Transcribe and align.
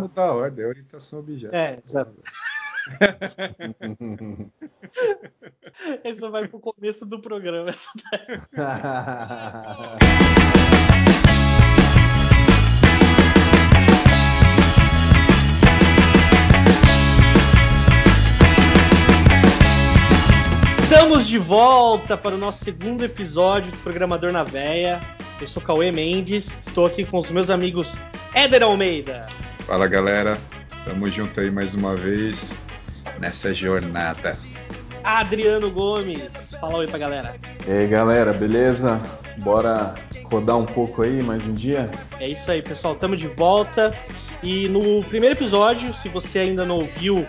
Exato. 0.00 0.08
mudar 0.08 0.24
a 0.24 0.32
ordem, 0.32 0.64
é 0.64 0.68
orientação 0.68 1.20
objeto. 1.20 1.54
É, 1.54 1.78
exato. 1.84 2.14
Esse 6.04 6.28
vai 6.28 6.48
pro 6.48 6.58
começo 6.58 7.06
do 7.06 7.20
programa. 7.20 7.70
Estamos 20.70 21.28
de 21.28 21.38
volta 21.38 22.16
para 22.16 22.34
o 22.34 22.38
nosso 22.38 22.64
segundo 22.64 23.04
episódio 23.04 23.70
do 23.70 23.78
Programador 23.78 24.32
na 24.32 24.42
Veia. 24.42 25.00
Eu 25.40 25.46
sou 25.46 25.62
Cauê 25.62 25.92
Mendes, 25.92 26.66
estou 26.66 26.86
aqui 26.86 27.04
com 27.04 27.18
os 27.18 27.30
meus 27.30 27.48
amigos 27.48 27.96
Éder 28.34 28.62
Almeida. 28.62 29.28
Fala 29.70 29.86
galera, 29.86 30.36
tamo 30.84 31.08
junto 31.08 31.38
aí 31.38 31.48
mais 31.48 31.76
uma 31.76 31.94
vez 31.94 32.52
nessa 33.20 33.54
jornada. 33.54 34.36
Adriano 35.04 35.70
Gomes, 35.70 36.56
fala 36.60 36.78
oi 36.78 36.88
pra 36.88 36.98
galera. 36.98 37.36
E 37.68 37.70
aí 37.70 37.86
galera, 37.86 38.32
beleza? 38.32 39.00
Bora 39.44 39.94
rodar 40.24 40.58
um 40.58 40.66
pouco 40.66 41.02
aí 41.02 41.22
mais 41.22 41.46
um 41.46 41.54
dia? 41.54 41.88
É 42.18 42.26
isso 42.26 42.50
aí 42.50 42.60
pessoal, 42.60 42.96
tamo 42.96 43.16
de 43.16 43.28
volta. 43.28 43.96
E 44.42 44.68
no 44.68 45.04
primeiro 45.04 45.36
episódio, 45.36 45.92
se 45.92 46.08
você 46.08 46.40
ainda 46.40 46.64
não 46.64 46.78
ouviu, 46.78 47.24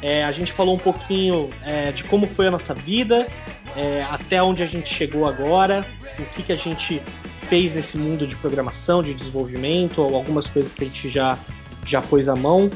é, 0.00 0.24
a 0.24 0.30
gente 0.30 0.52
falou 0.52 0.76
um 0.76 0.78
pouquinho 0.78 1.50
é, 1.64 1.90
de 1.90 2.04
como 2.04 2.28
foi 2.28 2.46
a 2.46 2.52
nossa 2.52 2.72
vida, 2.72 3.26
é, 3.74 4.06
até 4.08 4.40
onde 4.40 4.62
a 4.62 4.66
gente 4.66 4.94
chegou 4.94 5.26
agora, 5.26 5.84
o 6.16 6.24
que, 6.36 6.44
que 6.44 6.52
a 6.52 6.56
gente 6.56 7.02
fez 7.42 7.74
nesse 7.74 7.98
mundo 7.98 8.28
de 8.28 8.36
programação, 8.36 9.02
de 9.02 9.12
desenvolvimento, 9.12 10.00
ou 10.00 10.14
algumas 10.14 10.46
coisas 10.46 10.72
que 10.72 10.84
a 10.84 10.86
gente 10.86 11.08
já, 11.08 11.36
já 11.86 12.00
pôs 12.00 12.28
à 12.28 12.36
mão. 12.36 12.70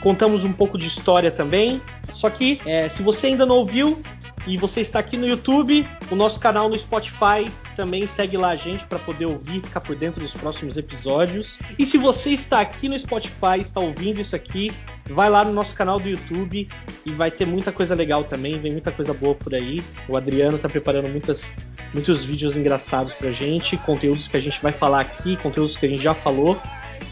Contamos 0.00 0.44
um 0.44 0.52
pouco 0.52 0.78
de 0.78 0.86
história 0.86 1.30
também. 1.30 1.80
Só 2.08 2.30
que, 2.30 2.60
é, 2.64 2.88
se 2.88 3.02
você 3.02 3.28
ainda 3.28 3.44
não 3.44 3.56
ouviu, 3.56 4.00
e 4.46 4.56
você 4.56 4.80
está 4.80 4.98
aqui 4.98 5.16
no 5.16 5.26
YouTube, 5.26 5.86
o 6.10 6.16
nosso 6.16 6.40
canal 6.40 6.68
no 6.68 6.78
Spotify 6.78 7.50
também 7.76 8.06
segue 8.06 8.36
lá 8.36 8.50
a 8.50 8.56
gente 8.56 8.86
para 8.86 8.98
poder 8.98 9.26
ouvir, 9.26 9.60
ficar 9.60 9.80
por 9.80 9.94
dentro 9.94 10.20
dos 10.20 10.32
próximos 10.34 10.76
episódios. 10.76 11.58
E 11.78 11.84
se 11.84 11.98
você 11.98 12.30
está 12.30 12.60
aqui 12.60 12.88
no 12.88 12.98
Spotify, 12.98 13.58
está 13.58 13.80
ouvindo 13.80 14.20
isso 14.20 14.34
aqui, 14.34 14.72
vai 15.10 15.28
lá 15.28 15.44
no 15.44 15.52
nosso 15.52 15.74
canal 15.74 16.00
do 16.00 16.08
YouTube 16.08 16.68
e 17.04 17.12
vai 17.12 17.30
ter 17.30 17.46
muita 17.46 17.70
coisa 17.70 17.94
legal 17.94 18.24
também, 18.24 18.58
vem 18.60 18.72
muita 18.72 18.90
coisa 18.90 19.12
boa 19.12 19.34
por 19.34 19.54
aí. 19.54 19.82
O 20.08 20.16
Adriano 20.16 20.56
está 20.56 20.68
preparando 20.68 21.08
muitas, 21.08 21.56
muitos 21.92 22.24
vídeos 22.24 22.56
engraçados 22.56 23.14
pra 23.14 23.30
gente, 23.32 23.76
conteúdos 23.78 24.26
que 24.26 24.36
a 24.36 24.40
gente 24.40 24.60
vai 24.62 24.72
falar 24.72 25.00
aqui, 25.00 25.36
conteúdos 25.36 25.76
que 25.76 25.84
a 25.84 25.88
gente 25.88 26.02
já 26.02 26.14
falou. 26.14 26.60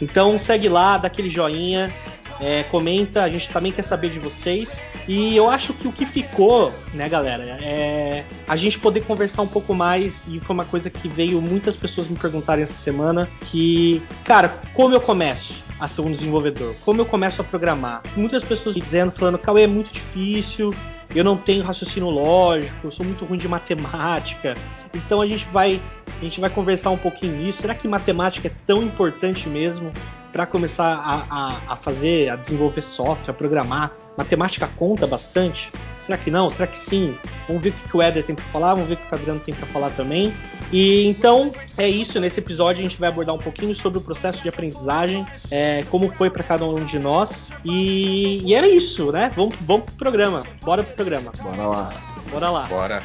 Então 0.01 0.39
segue 0.39 0.69
lá, 0.69 0.97
dá 0.97 1.07
aquele 1.07 1.29
joinha, 1.29 1.93
é, 2.39 2.63
comenta, 2.63 3.23
a 3.23 3.29
gente 3.29 3.49
também 3.49 3.71
quer 3.71 3.81
saber 3.81 4.09
de 4.09 4.19
vocês. 4.19 4.85
E 5.07 5.35
eu 5.35 5.49
acho 5.49 5.73
que 5.73 5.87
o 5.87 5.91
que 5.91 6.05
ficou, 6.05 6.73
né, 6.93 7.09
galera, 7.09 7.43
é 7.43 8.23
a 8.47 8.55
gente 8.55 8.79
poder 8.79 9.01
conversar 9.01 9.41
um 9.41 9.47
pouco 9.47 9.73
mais. 9.73 10.25
E 10.27 10.39
foi 10.39 10.53
uma 10.53 10.65
coisa 10.65 10.89
que 10.89 11.09
veio 11.09 11.41
muitas 11.41 11.75
pessoas 11.75 12.07
me 12.07 12.15
perguntarem 12.17 12.63
essa 12.63 12.77
semana: 12.77 13.27
que, 13.41 14.01
cara, 14.23 14.49
como 14.73 14.95
eu 14.95 15.01
começo 15.01 15.65
a 15.79 15.87
ser 15.87 16.01
um 16.01 16.11
desenvolvedor? 16.11 16.73
Como 16.85 17.01
eu 17.01 17.05
começo 17.05 17.41
a 17.41 17.43
programar? 17.43 18.03
Muitas 18.15 18.43
pessoas 18.43 18.75
me 18.75 18.81
dizendo, 18.81 19.11
falando, 19.11 19.37
Cauê, 19.37 19.63
é 19.63 19.67
muito 19.67 19.91
difícil, 19.91 20.73
eu 21.13 21.23
não 21.23 21.35
tenho 21.35 21.63
raciocínio 21.63 22.09
lógico, 22.09 22.87
eu 22.87 22.91
sou 22.91 23.05
muito 23.05 23.25
ruim 23.25 23.37
de 23.37 23.47
matemática. 23.47 24.55
Então 24.93 25.21
a 25.21 25.27
gente 25.27 25.45
vai 25.45 25.81
a 26.19 26.23
gente 26.23 26.39
vai 26.39 26.49
conversar 26.49 26.89
um 26.91 26.97
pouquinho 26.97 27.35
nisso. 27.37 27.61
Será 27.61 27.73
que 27.73 27.87
matemática 27.87 28.47
é 28.47 28.51
tão 28.65 28.83
importante 28.83 29.47
mesmo? 29.47 29.91
para 30.31 30.45
começar 30.45 30.85
a, 30.85 31.25
a, 31.29 31.73
a, 31.73 31.75
fazer, 31.75 32.29
a 32.29 32.35
desenvolver 32.35 32.81
software, 32.81 33.31
a 33.31 33.33
programar. 33.33 33.91
Matemática 34.17 34.69
conta 34.77 35.07
bastante? 35.07 35.71
Será 35.97 36.17
que 36.17 36.29
não? 36.29 36.49
Será 36.49 36.67
que 36.67 36.77
sim? 36.77 37.17
Vamos 37.47 37.63
ver 37.63 37.69
o 37.69 37.73
que 37.73 37.97
o 37.97 38.01
Eder 38.01 38.23
tem 38.23 38.35
para 38.35 38.45
falar, 38.45 38.73
vamos 38.73 38.89
ver 38.89 38.95
o 38.95 38.97
que 38.97 39.11
o 39.11 39.15
Adriano 39.15 39.39
tem 39.39 39.53
para 39.53 39.65
falar 39.67 39.89
também. 39.91 40.33
E 40.71 41.07
então 41.07 41.51
é 41.77 41.87
isso. 41.87 42.19
Nesse 42.19 42.39
episódio 42.39 42.79
a 42.79 42.83
gente 42.83 42.99
vai 42.99 43.09
abordar 43.09 43.33
um 43.33 43.39
pouquinho 43.39 43.73
sobre 43.73 43.99
o 43.99 44.01
processo 44.01 44.41
de 44.41 44.49
aprendizagem, 44.49 45.25
é, 45.49 45.83
como 45.89 46.09
foi 46.09 46.29
para 46.29 46.43
cada 46.43 46.65
um 46.65 46.83
de 46.83 46.99
nós. 46.99 47.51
E, 47.63 48.41
e 48.43 48.53
era 48.53 48.67
isso, 48.67 49.11
né? 49.11 49.31
Vamos, 49.35 49.55
vamos 49.61 49.85
pro 49.85 49.95
programa. 49.95 50.43
Bora 50.63 50.83
pro 50.83 50.95
programa. 50.95 51.31
Bora 51.41 51.67
lá. 51.67 51.93
Bora 52.31 52.49
lá. 52.49 52.67
Bora. 52.67 53.03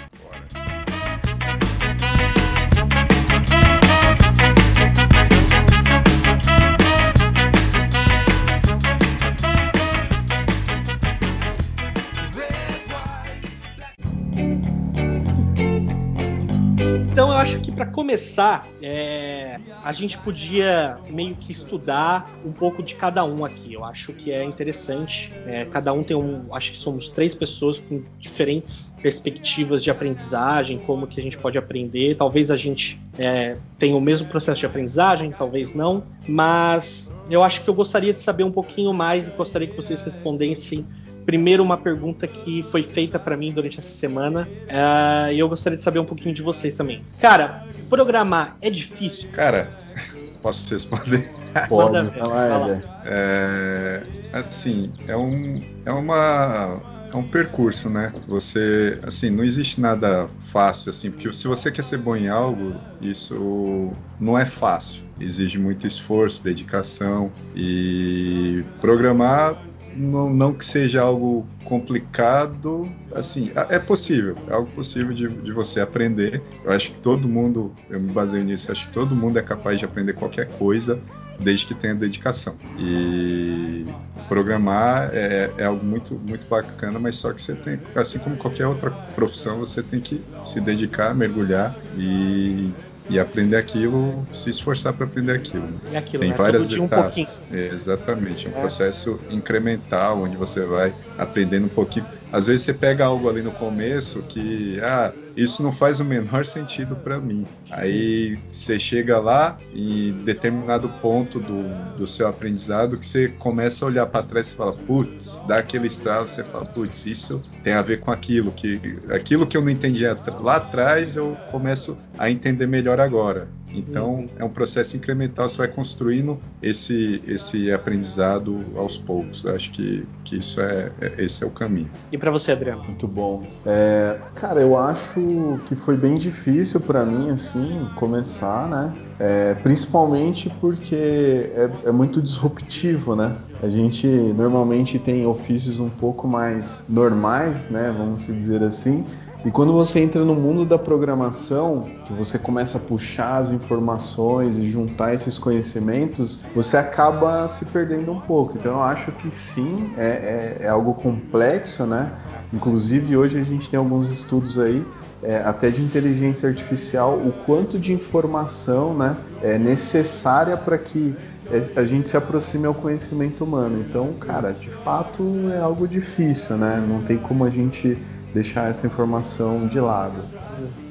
Para 17.74 17.86
começar, 17.86 18.66
é, 18.82 19.60
a 19.82 19.92
gente 19.92 20.16
podia 20.18 20.98
meio 21.10 21.34
que 21.34 21.52
estudar 21.52 22.30
um 22.44 22.52
pouco 22.52 22.82
de 22.82 22.94
cada 22.94 23.24
um 23.24 23.44
aqui. 23.44 23.74
Eu 23.74 23.84
acho 23.84 24.12
que 24.12 24.32
é 24.32 24.42
interessante. 24.42 25.32
É, 25.46 25.64
cada 25.64 25.92
um 25.92 26.02
tem 26.02 26.16
um. 26.16 26.54
Acho 26.54 26.72
que 26.72 26.78
somos 26.78 27.08
três 27.08 27.34
pessoas 27.34 27.80
com 27.80 28.02
diferentes 28.18 28.94
perspectivas 29.02 29.82
de 29.82 29.90
aprendizagem, 29.90 30.78
como 30.78 31.06
que 31.06 31.20
a 31.20 31.22
gente 31.22 31.36
pode 31.36 31.58
aprender. 31.58 32.16
Talvez 32.16 32.50
a 32.50 32.56
gente 32.56 33.00
é, 33.18 33.56
tenha 33.78 33.96
o 33.96 34.00
mesmo 34.00 34.28
processo 34.28 34.60
de 34.60 34.66
aprendizagem, 34.66 35.32
talvez 35.32 35.74
não. 35.74 36.04
Mas 36.26 37.14
eu 37.28 37.42
acho 37.42 37.62
que 37.62 37.68
eu 37.68 37.74
gostaria 37.74 38.12
de 38.12 38.20
saber 38.20 38.44
um 38.44 38.52
pouquinho 38.52 38.92
mais 38.92 39.28
e 39.28 39.30
gostaria 39.30 39.68
que 39.68 39.76
vocês 39.76 40.00
respondessem 40.02 40.86
Primeiro, 41.24 41.62
uma 41.62 41.76
pergunta 41.76 42.26
que 42.26 42.62
foi 42.62 42.82
feita 42.82 43.18
para 43.18 43.36
mim 43.36 43.52
durante 43.52 43.78
essa 43.78 43.88
semana 43.88 44.48
uh, 44.64 45.32
e 45.32 45.38
eu 45.38 45.48
gostaria 45.48 45.76
de 45.76 45.82
saber 45.82 45.98
um 45.98 46.04
pouquinho 46.04 46.34
de 46.34 46.42
vocês 46.42 46.74
também. 46.74 47.02
Cara, 47.20 47.66
programar 47.88 48.56
é 48.60 48.68
difícil? 48.68 49.30
Cara, 49.30 49.70
posso 50.42 50.72
responder? 50.72 51.30
Pode, 51.68 51.96
Manda, 51.98 52.84
é, 53.04 54.02
assim, 54.32 54.92
é 55.06 55.16
um, 55.16 55.62
é 55.86 55.92
uma 55.92 56.80
é 57.14 57.16
um 57.16 57.22
percurso, 57.22 57.88
né? 57.88 58.12
Você, 58.26 58.98
assim, 59.04 59.30
não 59.30 59.44
existe 59.44 59.80
nada 59.80 60.28
fácil, 60.50 60.90
assim, 60.90 61.12
porque 61.12 61.32
se 61.32 61.46
você 61.46 61.70
quer 61.70 61.84
ser 61.84 61.98
bom 61.98 62.16
em 62.16 62.28
algo, 62.28 62.74
isso 63.00 63.92
não 64.18 64.36
é 64.36 64.44
fácil. 64.44 65.04
Exige 65.20 65.56
muito 65.56 65.86
esforço, 65.86 66.42
dedicação 66.42 67.30
e 67.54 68.64
programar 68.80 69.56
não, 69.96 70.32
não, 70.32 70.52
que 70.52 70.64
seja 70.64 71.02
algo 71.02 71.46
complicado, 71.64 72.88
assim, 73.14 73.50
é 73.68 73.78
possível, 73.78 74.36
é 74.48 74.52
algo 74.52 74.70
possível 74.72 75.14
de, 75.14 75.28
de, 75.28 75.52
você 75.52 75.80
aprender. 75.80 76.42
Eu 76.64 76.72
acho 76.72 76.92
que 76.92 76.98
todo 76.98 77.28
mundo, 77.28 77.72
eu 77.88 78.00
me 78.00 78.10
baseio 78.12 78.44
nisso, 78.44 78.70
acho 78.70 78.86
que 78.86 78.92
todo 78.92 79.14
mundo 79.14 79.38
é 79.38 79.42
capaz 79.42 79.78
de 79.78 79.84
aprender 79.84 80.12
qualquer 80.12 80.48
coisa 80.58 81.00
desde 81.38 81.66
que 81.66 81.74
tenha 81.74 81.94
dedicação. 81.94 82.54
E 82.78 83.86
programar 84.28 85.10
é, 85.12 85.50
é, 85.58 85.64
algo 85.64 85.84
muito, 85.84 86.14
muito 86.14 86.46
bacana, 86.46 86.98
mas 86.98 87.16
só 87.16 87.32
que 87.32 87.42
você 87.42 87.54
tem, 87.54 87.78
assim 87.94 88.18
como 88.18 88.36
qualquer 88.36 88.66
outra 88.66 88.90
profissão, 89.14 89.58
você 89.58 89.82
tem 89.82 90.00
que 90.00 90.22
se 90.44 90.60
dedicar, 90.60 91.14
mergulhar 91.14 91.74
e 91.96 92.72
e 93.08 93.18
aprender 93.18 93.56
aquilo, 93.56 94.26
se 94.32 94.50
esforçar 94.50 94.92
para 94.92 95.06
aprender 95.06 95.32
aquilo. 95.32 95.68
É 95.92 95.98
aquilo 95.98 96.20
Tem 96.20 96.30
né? 96.30 96.36
várias 96.36 96.70
etapas. 96.72 97.38
Um 97.50 97.56
exatamente, 97.56 98.46
é 98.46 98.50
um 98.50 98.56
é. 98.56 98.60
processo 98.60 99.20
incremental 99.30 100.22
onde 100.22 100.36
você 100.36 100.64
vai 100.64 100.92
aprendendo 101.18 101.66
um 101.66 101.68
pouquinho. 101.68 102.06
Às 102.32 102.46
vezes 102.46 102.62
você 102.62 102.74
pega 102.74 103.04
algo 103.04 103.28
ali 103.28 103.42
no 103.42 103.52
começo 103.52 104.22
que, 104.22 104.80
ah, 104.82 105.12
isso 105.36 105.62
não 105.62 105.72
faz 105.72 106.00
o 106.00 106.04
menor 106.04 106.44
sentido 106.44 106.96
para 106.96 107.18
mim. 107.18 107.46
Aí 107.70 108.38
você 108.46 108.78
chega 108.78 109.18
lá 109.18 109.58
em 109.74 110.12
determinado 110.24 110.88
ponto 111.00 111.40
do, 111.40 111.96
do 111.96 112.06
seu 112.06 112.28
aprendizado 112.28 112.98
que 112.98 113.06
você 113.06 113.28
começa 113.28 113.84
a 113.84 113.88
olhar 113.88 114.06
para 114.06 114.24
trás 114.24 114.50
e 114.50 114.54
fala, 114.54 114.72
putz, 114.72 115.42
dá 115.46 115.58
aquele 115.58 115.86
estralo, 115.86 116.28
você 116.28 116.44
fala, 116.44 116.64
putz, 116.66 117.06
isso 117.06 117.42
tem 117.62 117.72
a 117.72 117.82
ver 117.82 118.00
com 118.00 118.10
aquilo 118.10 118.52
que 118.52 118.98
aquilo 119.10 119.46
que 119.46 119.56
eu 119.56 119.62
não 119.62 119.70
entendia 119.70 120.16
lá 120.40 120.56
atrás 120.56 121.16
eu 121.16 121.36
começo 121.50 121.96
a 122.18 122.30
entender 122.30 122.66
melhor 122.66 123.00
agora. 123.00 123.48
Então 123.74 124.14
uhum. 124.14 124.28
é 124.38 124.44
um 124.44 124.48
processo 124.48 124.96
incremental, 124.96 125.48
você 125.48 125.58
vai 125.58 125.68
construindo 125.68 126.38
esse, 126.62 127.22
esse 127.26 127.72
aprendizado 127.72 128.60
aos 128.76 128.96
poucos. 128.96 129.44
Eu 129.44 129.54
acho 129.54 129.70
que, 129.72 130.06
que 130.24 130.38
isso 130.38 130.60
é, 130.60 130.90
é 131.00 131.14
esse 131.18 131.42
é 131.42 131.46
o 131.46 131.50
caminho. 131.50 131.90
E 132.12 132.18
para 132.18 132.30
você, 132.30 132.52
Adriano? 132.52 132.84
Muito 132.84 133.06
bom. 133.06 133.44
É, 133.66 134.18
cara, 134.36 134.60
eu 134.60 134.78
acho 134.78 135.60
que 135.68 135.74
foi 135.74 135.96
bem 135.96 136.16
difícil 136.16 136.80
para 136.80 137.04
mim 137.04 137.30
assim 137.30 137.88
começar, 137.96 138.68
né? 138.68 138.94
É, 139.18 139.54
principalmente 139.54 140.50
porque 140.60 140.94
é, 140.94 141.70
é, 141.84 141.92
muito 141.92 142.20
disruptivo, 142.20 143.14
né? 143.14 143.36
A 143.62 143.68
gente 143.68 144.06
normalmente 144.06 144.98
tem 144.98 145.24
ofícios 145.24 145.78
um 145.78 145.88
pouco 145.88 146.26
mais 146.26 146.80
normais, 146.88 147.70
né? 147.70 147.94
Vamos 147.96 148.26
dizer 148.26 148.62
assim 148.62 149.04
E 149.44 149.50
quando 149.50 149.74
você 149.74 150.00
entra 150.00 150.24
no 150.24 150.34
mundo 150.34 150.64
da 150.64 150.78
programação, 150.78 151.82
que 152.06 152.12
você 152.14 152.38
começa 152.38 152.78
a 152.78 152.80
puxar 152.80 153.36
as 153.36 153.50
informações 153.50 154.56
e 154.56 154.70
juntar 154.70 155.12
esses 155.12 155.36
conhecimentos, 155.36 156.40
você 156.54 156.78
acaba 156.78 157.46
se 157.46 157.66
perdendo 157.66 158.10
um 158.10 158.20
pouco. 158.20 158.56
Então 158.56 158.72
eu 158.72 158.82
acho 158.82 159.12
que 159.12 159.30
sim, 159.30 159.92
é, 159.98 160.56
é, 160.60 160.64
é 160.64 160.68
algo 160.68 160.94
complexo, 160.94 161.84
né? 161.84 162.10
Inclusive 162.54 163.16
hoje 163.18 163.38
a 163.38 163.42
gente 163.42 163.68
tem 163.68 163.78
alguns 163.78 164.10
estudos 164.10 164.58
aí 164.58 164.82
é, 165.22 165.36
até 165.38 165.68
de 165.68 165.82
inteligência 165.82 166.48
artificial, 166.48 167.18
o 167.18 167.32
quanto 167.44 167.78
de 167.78 167.92
informação 167.92 168.94
né, 168.94 169.16
é 169.42 169.58
necessária 169.58 170.56
para 170.56 170.78
que 170.78 171.14
é, 171.50 171.80
a 171.80 171.84
gente 171.84 172.08
se 172.08 172.16
aproxime 172.16 172.66
ao 172.66 172.74
conhecimento 172.74 173.44
humano. 173.44 173.84
Então, 173.86 174.12
cara, 174.14 174.52
de 174.52 174.70
fato 174.70 175.22
é 175.52 175.58
algo 175.58 175.86
difícil, 175.86 176.56
né? 176.56 176.82
Não 176.88 177.02
tem 177.02 177.18
como 177.18 177.44
a 177.44 177.50
gente 177.50 177.98
deixar 178.34 178.68
essa 178.68 178.84
informação 178.86 179.68
de 179.68 179.78
lado. 179.78 180.20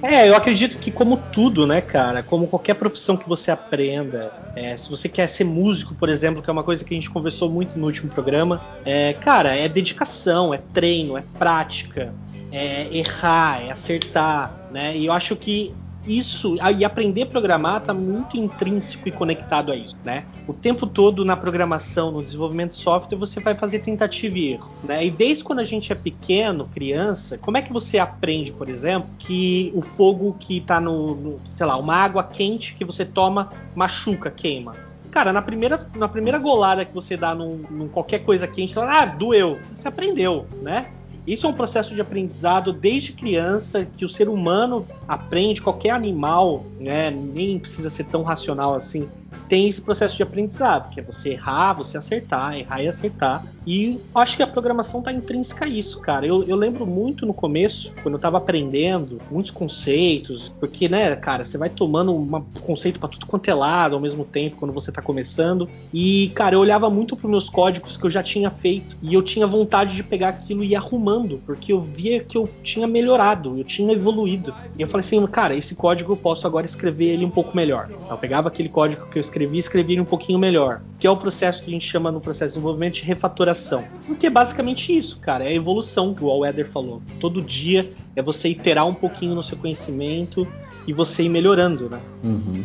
É, 0.01 0.28
eu 0.28 0.36
acredito 0.36 0.78
que 0.78 0.90
como 0.90 1.18
tudo, 1.18 1.68
né, 1.68 1.81
cara, 1.81 2.24
como 2.24 2.48
qualquer 2.48 2.75
profissão 2.75 3.18
que 3.18 3.28
você 3.28 3.51
aprenda, 3.51 4.31
é, 4.56 4.75
se 4.78 4.90
você 4.90 5.10
quer 5.10 5.28
ser 5.28 5.44
músico, 5.44 5.94
por 5.94 6.07
exemplo, 6.07 6.42
que 6.42 6.50
é 6.50 6.54
uma 6.54 6.63
coisa 6.63 6.84
que 6.84 6.94
a 6.94 6.98
gente 6.98 7.10
conversou 7.10 7.50
muito 7.50 7.78
no 7.78 7.86
último 7.86 8.10
programa, 8.10 8.62
é, 8.86 9.13
cara, 9.13 9.56
é 9.56 9.68
dedicação, 9.68 10.54
é 10.54 10.57
treino, 10.57 11.18
é 11.18 11.24
prática, 11.38 12.13
é 12.51 12.88
errar, 12.95 13.62
é 13.62 13.72
acertar, 13.72 14.69
né? 14.72 14.95
E 14.95 15.06
eu 15.06 15.12
acho 15.12 15.36
que 15.36 15.75
isso 16.05 16.55
e 16.77 16.83
aprender 16.83 17.23
a 17.23 17.25
programar 17.25 17.77
está 17.77 17.94
muito 17.94 18.38
intrínseco 18.38 19.07
e 19.07 19.11
conectado 19.11 19.71
a 19.71 19.75
isso, 19.75 19.95
né? 20.03 20.25
O 20.47 20.53
tempo 20.53 20.85
todo 20.85 21.23
na 21.23 21.38
programação, 21.38 22.11
no 22.11 22.21
desenvolvimento 22.21 22.71
de 22.71 22.77
software, 22.77 23.17
você 23.17 23.39
vai 23.39 23.55
fazer 23.55 23.79
tentativa 23.79 24.38
e 24.38 24.53
erro, 24.53 24.71
né? 24.83 25.05
E 25.05 25.09
desde 25.09 25.44
quando 25.44 25.59
a 25.59 25.63
gente 25.63 25.91
é 25.91 25.95
pequeno, 25.95 26.67
criança, 26.73 27.38
como 27.38 27.57
é 27.57 27.61
que 27.61 27.71
você 27.71 28.00
aprende, 28.00 28.51
por 28.51 28.69
exemplo, 28.69 29.09
que 29.17 29.71
o 29.75 29.81
fogo 29.81 30.35
que 30.39 30.57
está 30.57 30.79
no, 30.79 31.15
no, 31.15 31.39
sei 31.55 31.65
lá, 31.65 31.77
uma 31.77 31.95
água 31.95 32.23
quente 32.23 32.75
que 32.75 32.83
você 32.83 33.06
toma 33.06 33.51
machuca, 33.75 34.29
queima? 34.29 34.75
Cara, 35.09 35.31
na 35.31 35.44
primeira, 35.44 35.88
na 35.95 36.09
primeira 36.09 36.39
golada 36.39 36.83
que 36.83 36.94
você 36.94 37.15
dá 37.15 37.35
num, 37.35 37.63
num 37.69 37.88
qualquer 37.88 38.19
coisa 38.25 38.47
quente, 38.47 38.73
você 38.73 38.79
fala, 38.79 39.01
ah, 39.01 39.06
doeu. 39.06 39.59
Você 39.71 39.88
aprendeu, 39.88 40.47
né? 40.61 40.88
Isso 41.25 41.45
é 41.45 41.49
um 41.49 41.53
processo 41.53 41.95
de 41.95 42.01
aprendizado 42.01 42.73
desde 42.73 43.13
criança 43.13 43.85
que 43.85 44.03
o 44.03 44.09
ser 44.09 44.27
humano 44.27 44.85
aprende, 45.07 45.61
qualquer 45.61 45.91
animal, 45.91 46.65
né, 46.79 47.09
nem 47.09 47.57
precisa 47.59 47.89
ser 47.89 48.05
tão 48.05 48.23
racional 48.23 48.73
assim, 48.73 49.09
tem 49.47 49.68
esse 49.68 49.81
processo 49.81 50.15
de 50.15 50.24
aprendizado, 50.24 50.89
que 50.89 51.00
é 51.00 51.03
você 51.03 51.30
errar, 51.30 51.74
você 51.74 51.97
acertar, 51.97 52.57
errar 52.57 52.81
e 52.81 52.88
acertar. 52.88 53.44
E 53.65 54.00
acho 54.13 54.35
que 54.35 54.44
a 54.44 54.47
programação 54.47 55.00
está 55.00 55.12
intrínseca 55.12 55.65
a 55.65 55.68
isso, 55.68 56.00
cara. 56.01 56.25
Eu, 56.25 56.44
eu, 56.44 56.56
lembro 56.56 56.85
muito 56.85 57.25
no 57.25 57.33
começo, 57.33 57.94
quando 58.03 58.15
eu 58.15 58.18
estava 58.18 58.38
aprendendo, 58.38 59.19
muitos 59.31 59.51
conceitos, 59.51 60.53
porque, 60.59 60.89
né, 60.89 61.15
cara, 61.15 61.45
você 61.45 61.57
vai 61.57 61.69
tomando 61.69 62.13
um 62.13 62.41
conceito 62.62 63.00
para 63.00 63.09
tudo 63.09 63.25
quanto 63.25 63.50
é 63.50 63.53
lado 63.53 63.95
ao 63.95 64.01
mesmo 64.01 64.25
tempo, 64.25 64.57
quando 64.57 64.74
você 64.74 64.89
está 64.91 65.01
começando. 65.01 65.69
E, 65.94 66.31
cara, 66.35 66.56
eu 66.56 66.59
olhava 66.59 66.89
muito 66.89 67.15
para 67.15 67.30
meus 67.30 67.50
códigos 67.50 67.95
que 67.95 68.06
eu 68.06 68.09
já 68.09 68.21
tinha 68.21 68.51
feito 68.51 68.97
e 69.01 69.13
eu 69.13 69.21
tinha 69.21 69.47
vontade 69.47 69.95
de 69.95 70.03
pegar 70.03 70.30
aquilo 70.30 70.63
e 70.63 70.71
ir 70.71 70.75
arrumando, 70.75 71.41
porque 71.45 71.71
eu 71.71 71.80
via 71.80 72.21
que 72.21 72.38
eu 72.38 72.50
tinha 72.63 72.88
melhorado, 72.88 73.57
eu 73.57 73.63
tinha 73.63 73.94
evoluído. 73.94 74.53
E 74.77 74.81
eu 74.81 74.88
falei 74.88 75.06
assim, 75.06 75.25
cara, 75.27 75.56
esse 75.56 75.75
código 75.75 76.13
eu 76.13 76.18
posso 76.18 76.45
agora 76.45 76.65
escrever 76.65 77.13
ele 77.13 77.25
um 77.25 77.30
pouco 77.30 77.56
melhor. 77.56 77.89
Eu 78.09 78.18
pegava 78.18 78.50
aquele 78.50 78.69
código 78.69 79.07
que 79.07 79.18
eu 79.18 79.21
escrevi 79.23 79.57
e 79.57 79.59
escrevi 79.59 79.99
um 79.99 80.05
pouquinho 80.05 80.39
melhor, 80.39 80.81
que 80.99 81.07
é 81.07 81.09
o 81.09 81.17
processo 81.17 81.63
que 81.63 81.69
a 81.69 81.73
gente 81.73 81.87
chama 81.87 82.11
no 82.11 82.21
processo 82.21 82.49
de 82.49 82.53
desenvolvimento 82.55 82.95
de 82.95 83.03
refatoração 83.03 83.83
porque 84.13 84.27
é 84.27 84.29
basicamente 84.29 84.95
isso, 84.95 85.19
cara. 85.19 85.43
É 85.43 85.47
a 85.47 85.53
evolução 85.53 86.13
que 86.13 86.23
o 86.23 86.29
All 86.29 86.41
Falou. 86.65 87.01
Todo 87.19 87.41
dia 87.41 87.91
é 88.15 88.21
você 88.21 88.49
iterar 88.49 88.87
um 88.87 88.93
pouquinho 88.93 89.35
no 89.35 89.43
seu 89.43 89.57
conhecimento 89.57 90.47
e 90.87 90.93
você 90.93 91.23
ir 91.23 91.29
melhorando, 91.29 91.89
né? 91.89 91.99
Uhum. 92.23 92.63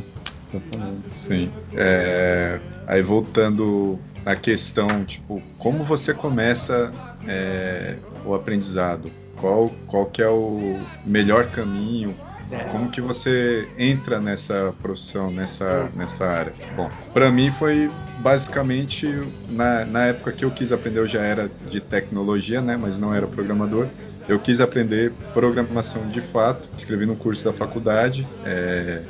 Sim. 1.06 1.50
É... 1.74 2.60
Aí 2.86 3.02
voltando 3.02 3.98
à 4.24 4.34
questão, 4.34 5.04
tipo, 5.04 5.42
como 5.58 5.84
você 5.84 6.12
começa 6.14 6.92
é... 7.26 7.96
o 8.24 8.34
aprendizado? 8.34 9.10
Qual, 9.36 9.70
qual 9.86 10.06
que 10.06 10.20
é 10.22 10.28
o 10.28 10.80
melhor 11.06 11.46
caminho? 11.50 12.14
É. 12.50 12.64
Como 12.70 12.90
que 12.90 13.00
você 13.00 13.68
entra 13.78 14.18
nessa 14.20 14.74
profissão, 14.80 15.30
nessa, 15.30 15.90
nessa 15.94 16.26
área? 16.26 16.52
Bom, 16.74 16.90
para 17.12 17.30
mim 17.30 17.50
foi 17.50 17.90
basicamente 18.18 19.06
na, 19.50 19.84
na 19.84 20.06
época 20.06 20.32
que 20.32 20.44
eu 20.44 20.50
quis 20.50 20.72
aprender, 20.72 21.00
eu 21.00 21.06
já 21.06 21.20
era 21.20 21.50
de 21.68 21.80
tecnologia, 21.80 22.60
né, 22.60 22.76
mas 22.76 22.98
não 22.98 23.14
era 23.14 23.26
programador. 23.26 23.86
Eu 24.28 24.38
quis 24.38 24.60
aprender 24.60 25.12
programação 25.32 26.06
de 26.08 26.20
fato, 26.20 26.68
escrevi 26.76 27.06
no 27.06 27.16
curso 27.16 27.44
da 27.44 27.52
faculdade 27.52 28.26
é, 28.44 29.02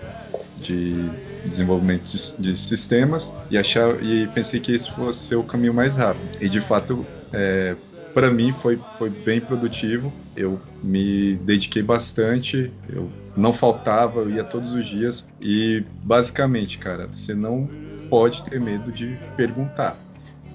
de 0.61 1.11
desenvolvimento 1.45 2.05
de, 2.05 2.37
de, 2.39 2.57
sistemas 2.57 3.33
e, 3.51 3.59
achar, 3.59 4.01
e 4.03 4.29
pensei 4.29 4.61
que 4.61 4.73
isso 4.73 4.93
fosse 4.93 5.35
o 5.35 5.43
caminho 5.43 5.75
mais 5.75 5.97
rápido. 5.97 6.39
E 6.41 6.49
de 6.49 6.61
fato, 6.61 7.05
é, 7.33 7.75
para 8.15 8.31
mim 8.31 8.53
foi, 8.53 8.79
foi 8.97 9.11
bem 9.11 9.41
produtivo. 9.41 10.13
Eu 10.37 10.61
me 10.83 11.35
dediquei 11.37 11.83
bastante, 11.83 12.73
eu 12.89 13.11
não 13.37 13.53
faltava, 13.53 14.21
eu 14.21 14.31
ia 14.31 14.45
todos 14.45 14.73
os 14.75 14.87
dias 14.87 15.29
e 15.41 15.85
basicamente, 16.03 16.79
cara, 16.79 17.07
você 17.07 17.35
não 17.35 17.69
pode 18.09 18.43
ter 18.45 18.61
medo 18.61 18.91
de 18.91 19.19
perguntar. 19.37 19.97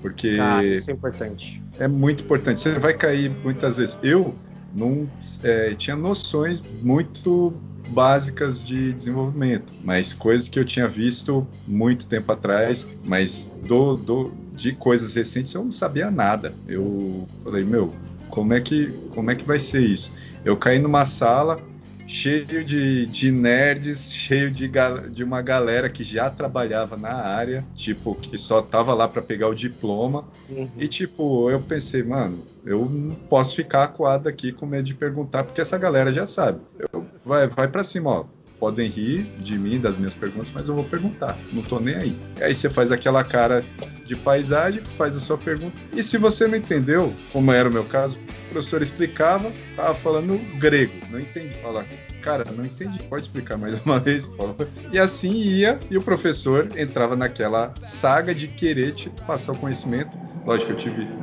Porque 0.01 0.37
ah, 0.41 0.63
isso 0.63 0.91
é 0.91 0.93
importante. 0.93 1.63
É 1.79 1.87
muito 1.87 2.23
importante. 2.23 2.59
Você 2.59 2.77
vai 2.77 2.93
cair 2.93 3.29
muitas 3.29 3.77
vezes. 3.77 3.97
Eu 4.03 4.35
não 4.73 5.07
é, 5.43 5.75
tinha 5.75 5.95
noções 5.95 6.61
muito 6.81 7.53
básicas 7.89 8.63
de 8.63 8.93
desenvolvimento, 8.93 9.73
mas 9.83 10.13
coisas 10.13 10.49
que 10.49 10.57
eu 10.57 10.65
tinha 10.65 10.87
visto 10.87 11.45
muito 11.67 12.07
tempo 12.07 12.31
atrás, 12.31 12.87
mas 13.03 13.51
do, 13.63 13.95
do, 13.95 14.31
de 14.55 14.71
coisas 14.71 15.13
recentes 15.13 15.53
eu 15.53 15.63
não 15.63 15.71
sabia 15.71 16.09
nada. 16.09 16.53
Eu 16.67 17.27
falei, 17.43 17.63
meu, 17.63 17.93
como 18.29 18.53
é 18.53 18.61
que, 18.61 18.87
como 19.13 19.29
é 19.29 19.35
que 19.35 19.43
vai 19.43 19.59
ser 19.59 19.81
isso? 19.81 20.11
Eu 20.43 20.57
caí 20.57 20.79
numa 20.79 21.05
sala 21.05 21.61
cheio 22.07 22.63
de, 22.63 23.05
de 23.05 23.31
nerds, 23.31 24.13
cheio 24.13 24.51
de, 24.51 24.69
de 25.11 25.23
uma 25.23 25.41
galera 25.41 25.89
que 25.89 26.03
já 26.03 26.29
trabalhava 26.29 26.97
na 26.97 27.13
área, 27.13 27.65
tipo, 27.75 28.15
que 28.15 28.37
só 28.37 28.61
tava 28.61 28.93
lá 28.93 29.07
para 29.07 29.21
pegar 29.21 29.47
o 29.47 29.55
diploma. 29.55 30.25
Uhum. 30.49 30.69
E, 30.77 30.87
tipo, 30.87 31.49
eu 31.49 31.59
pensei, 31.59 32.03
mano, 32.03 32.43
eu 32.65 32.85
não 32.85 33.15
posso 33.15 33.55
ficar 33.55 33.83
acuado 33.83 34.27
aqui 34.27 34.51
com 34.51 34.65
medo 34.65 34.83
de 34.83 34.93
perguntar, 34.93 35.43
porque 35.43 35.61
essa 35.61 35.77
galera 35.77 36.11
já 36.11 36.25
sabe. 36.25 36.59
Eu, 36.91 37.05
vai 37.25 37.47
vai 37.47 37.67
para 37.67 37.83
cima, 37.83 38.09
ó 38.09 38.25
podem 38.63 38.87
rir 38.87 39.25
de 39.39 39.59
mim, 39.59 39.77
das 39.77 39.97
minhas 39.97 40.15
perguntas, 40.15 40.49
mas 40.49 40.69
eu 40.69 40.75
vou 40.75 40.85
perguntar, 40.85 41.37
não 41.51 41.61
tô 41.61 41.81
nem 41.81 41.95
aí. 41.95 42.17
Aí 42.39 42.55
você 42.55 42.69
faz 42.69 42.93
aquela 42.93 43.21
cara 43.21 43.61
de 44.05 44.15
paisagem, 44.15 44.81
faz 44.97 45.17
a 45.17 45.19
sua 45.19 45.37
pergunta. 45.37 45.75
E 45.93 46.01
se 46.01 46.17
você 46.17 46.47
não 46.47 46.55
entendeu, 46.55 47.13
como 47.33 47.51
era 47.51 47.67
o 47.67 47.73
meu 47.73 47.83
caso, 47.83 48.17
o 48.17 48.53
professor 48.53 48.81
explicava, 48.81 49.51
tava 49.75 49.93
falando 49.95 50.39
grego, 50.59 50.93
não 51.09 51.19
entendi. 51.19 51.53
Fala, 51.61 51.85
cara, 52.21 52.45
não 52.55 52.63
entendi, 52.63 53.03
pode 53.03 53.23
explicar 53.23 53.57
mais 53.57 53.81
uma 53.81 53.99
vez, 53.99 54.27
por 54.27 54.37
favor. 54.37 54.67
E 54.93 54.97
assim 54.97 55.33
ia, 55.33 55.77
e 55.91 55.97
o 55.97 56.01
professor 56.01 56.69
entrava 56.77 57.17
naquela 57.17 57.73
saga 57.81 58.33
de 58.33 58.47
querer 58.47 58.93
te 58.93 59.09
passar 59.09 59.51
o 59.51 59.57
conhecimento. 59.57 60.17
Lógico, 60.45 60.71
eu 60.71 60.77
tive 60.77 61.21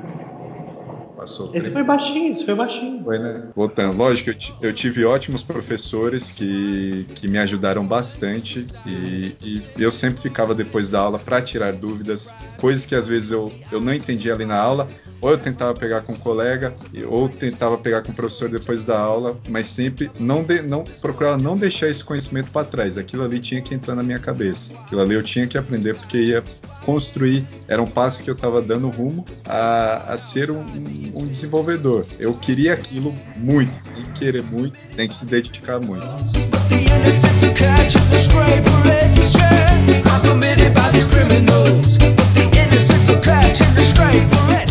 Passou 1.20 1.50
esse 1.54 1.70
foi 1.70 1.82
baixinho, 1.82 2.32
esse 2.32 2.46
foi 2.46 2.54
baixinho. 2.54 3.04
Foi, 3.04 3.18
né? 3.18 3.42
Voltando. 3.54 3.94
Lógico, 3.94 4.30
eu, 4.30 4.36
eu 4.62 4.72
tive 4.72 5.04
ótimos 5.04 5.42
professores 5.42 6.30
que, 6.30 7.04
que 7.14 7.28
me 7.28 7.36
ajudaram 7.38 7.86
bastante 7.86 8.66
e, 8.86 9.36
e 9.42 9.62
eu 9.78 9.90
sempre 9.90 10.22
ficava 10.22 10.54
depois 10.54 10.90
da 10.90 11.00
aula 11.00 11.18
para 11.18 11.42
tirar 11.42 11.74
dúvidas, 11.74 12.32
coisas 12.58 12.86
que 12.86 12.94
às 12.94 13.06
vezes 13.06 13.32
eu, 13.32 13.52
eu 13.70 13.82
não 13.82 13.92
entendia 13.92 14.32
ali 14.32 14.46
na 14.46 14.58
aula, 14.58 14.88
ou 15.20 15.30
eu 15.30 15.36
tentava 15.36 15.74
pegar 15.74 16.00
com 16.00 16.14
um 16.14 16.18
colega, 16.18 16.74
ou 17.06 17.28
tentava 17.28 17.76
pegar 17.76 18.00
com 18.00 18.12
o 18.12 18.14
professor 18.14 18.48
depois 18.48 18.86
da 18.86 18.98
aula, 18.98 19.36
mas 19.46 19.68
sempre 19.68 20.10
não, 20.18 20.42
de, 20.42 20.62
não 20.62 20.84
procurava 21.02 21.36
não 21.36 21.54
deixar 21.54 21.88
esse 21.88 22.02
conhecimento 22.02 22.50
para 22.50 22.66
trás. 22.66 22.96
Aquilo 22.96 23.24
ali 23.24 23.38
tinha 23.40 23.60
que 23.60 23.74
entrar 23.74 23.94
na 23.94 24.02
minha 24.02 24.18
cabeça. 24.18 24.72
Aquilo 24.72 25.02
ali 25.02 25.14
eu 25.14 25.22
tinha 25.22 25.46
que 25.46 25.58
aprender 25.58 25.94
porque 25.96 26.16
ia 26.16 26.42
construir, 26.84 27.46
era 27.68 27.82
um 27.82 27.86
passo 27.86 28.24
que 28.24 28.30
eu 28.30 28.34
estava 28.34 28.62
dando 28.62 28.88
rumo 28.88 29.24
a, 29.44 30.12
a 30.14 30.16
ser 30.16 30.50
um, 30.50 30.64
um, 31.14 31.26
desenvolvedor. 31.26 32.06
Eu 32.18 32.34
queria 32.34 32.74
aquilo 32.74 33.14
muito, 33.36 33.72
que 33.92 34.12
querer 34.12 34.42
muito, 34.42 34.78
tem 34.96 35.08
que 35.08 35.16
se 35.16 35.26
dedicar 35.26 35.80
muito. 35.80 36.06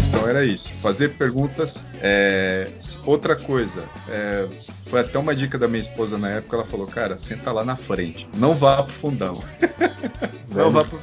Então 0.10 0.28
era 0.28 0.46
isso. 0.46 0.74
Fazer 0.76 1.10
perguntas. 1.10 1.86
É, 2.02 2.70
outra 3.06 3.36
coisa, 3.36 3.84
é, 4.08 4.48
foi 4.86 5.02
até 5.02 5.18
uma 5.18 5.36
dica 5.36 5.58
da 5.58 5.68
minha 5.68 5.82
esposa 5.82 6.18
na 6.18 6.30
época. 6.30 6.56
Ela 6.58 6.66
falou, 6.66 6.88
cara, 6.88 7.18
senta 7.18 7.52
lá 7.52 7.64
na 7.64 7.76
frente. 7.76 8.28
Não 8.36 8.56
vá 8.56 8.84
pro 8.84 8.94
fundão. 8.94 9.44
não 10.54 10.72
vá 10.72 10.84
pro 10.84 11.00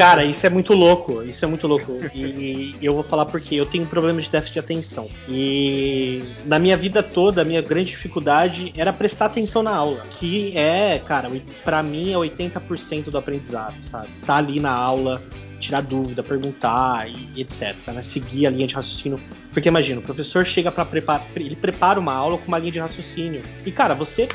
Cara, 0.00 0.24
isso 0.24 0.46
é 0.46 0.48
muito 0.48 0.72
louco. 0.72 1.22
Isso 1.22 1.44
é 1.44 1.48
muito 1.48 1.66
louco. 1.66 2.00
E, 2.14 2.74
eu 2.80 2.94
vou 2.94 3.02
falar 3.02 3.26
porque 3.26 3.54
eu 3.54 3.66
tenho 3.66 3.84
um 3.84 3.86
problema 3.86 4.18
de 4.18 4.30
déficit 4.30 4.54
de 4.54 4.58
atenção. 4.58 5.10
E 5.28 6.22
na 6.46 6.58
minha 6.58 6.74
vida 6.74 7.02
toda, 7.02 7.42
a 7.42 7.44
minha 7.44 7.60
grande 7.60 7.90
dificuldade 7.90 8.72
era 8.74 8.94
prestar 8.94 9.26
atenção 9.26 9.62
na 9.62 9.74
aula. 9.74 10.06
Que 10.12 10.56
é, 10.56 10.98
cara, 11.00 11.30
para 11.62 11.82
mim 11.82 12.14
é 12.14 12.16
80% 12.16 13.10
do 13.10 13.18
aprendizado, 13.18 13.76
sabe? 13.82 14.08
Tá 14.24 14.36
ali 14.36 14.58
na 14.58 14.72
aula, 14.72 15.22
tirar 15.58 15.82
dúvida, 15.82 16.22
perguntar 16.22 17.06
e, 17.06 17.38
etc. 17.38 17.76
Né? 17.88 18.00
Seguir 18.00 18.46
a 18.46 18.50
linha 18.50 18.66
de 18.66 18.74
raciocínio. 18.74 19.20
Porque 19.52 19.68
imagina, 19.68 20.00
o 20.00 20.02
professor 20.02 20.46
chega 20.46 20.72
para 20.72 20.86
preparar, 20.86 21.26
ele 21.36 21.56
prepara 21.56 22.00
uma 22.00 22.14
aula 22.14 22.38
com 22.38 22.48
uma 22.48 22.58
linha 22.58 22.72
de 22.72 22.80
raciocínio. 22.80 23.42
E 23.66 23.70
cara, 23.70 23.92
você 23.92 24.26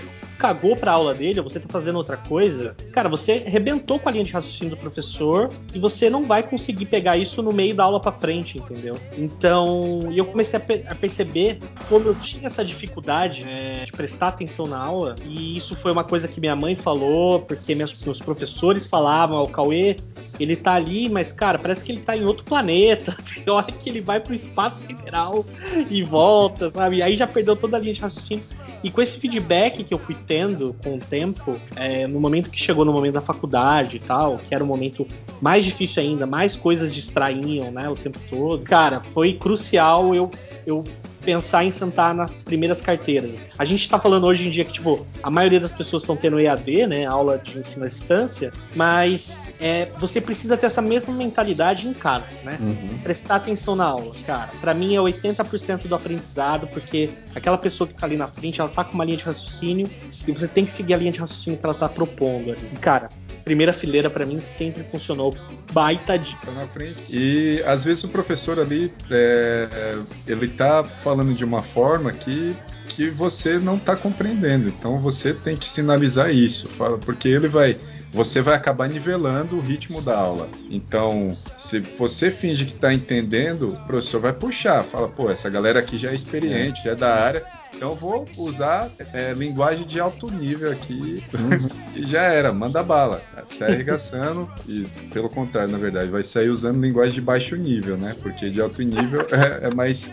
cagou 0.45 0.75
pra 0.75 0.91
aula 0.91 1.11
dele, 1.11 1.39
ou 1.39 1.49
você 1.49 1.59
tá 1.59 1.67
fazendo 1.67 1.95
outra 1.95 2.17
coisa, 2.17 2.75
cara, 2.91 3.09
você 3.09 3.39
rebentou 3.47 3.97
com 3.97 4.07
a 4.07 4.11
linha 4.11 4.23
de 4.23 4.31
raciocínio 4.31 4.75
do 4.75 4.79
professor 4.79 5.51
e 5.73 5.79
você 5.79 6.07
não 6.07 6.27
vai 6.27 6.43
conseguir 6.43 6.85
pegar 6.85 7.17
isso 7.17 7.41
no 7.41 7.51
meio 7.51 7.75
da 7.75 7.83
aula 7.83 7.99
para 7.99 8.11
frente, 8.11 8.59
entendeu? 8.59 8.95
Então, 9.17 10.11
eu 10.13 10.23
comecei 10.23 10.57
a, 10.57 10.59
pe 10.59 10.85
a, 10.87 10.93
perceber 10.93 11.59
como 11.89 12.07
eu 12.07 12.13
tinha 12.13 12.45
essa 12.45 12.63
dificuldade 12.63 13.43
é, 13.47 13.85
de 13.85 13.91
prestar 13.91 14.27
atenção 14.27 14.67
na 14.67 14.77
aula, 14.77 15.15
e 15.25 15.57
isso 15.57 15.75
foi 15.75 15.91
uma 15.91 16.03
coisa 16.03 16.27
que 16.27 16.39
minha 16.39 16.55
mãe 16.55 16.75
falou, 16.75 17.39
porque 17.39 17.73
meus, 17.73 17.93
professores 18.21 18.85
falavam, 18.85 19.41
o 19.41 19.49
Cauê, 19.49 19.97
ele 20.39 20.55
tá 20.55 20.73
ali, 20.73 21.09
mas, 21.09 21.31
cara, 21.31 21.57
parece 21.57 21.83
que 21.83 21.91
ele 21.91 22.01
tá 22.01 22.15
em 22.15 22.25
outro 22.25 22.43
planeta. 22.43 23.17
Tem 23.33 23.51
hora 23.51 23.71
que 23.71 23.89
ele 23.89 24.01
vai 24.01 24.19
pro 24.19 24.33
espaço 24.33 24.85
sideral 24.85 25.45
e 25.89 26.03
volta, 26.03 26.69
sabe? 26.69 26.97
E 26.97 27.01
aí 27.01 27.17
já 27.17 27.25
perdeu 27.25 27.55
toda 27.55 27.77
a 27.77 27.79
linha 27.79 27.93
de 27.93 28.01
raciocínio. 28.01 28.43
E 28.85 28.91
com 28.91 29.01
esse 29.01 29.17
feedback 29.17 29.83
que 29.83 29.91
eu 29.91 29.97
fui 29.97 30.15
tendo 30.27 30.75
com 30.83 30.97
o 30.97 30.99
tempo, 30.99 31.59
é, 31.75 32.05
no 32.05 32.19
momento 32.19 32.51
que 32.51 32.59
chegou 32.59 32.85
no 32.85 32.93
momento 32.93 33.15
da 33.15 33.21
faculdade 33.21 33.97
e 33.97 33.99
tal, 33.99 34.37
que 34.37 34.53
era 34.53 34.63
o 34.63 34.67
um 34.67 34.69
momento 34.69 35.07
mais 35.41 35.65
difícil 35.65 36.03
ainda, 36.03 36.27
mais 36.27 36.55
coisas 36.55 36.93
distraíam, 36.93 37.71
né, 37.71 37.89
o 37.89 37.95
tempo 37.95 38.19
todo. 38.29 38.63
Cara, 38.63 39.01
foi 39.09 39.33
crucial 39.33 40.13
eu, 40.13 40.29
eu 40.67 40.85
pensar 41.25 41.65
em 41.65 41.71
sentar 41.71 42.13
nas 42.13 42.31
primeiras 42.31 42.81
carteiras. 42.81 43.45
A 43.57 43.65
gente 43.65 43.81
está 43.81 43.99
falando 43.99 44.25
hoje 44.25 44.47
em 44.47 44.51
dia 44.51 44.63
que, 44.63 44.73
tipo, 44.73 45.05
a 45.23 45.29
maioria 45.29 45.59
das 45.59 45.71
pessoas 45.71 46.03
estão 46.03 46.15
tendo 46.15 46.39
EAD, 46.39 46.87
né? 46.87 47.05
Aula 47.05 47.37
de 47.39 47.59
ensino 47.59 47.85
à 47.85 47.87
distância, 47.87 48.53
mas 48.75 49.51
é, 49.59 49.89
você 49.97 50.21
precisa 50.21 50.55
ter 50.55 50.67
essa 50.67 50.81
mesma 50.81 51.13
mentalidade 51.13 51.87
em 51.87 51.93
casa, 51.93 52.37
né? 52.43 52.57
Uhum. 52.61 52.99
Prestar 53.03 53.35
atenção 53.37 53.75
na 53.75 53.85
aula, 53.85 54.13
cara. 54.25 54.51
Para 54.61 54.73
mim 54.73 54.95
é 54.95 54.99
80% 54.99 55.87
do 55.87 55.95
aprendizado, 55.95 56.67
porque 56.67 57.09
aquela 57.33 57.57
pessoa 57.57 57.87
que 57.87 57.93
tá 57.93 58.05
ali 58.05 58.17
na 58.17 58.27
frente, 58.27 58.61
ela 58.61 58.69
tá 58.69 58.83
com 58.83 58.93
uma 58.93 59.03
linha 59.03 59.17
de 59.17 59.23
raciocínio 59.23 59.89
e 60.27 60.31
você 60.31 60.47
tem 60.47 60.65
que 60.65 60.71
seguir 60.71 60.93
a 60.93 60.97
linha 60.97 61.11
de 61.11 61.19
raciocínio 61.19 61.59
que 61.59 61.65
ela 61.65 61.75
tá 61.75 61.89
propondo 61.89 62.51
ali. 62.51 62.69
E, 62.73 62.77
cara, 62.77 63.09
primeira 63.45 63.71
fileira 63.71 64.09
para 64.09 64.25
mim 64.25 64.41
sempre 64.41 64.83
funcionou. 64.83 65.37
Baita 65.71 66.17
dica. 66.17 66.51
na 66.51 66.67
frente. 66.67 66.97
E 67.09 67.63
às 67.65 67.85
vezes 67.85 68.03
o 68.03 68.09
professor 68.09 68.59
ali, 68.59 68.91
é, 69.09 69.99
ele 70.27 70.47
tá 70.47 70.83
falando 70.83 71.33
de 71.33 71.45
uma 71.45 71.61
forma 71.61 72.11
que 72.11 72.57
que 72.89 73.09
você 73.09 73.59
não 73.59 73.75
está 73.75 73.93
compreendendo. 73.95 74.69
Então 74.69 74.99
você 74.99 75.33
tem 75.33 75.57
que 75.57 75.67
sinalizar 75.67 76.33
isso, 76.33 76.69
porque 77.03 77.27
ele 77.27 77.49
vai 77.49 77.77
você 78.15 78.41
vai 78.41 78.55
acabar 78.55 78.87
nivelando 78.87 79.57
o 79.57 79.59
ritmo 79.59 80.01
da 80.01 80.17
aula. 80.17 80.47
Então, 80.69 81.33
se 81.53 81.81
você 81.81 82.31
finge 82.31 82.63
que 82.63 82.71
está 82.71 82.93
entendendo, 82.93 83.73
o 83.73 83.85
professor 83.85 84.21
vai 84.21 84.31
puxar, 84.31 84.85
fala, 84.85 85.09
pô, 85.09 85.29
essa 85.29 85.49
galera 85.49 85.79
aqui 85.79 85.97
já 85.97 86.11
é 86.11 86.15
experiente, 86.15 86.85
já 86.85 86.91
é 86.91 86.95
da 86.95 87.13
área, 87.13 87.45
então 87.75 87.89
eu 87.89 87.95
vou 87.95 88.25
usar 88.37 88.89
é, 89.11 89.33
linguagem 89.33 89.85
de 89.85 89.99
alto 89.99 90.31
nível 90.31 90.71
aqui 90.71 91.21
e 91.93 92.05
já 92.05 92.21
era, 92.21 92.53
manda 92.53 92.81
bala. 92.81 93.21
Sai 93.43 93.73
arregaçando 93.73 94.49
e, 94.65 94.83
pelo 95.11 95.29
contrário, 95.29 95.73
na 95.73 95.77
verdade, 95.77 96.09
vai 96.09 96.23
sair 96.23 96.49
usando 96.49 96.79
linguagem 96.79 97.15
de 97.15 97.21
baixo 97.21 97.57
nível, 97.57 97.97
né? 97.97 98.15
Porque 98.21 98.49
de 98.49 98.61
alto 98.61 98.81
nível 98.81 99.27
é, 99.29 99.67
é 99.67 99.75
mais. 99.75 100.09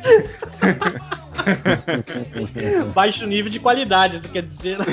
baixo 2.93 3.29
nível 3.29 3.51
de 3.51 3.61
qualidade, 3.61 4.19
você 4.19 4.29
quer 4.29 4.43
dizer? 4.43 4.79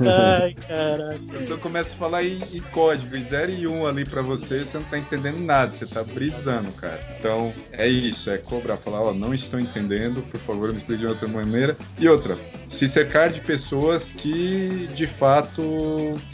Ai, 0.00 0.54
caraca. 0.54 1.40
Se 1.40 1.50
eu 1.50 1.58
começo 1.58 1.94
a 1.94 1.96
falar 1.96 2.24
em, 2.24 2.40
em 2.52 2.60
código, 2.60 3.20
0 3.20 3.50
e 3.52 3.66
1 3.66 3.72
um 3.72 3.86
ali 3.86 4.04
para 4.04 4.22
você, 4.22 4.60
você 4.60 4.78
não 4.78 4.84
tá 4.84 4.98
entendendo 4.98 5.38
nada, 5.38 5.72
você 5.72 5.86
tá 5.86 6.02
brisando, 6.02 6.70
cara. 6.72 7.00
Então, 7.18 7.52
é 7.72 7.86
isso, 7.86 8.30
é 8.30 8.38
cobrar, 8.38 8.76
falar, 8.76 9.00
ó, 9.00 9.14
não 9.14 9.34
estou 9.34 9.58
entendendo, 9.60 10.22
por 10.22 10.40
favor, 10.40 10.70
me 10.70 10.76
explique 10.76 11.00
de 11.00 11.06
outra 11.06 11.28
maneira. 11.28 11.76
E 11.98 12.08
outra, 12.08 12.38
se 12.68 12.88
cercar 12.88 13.30
de 13.30 13.40
pessoas 13.40 14.12
que, 14.12 14.88
de 14.94 15.06
fato, 15.06 15.62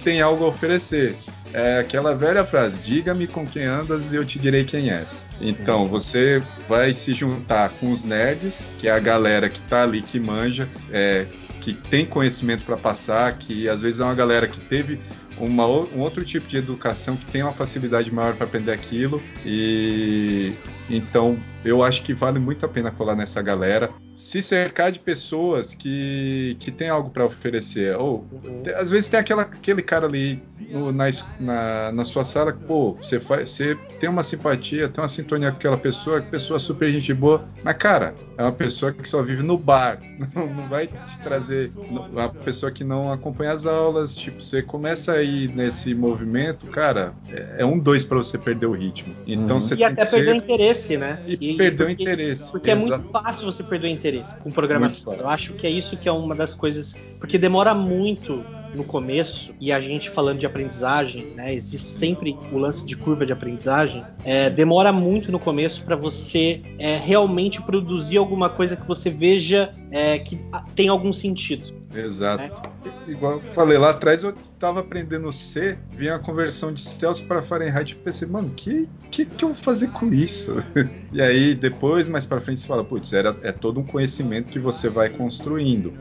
têm 0.02 0.20
algo 0.20 0.44
a 0.44 0.48
oferecer. 0.48 1.16
É 1.52 1.78
aquela 1.78 2.14
velha 2.14 2.44
frase: 2.44 2.78
diga-me 2.80 3.26
com 3.26 3.46
quem 3.46 3.64
andas 3.64 4.12
e 4.12 4.16
eu 4.16 4.24
te 4.24 4.38
direi 4.38 4.64
quem 4.64 4.90
és. 4.90 5.24
Então 5.40 5.88
você 5.88 6.42
vai 6.68 6.92
se 6.92 7.14
juntar 7.14 7.70
com 7.70 7.90
os 7.90 8.04
nerds, 8.04 8.72
que 8.78 8.88
é 8.88 8.90
a 8.90 8.98
galera 8.98 9.48
que 9.48 9.60
tá 9.62 9.82
ali 9.82 10.02
que 10.02 10.20
manja, 10.20 10.68
é, 10.90 11.26
que 11.60 11.72
tem 11.72 12.04
conhecimento 12.04 12.64
para 12.64 12.76
passar, 12.76 13.36
que 13.38 13.68
às 13.68 13.80
vezes 13.80 14.00
é 14.00 14.04
uma 14.04 14.14
galera 14.14 14.46
que 14.46 14.60
teve 14.60 15.00
uma, 15.40 15.66
um 15.66 16.00
outro 16.00 16.24
tipo 16.24 16.46
de 16.46 16.56
educação 16.56 17.16
que 17.16 17.26
tem 17.26 17.42
uma 17.42 17.52
facilidade 17.52 18.12
maior 18.12 18.34
para 18.34 18.46
aprender 18.46 18.72
aquilo 18.72 19.22
e 19.44 20.52
então 20.90 21.38
eu 21.64 21.82
acho 21.82 22.02
que 22.02 22.14
vale 22.14 22.38
muito 22.38 22.64
a 22.64 22.68
pena 22.68 22.90
colar 22.90 23.16
nessa 23.16 23.42
galera 23.42 23.90
se 24.18 24.42
cercar 24.42 24.90
de 24.90 24.98
pessoas 24.98 25.74
que, 25.74 26.56
que 26.58 26.72
tem 26.72 26.88
algo 26.88 27.08
para 27.08 27.24
oferecer. 27.24 27.96
Ou 27.96 28.26
uhum. 28.32 28.64
às 28.76 28.90
vezes 28.90 29.08
tem 29.08 29.20
aquela, 29.20 29.42
aquele 29.42 29.80
cara 29.80 30.06
ali 30.06 30.42
no, 30.68 30.92
na, 30.92 31.04
na, 31.38 31.92
na, 31.92 32.04
sua 32.04 32.24
sala 32.24 32.52
que, 32.52 32.64
pô, 32.64 32.94
você, 32.94 33.20
faz, 33.20 33.52
você 33.52 33.76
tem 34.00 34.10
uma 34.10 34.24
simpatia, 34.24 34.88
tem 34.88 35.00
uma 35.00 35.08
sintonia 35.08 35.52
com 35.52 35.56
aquela 35.56 35.78
pessoa, 35.78 36.20
que 36.20 36.28
pessoa 36.30 36.58
super 36.58 36.90
gente 36.90 37.14
boa, 37.14 37.44
mas 37.62 37.76
cara, 37.76 38.12
é 38.36 38.42
uma 38.42 38.52
pessoa 38.52 38.92
que 38.92 39.08
só 39.08 39.22
vive 39.22 39.42
no 39.42 39.56
bar, 39.56 40.00
não, 40.34 40.46
não 40.48 40.64
vai 40.64 40.88
te 40.88 41.18
trazer 41.22 41.70
uma 41.88 42.28
pessoa 42.28 42.72
que 42.72 42.82
não 42.82 43.12
acompanha 43.12 43.52
as 43.52 43.66
aulas, 43.66 44.16
tipo, 44.16 44.42
você 44.42 44.60
começa 44.62 45.12
a 45.12 45.22
nesse 45.54 45.94
movimento, 45.94 46.66
cara, 46.66 47.14
é, 47.30 47.56
é 47.58 47.64
um 47.64 47.78
dois 47.78 48.04
para 48.04 48.18
você 48.18 48.36
perder 48.36 48.66
o 48.66 48.72
ritmo. 48.72 49.14
Então 49.26 49.56
uhum. 49.56 49.60
você 49.60 49.74
e 49.74 49.84
até 49.84 50.04
perder 50.04 50.24
ser... 50.24 50.32
o 50.32 50.36
interesse, 50.36 50.96
né? 50.96 51.20
E, 51.26 51.52
e 51.52 51.56
perder 51.56 51.86
o 51.86 51.90
interesse. 51.90 52.50
Porque 52.50 52.70
Exato. 52.70 52.92
é 52.92 52.96
muito 52.96 53.10
fácil 53.10 53.46
você 53.46 53.62
perder 53.62 53.88
o 53.88 53.90
interesse 53.90 54.08
interesse 54.08 54.36
com 54.36 54.50
programação. 54.50 55.14
Eu 55.14 55.28
acho 55.28 55.54
que 55.54 55.66
é 55.66 55.70
isso 55.70 55.96
que 55.96 56.08
é 56.08 56.12
uma 56.12 56.34
das 56.34 56.54
coisas. 56.54 56.94
Porque 57.18 57.38
demora 57.38 57.74
muito 57.74 58.44
no 58.74 58.84
começo, 58.84 59.54
e 59.58 59.72
a 59.72 59.80
gente 59.80 60.10
falando 60.10 60.38
de 60.38 60.44
aprendizagem, 60.44 61.24
né, 61.34 61.54
existe 61.54 61.86
sempre 61.86 62.36
o 62.52 62.58
lance 62.58 62.84
de 62.84 62.96
curva 62.96 63.24
de 63.24 63.32
aprendizagem, 63.32 64.04
é, 64.22 64.50
demora 64.50 64.92
muito 64.92 65.32
no 65.32 65.38
começo 65.38 65.84
para 65.86 65.96
você 65.96 66.60
é, 66.78 66.98
realmente 66.98 67.62
produzir 67.62 68.18
alguma 68.18 68.50
coisa 68.50 68.76
que 68.76 68.86
você 68.86 69.08
veja 69.08 69.72
é, 69.90 70.18
que 70.18 70.38
tem 70.74 70.88
algum 70.88 71.14
sentido. 71.14 71.74
Exato. 72.00 72.42
Né? 72.42 72.92
Igual 73.06 73.34
eu 73.34 73.40
falei 73.40 73.78
lá 73.78 73.90
atrás, 73.90 74.22
eu 74.22 74.34
tava 74.58 74.80
aprendendo 74.80 75.32
C, 75.32 75.78
vinha 75.90 76.16
a 76.16 76.18
conversão 76.18 76.72
de 76.72 76.80
Celsius 76.80 77.26
para 77.26 77.40
Fahrenheit, 77.40 77.94
eu 77.94 78.00
pensei, 78.02 78.28
mano, 78.28 78.50
que, 78.50 78.88
que 79.10 79.24
que 79.24 79.44
eu 79.44 79.48
vou 79.48 79.56
fazer 79.56 79.88
com 79.88 80.12
isso? 80.12 80.56
e 81.12 81.22
aí 81.22 81.54
depois, 81.54 82.08
mais 82.08 82.26
para 82.26 82.40
frente, 82.40 82.60
você 82.60 82.66
fala, 82.66 82.84
putz, 82.84 83.12
era, 83.12 83.36
é 83.42 83.52
todo 83.52 83.80
um 83.80 83.84
conhecimento 83.84 84.48
que 84.48 84.58
você 84.58 84.88
vai 84.88 85.08
construindo, 85.08 85.92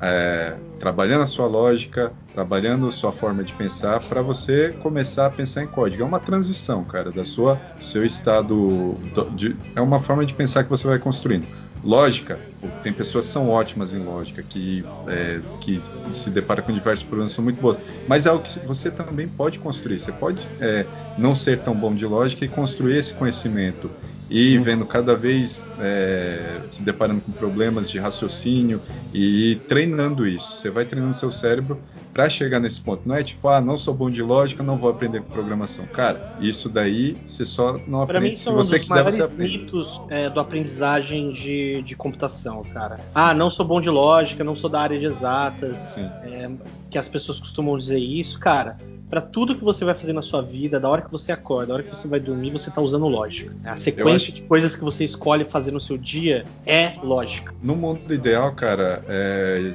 é, 0.00 0.56
trabalhando 0.78 1.22
a 1.22 1.26
sua 1.26 1.46
lógica, 1.46 2.12
trabalhando 2.32 2.86
a 2.86 2.90
sua 2.90 3.12
forma 3.12 3.42
de 3.42 3.52
pensar, 3.52 4.00
para 4.08 4.22
você 4.22 4.74
começar 4.82 5.26
a 5.26 5.30
pensar 5.30 5.62
em 5.62 5.66
código. 5.66 6.02
É 6.02 6.06
uma 6.06 6.20
transição, 6.20 6.84
cara, 6.84 7.10
da 7.10 7.24
sua 7.24 7.60
seu 7.80 8.04
estado, 8.04 8.96
de, 9.34 9.56
é 9.74 9.80
uma 9.80 10.00
forma 10.00 10.24
de 10.24 10.34
pensar 10.34 10.64
que 10.64 10.70
você 10.70 10.86
vai 10.86 10.98
construindo. 10.98 11.46
Lógica, 11.86 12.36
tem 12.82 12.92
pessoas 12.92 13.26
que 13.26 13.30
são 13.30 13.48
ótimas 13.48 13.94
em 13.94 14.00
lógica, 14.00 14.42
que, 14.42 14.84
é, 15.06 15.40
que 15.60 15.80
se 16.10 16.30
deparam 16.30 16.64
com 16.64 16.72
diversos 16.72 17.06
problemas, 17.06 17.30
são 17.30 17.44
muito 17.44 17.60
boas. 17.60 17.78
Mas 18.08 18.26
é 18.26 18.28
algo 18.28 18.42
que 18.42 18.58
você 18.66 18.90
também 18.90 19.28
pode 19.28 19.60
construir. 19.60 20.00
Você 20.00 20.10
pode 20.10 20.44
é, 20.60 20.84
não 21.16 21.32
ser 21.32 21.60
tão 21.60 21.76
bom 21.76 21.94
de 21.94 22.04
lógica 22.04 22.44
e 22.44 22.48
construir 22.48 22.96
esse 22.96 23.14
conhecimento 23.14 23.88
e 24.28 24.58
vendo 24.58 24.84
cada 24.84 25.14
vez 25.14 25.66
é, 25.80 26.60
se 26.70 26.82
deparando 26.82 27.20
com 27.20 27.32
problemas 27.32 27.88
de 27.88 27.98
raciocínio 27.98 28.80
e 29.14 29.56
treinando 29.68 30.26
isso. 30.26 30.52
Você 30.52 30.70
vai 30.70 30.84
treinando 30.84 31.14
seu 31.14 31.30
cérebro 31.30 31.80
para 32.12 32.28
chegar 32.28 32.58
nesse 32.58 32.80
ponto. 32.80 33.02
Não 33.06 33.14
é 33.14 33.22
tipo, 33.22 33.46
ah, 33.48 33.60
não 33.60 33.76
sou 33.76 33.94
bom 33.94 34.10
de 34.10 34.22
lógica, 34.22 34.62
não 34.62 34.76
vou 34.76 34.90
aprender 34.90 35.20
programação. 35.22 35.86
Cara, 35.86 36.36
isso 36.40 36.68
daí 36.68 37.16
você 37.24 37.44
só 37.44 37.78
não 37.86 38.02
aprende. 38.02 38.06
Pra 38.06 38.20
mim, 38.20 38.36
são 38.36 38.52
se 38.54 38.70
você 38.70 38.80
quiser, 38.80 39.04
você 39.04 39.22
aprende. 39.22 39.58
mitos 39.58 40.00
é, 40.08 40.28
do 40.28 40.40
aprendizagem 40.40 41.30
de, 41.32 41.82
de 41.82 41.94
computação, 41.94 42.64
cara. 42.72 42.98
Ah, 43.14 43.34
não 43.34 43.50
sou 43.50 43.66
bom 43.66 43.80
de 43.80 43.90
lógica, 43.90 44.42
não 44.42 44.56
sou 44.56 44.70
da 44.70 44.80
área 44.80 44.98
de 44.98 45.06
exatas. 45.06 45.96
É, 45.96 46.50
que 46.90 46.98
as 46.98 47.08
pessoas 47.08 47.38
costumam 47.38 47.76
dizer 47.76 47.98
isso, 47.98 48.40
cara 48.40 48.76
para 49.08 49.20
tudo 49.20 49.56
que 49.56 49.64
você 49.64 49.84
vai 49.84 49.94
fazer 49.94 50.12
na 50.12 50.22
sua 50.22 50.42
vida, 50.42 50.80
da 50.80 50.88
hora 50.88 51.02
que 51.02 51.10
você 51.10 51.32
acorda, 51.32 51.66
da 51.68 51.74
hora 51.74 51.82
que 51.82 51.94
você 51.94 52.08
vai 52.08 52.18
dormir, 52.18 52.50
você 52.50 52.70
tá 52.70 52.80
usando 52.80 53.06
lógica. 53.06 53.54
A 53.64 53.76
sequência 53.76 54.30
acho... 54.30 54.32
de 54.32 54.42
coisas 54.42 54.74
que 54.74 54.82
você 54.82 55.04
escolhe 55.04 55.44
fazer 55.44 55.70
no 55.70 55.80
seu 55.80 55.96
dia 55.96 56.44
é 56.64 56.92
lógica. 57.02 57.54
No 57.62 57.76
mundo 57.76 58.12
ideal, 58.12 58.52
cara, 58.54 59.04
é, 59.08 59.74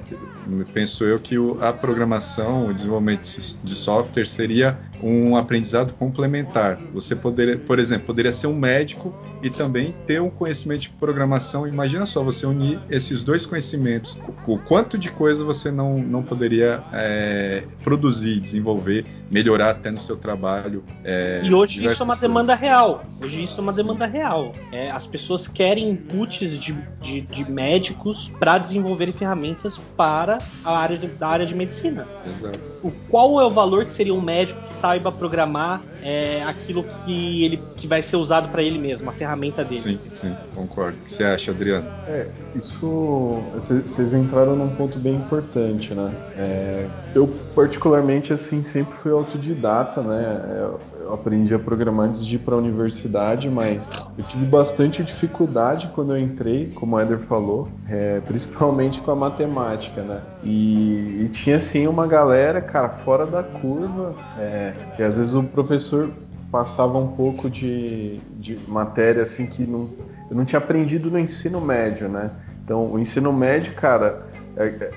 penso 0.74 1.06
eu 1.06 1.20
que 1.20 1.36
a 1.62 1.72
programação, 1.72 2.68
o 2.68 2.74
desenvolvimento 2.74 3.22
de 3.64 3.76
software 3.76 4.26
seria 4.26 4.78
um 5.02 5.36
aprendizado 5.36 5.94
complementar. 5.94 6.78
Você 6.94 7.16
poderia, 7.16 7.58
por 7.58 7.80
exemplo, 7.80 8.08
poderia 8.08 8.32
ser 8.32 8.48
um 8.48 8.56
médico 8.56 9.14
e 9.42 9.50
também 9.50 9.96
ter 10.06 10.22
um 10.22 10.30
conhecimento 10.30 10.82
de 10.82 10.90
programação. 10.90 11.68
Imagina 11.68 12.06
só 12.06 12.24
você 12.24 12.46
unir 12.46 12.80
esses 12.90 13.24
dois 13.24 13.46
conhecimentos, 13.46 14.18
o 14.46 14.58
quanto 14.58 14.98
de 14.98 15.10
coisa 15.10 15.44
você 15.44 15.72
não, 15.72 15.98
não 15.98 16.22
poderia 16.22 16.84
é, 16.94 17.64
produzir, 17.84 18.40
desenvolver, 18.40 19.06
melhorar 19.32 19.72
até 19.72 19.90
no 19.90 19.98
seu 19.98 20.18
trabalho. 20.18 20.84
É, 21.04 21.42
e 21.42 21.54
hoje 21.54 21.84
isso 21.86 22.04
é 22.04 22.04
uma 22.04 22.18
coisas. 22.18 22.20
demanda 22.20 22.54
real. 22.54 23.06
Hoje 23.22 23.44
isso 23.44 23.60
é 23.60 23.64
uma 23.64 23.72
demanda 23.72 24.06
real. 24.06 24.54
É, 24.72 24.92
as 24.92 25.08
pessoas 25.08 25.48
querem 25.48 25.90
inputs 25.90 26.60
de, 26.60 26.74
de, 27.00 27.22
de 27.22 27.50
médicos 27.50 28.30
para 28.38 28.58
desenvolverem 28.58 29.14
ferramentas 29.14 29.80
para 29.96 30.38
a 30.66 30.78
área 30.78 30.98
de, 30.98 31.08
da 31.08 31.30
área 31.30 31.46
de 31.46 31.56
medicina. 31.56 32.06
Exato. 32.28 32.60
O, 32.84 32.92
qual 33.10 33.40
é 33.40 33.46
o 33.46 33.50
valor 33.50 33.86
que 33.86 33.92
seria 33.92 34.14
um 34.14 34.22
médico 34.22 34.62
que 34.68 34.74
saiba 34.74 35.12
programar 35.12 35.82
é, 36.03 36.43
aquilo 36.43 36.84
que 36.84 37.43
ele 37.43 37.62
que 37.75 37.88
vai 37.88 38.01
ser 38.01 38.15
usado 38.15 38.50
para 38.50 38.62
ele 38.62 38.77
mesmo, 38.77 39.10
a 39.10 39.13
ferramenta 39.13 39.63
dele? 39.63 39.81
Sim, 39.81 40.00
sim, 40.13 40.38
concordo. 40.53 40.98
O 40.98 41.03
que 41.03 41.12
você 41.12 41.24
acha, 41.24 41.51
Adriano? 41.51 41.88
É, 42.05 42.27
isso. 42.55 43.51
Vocês 43.53 44.13
entraram 44.13 44.55
num 44.55 44.70
ponto 44.70 45.00
bem 45.00 45.15
importante, 45.15 45.93
né? 45.93 46.12
É, 46.38 46.88
eu 47.13 47.27
particularmente 47.55 48.34
assim 48.34 48.62
sempre 48.63 48.96
fui 48.96 49.12
autodidata, 49.12 50.01
né? 50.01 50.60
Eu, 50.60 50.79
eu 51.03 51.13
aprendi 51.13 51.53
a 51.53 51.60
programar 51.60 52.08
antes 52.08 52.25
de 52.25 52.36
ir 52.36 52.39
para 52.39 52.55
a 52.55 52.58
universidade, 52.58 53.50
mas 53.50 53.88
eu 54.17 54.24
tive 54.24 54.46
bastante 54.46 55.03
dificuldade 55.03 55.91
quando 55.93 56.15
eu 56.15 56.20
entrei, 56.20 56.72
como 56.75 56.96
o 56.96 57.01
Eder 57.01 57.20
falou, 57.20 57.67
é, 57.89 58.20
principalmente 58.22 59.01
com 59.01 59.12
a 59.12 59.15
matemática, 59.15 60.01
né? 60.01 60.22
E, 60.43 61.25
e, 61.25 61.29
tinha 61.34 61.58
assim 61.58 61.88
uma 61.88 62.08
galera, 62.08 62.62
cara, 62.62 62.89
fora 62.89 63.25
da 63.25 63.43
curva, 63.43 64.15
é, 64.38 64.74
que 64.96 65.03
às 65.03 65.17
vezes 65.17 65.34
o 65.34 65.43
professor 65.43 66.10
passava 66.51 66.98
um 66.98 67.08
pouco 67.10 67.50
de, 67.50 68.20
de 68.39 68.60
matéria 68.67 69.24
assim 69.24 69.46
que 69.46 69.63
não, 69.63 69.89
eu 70.29 70.36
não 70.36 70.43
tinha 70.43 70.60
aprendido 70.60 71.10
no 71.10 71.17
ensino 71.17 71.62
médio, 71.62 72.10
né? 72.10 72.31
Então, 72.63 72.91
o 72.91 73.00
ensino 73.00 73.34
médio, 73.34 73.74
cara, 73.74 74.31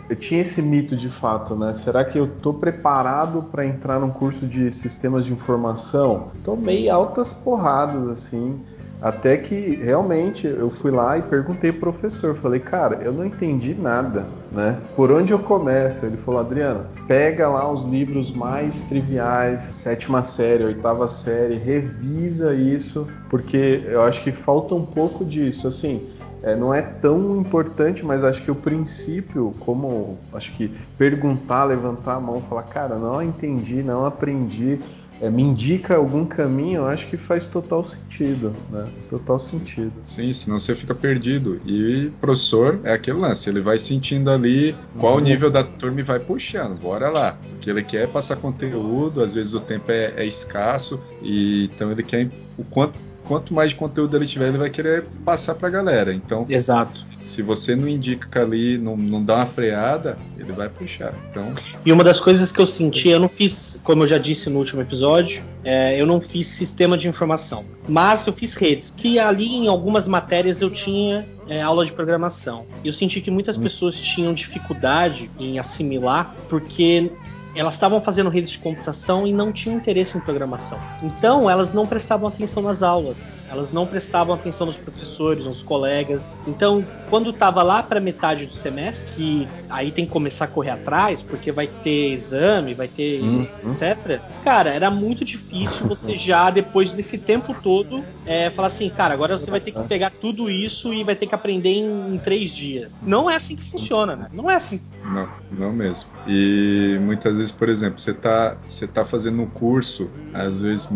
eu 0.08 0.16
tinha 0.16 0.40
esse 0.40 0.60
mito 0.60 0.96
de 0.96 1.08
fato, 1.08 1.54
né? 1.54 1.74
Será 1.74 2.04
que 2.04 2.18
eu 2.18 2.26
tô 2.26 2.52
preparado 2.52 3.42
para 3.42 3.64
entrar 3.64 4.00
num 4.00 4.10
curso 4.10 4.46
de 4.46 4.70
sistemas 4.70 5.24
de 5.24 5.32
informação? 5.32 6.28
Tomei 6.42 6.88
altas 6.88 7.32
porradas 7.32 8.08
assim, 8.08 8.60
até 9.00 9.36
que 9.36 9.76
realmente 9.76 10.46
eu 10.46 10.70
fui 10.70 10.90
lá 10.90 11.18
e 11.18 11.22
perguntei 11.22 11.70
pro 11.70 11.92
professor, 11.92 12.34
falei, 12.36 12.58
cara, 12.58 13.00
eu 13.02 13.12
não 13.12 13.24
entendi 13.24 13.74
nada, 13.74 14.24
né? 14.50 14.78
Por 14.96 15.12
onde 15.12 15.32
eu 15.32 15.38
começo? 15.38 16.04
Ele 16.04 16.16
falou, 16.16 16.40
Adriano, 16.40 16.86
pega 17.06 17.48
lá 17.48 17.70
os 17.70 17.84
livros 17.84 18.32
mais 18.32 18.80
triviais, 18.82 19.60
sétima 19.60 20.22
série, 20.22 20.64
oitava 20.64 21.06
série, 21.06 21.56
revisa 21.56 22.54
isso, 22.54 23.06
porque 23.28 23.82
eu 23.84 24.02
acho 24.02 24.22
que 24.22 24.32
falta 24.32 24.74
um 24.74 24.86
pouco 24.86 25.24
disso, 25.24 25.68
assim 25.68 26.13
é, 26.44 26.54
não 26.54 26.74
é 26.74 26.82
tão 26.82 27.40
importante, 27.40 28.04
mas 28.04 28.22
acho 28.22 28.42
que 28.42 28.50
o 28.50 28.54
princípio, 28.54 29.54
como 29.60 30.18
acho 30.32 30.52
que 30.52 30.70
perguntar, 30.98 31.64
levantar 31.64 32.16
a 32.16 32.20
mão, 32.20 32.42
falar, 32.42 32.64
cara, 32.64 32.96
não 32.96 33.22
entendi, 33.22 33.82
não 33.82 34.04
aprendi, 34.04 34.78
é, 35.22 35.30
me 35.30 35.42
indica 35.42 35.96
algum 35.96 36.26
caminho, 36.26 36.82
eu 36.82 36.86
acho 36.86 37.06
que 37.06 37.16
faz 37.16 37.46
total 37.46 37.82
sentido, 37.86 38.54
né? 38.70 38.86
Faz 38.92 39.06
total 39.06 39.38
sentido. 39.38 39.92
Sim, 40.04 40.32
senão 40.34 40.58
você 40.58 40.74
fica 40.74 40.94
perdido. 40.94 41.60
E 41.64 42.10
professor 42.20 42.78
é 42.84 42.92
aquele 42.92 43.18
lance, 43.18 43.48
ele 43.48 43.62
vai 43.62 43.78
sentindo 43.78 44.30
ali 44.30 44.76
qual 44.98 45.14
uhum. 45.14 45.20
nível 45.20 45.50
da 45.50 45.64
turma 45.64 46.00
e 46.00 46.02
vai 46.02 46.18
puxando, 46.18 46.78
bora 46.78 47.08
lá. 47.08 47.38
Porque 47.52 47.70
ele 47.70 47.82
quer 47.82 48.06
passar 48.08 48.36
conteúdo, 48.36 49.22
às 49.22 49.32
vezes 49.32 49.54
o 49.54 49.60
tempo 49.60 49.90
é, 49.90 50.12
é 50.16 50.26
escasso, 50.26 51.00
e 51.22 51.70
então 51.72 51.90
ele 51.90 52.02
quer 52.02 52.28
o 52.58 52.64
quanto 52.64 52.98
quanto 53.26 53.52
mais 53.52 53.70
de 53.70 53.76
conteúdo 53.76 54.16
ele 54.16 54.26
tiver, 54.26 54.48
ele 54.48 54.58
vai 54.58 54.70
querer 54.70 55.04
passar 55.24 55.54
para 55.54 55.68
a 55.68 55.70
galera. 55.70 56.12
Então, 56.12 56.46
Exato. 56.48 57.00
se 57.22 57.42
você 57.42 57.74
não 57.74 57.88
indica 57.88 58.42
ali, 58.42 58.78
não, 58.78 58.96
não 58.96 59.24
dá 59.24 59.36
uma 59.36 59.46
freada, 59.46 60.18
ele 60.38 60.52
vai 60.52 60.68
puxar. 60.68 61.14
Então... 61.30 61.52
E 61.84 61.92
uma 61.92 62.04
das 62.04 62.20
coisas 62.20 62.52
que 62.52 62.60
eu 62.60 62.66
senti, 62.66 63.08
eu 63.08 63.20
não 63.20 63.28
fiz, 63.28 63.78
como 63.82 64.02
eu 64.02 64.06
já 64.06 64.18
disse 64.18 64.48
no 64.50 64.58
último 64.58 64.82
episódio, 64.82 65.44
é, 65.64 66.00
eu 66.00 66.06
não 66.06 66.20
fiz 66.20 66.46
sistema 66.46 66.96
de 66.96 67.08
informação, 67.08 67.64
mas 67.88 68.26
eu 68.26 68.32
fiz 68.32 68.54
redes, 68.54 68.92
que 68.94 69.18
ali 69.18 69.54
em 69.54 69.68
algumas 69.68 70.06
matérias 70.06 70.60
eu 70.60 70.70
tinha 70.70 71.26
é, 71.48 71.60
aula 71.62 71.84
de 71.84 71.92
programação. 71.92 72.66
E 72.82 72.88
eu 72.88 72.92
senti 72.92 73.20
que 73.20 73.30
muitas 73.30 73.56
hum. 73.56 73.62
pessoas 73.62 74.00
tinham 74.00 74.32
dificuldade 74.34 75.30
em 75.38 75.58
assimilar, 75.58 76.34
porque 76.48 77.10
elas 77.54 77.74
estavam 77.74 78.00
fazendo 78.00 78.28
redes 78.30 78.50
de 78.50 78.58
computação 78.58 79.26
e 79.26 79.32
não 79.32 79.52
tinham 79.52 79.76
interesse 79.76 80.16
em 80.16 80.20
programação. 80.20 80.78
Então, 81.02 81.48
elas 81.48 81.72
não 81.72 81.86
prestavam 81.86 82.28
atenção 82.28 82.62
nas 82.62 82.82
aulas, 82.82 83.38
elas 83.50 83.72
não 83.72 83.86
prestavam 83.86 84.34
atenção 84.34 84.66
nos 84.66 84.76
professores, 84.76 85.46
nos 85.46 85.62
colegas. 85.62 86.36
Então, 86.46 86.84
quando 87.10 87.30
estava 87.30 87.62
lá 87.62 87.82
para 87.82 88.00
metade 88.00 88.46
do 88.46 88.52
semestre, 88.52 89.12
que 89.12 89.48
aí 89.68 89.90
tem 89.90 90.04
que 90.04 90.10
começar 90.10 90.46
a 90.46 90.48
correr 90.48 90.70
atrás, 90.70 91.22
porque 91.22 91.52
vai 91.52 91.66
ter 91.66 92.12
exame, 92.12 92.74
vai 92.74 92.88
ter 92.88 93.20
uhum. 93.20 93.46
etc. 93.72 94.20
Cara, 94.42 94.70
era 94.70 94.90
muito 94.90 95.24
difícil 95.24 95.86
você 95.86 96.16
já, 96.18 96.50
depois 96.50 96.92
desse 96.92 97.18
tempo 97.18 97.54
todo, 97.62 98.04
é, 98.26 98.50
falar 98.50 98.68
assim, 98.68 98.88
cara, 98.88 99.14
agora 99.14 99.38
você 99.38 99.50
vai 99.50 99.60
ter 99.60 99.72
que 99.72 99.82
pegar 99.84 100.10
tudo 100.10 100.50
isso 100.50 100.92
e 100.92 101.04
vai 101.04 101.14
ter 101.14 101.26
que 101.26 101.34
aprender 101.34 101.70
em, 101.70 102.14
em 102.14 102.18
três 102.18 102.52
dias. 102.52 102.96
Não 103.02 103.30
é 103.30 103.36
assim 103.36 103.56
que 103.56 103.64
funciona, 103.64 104.16
né? 104.16 104.28
Não 104.32 104.50
é 104.50 104.54
assim. 104.54 104.80
Não, 105.04 105.28
não 105.52 105.72
mesmo. 105.72 106.08
E 106.26 106.98
muitas 107.00 107.36
vezes 107.36 107.43
vezes, 107.44 107.52
por 107.52 107.68
exemplo, 107.68 108.00
você 108.00 108.10
está 108.12 108.56
você 108.66 108.86
tá 108.86 109.04
fazendo 109.04 109.42
um 109.42 109.46
curso, 109.46 110.08
às 110.32 110.60
vezes, 110.60 110.88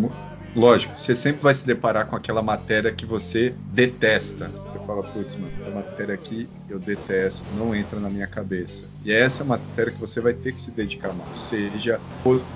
lógico, 0.54 0.98
você 0.98 1.14
sempre 1.14 1.42
vai 1.42 1.54
se 1.54 1.66
deparar 1.66 2.06
com 2.06 2.16
aquela 2.16 2.42
matéria 2.42 2.90
que 2.90 3.04
você 3.04 3.54
detesta. 3.72 4.48
Você 4.48 4.78
fala, 4.87 5.02
putz, 5.02 5.37
mano, 5.37 5.52
essa 5.61 5.70
matéria 5.70 6.14
aqui 6.14 6.48
eu 6.68 6.78
detesto, 6.78 7.44
não 7.54 7.74
entra 7.74 8.00
na 8.00 8.08
minha 8.08 8.26
cabeça. 8.26 8.84
E 9.04 9.12
é 9.12 9.20
essa 9.20 9.44
matéria 9.44 9.92
que 9.92 10.00
você 10.00 10.20
vai 10.20 10.32
ter 10.32 10.52
que 10.52 10.61
se 10.61 10.70
dedicar 10.70 11.12
mais. 11.12 11.42
Seja 11.42 12.00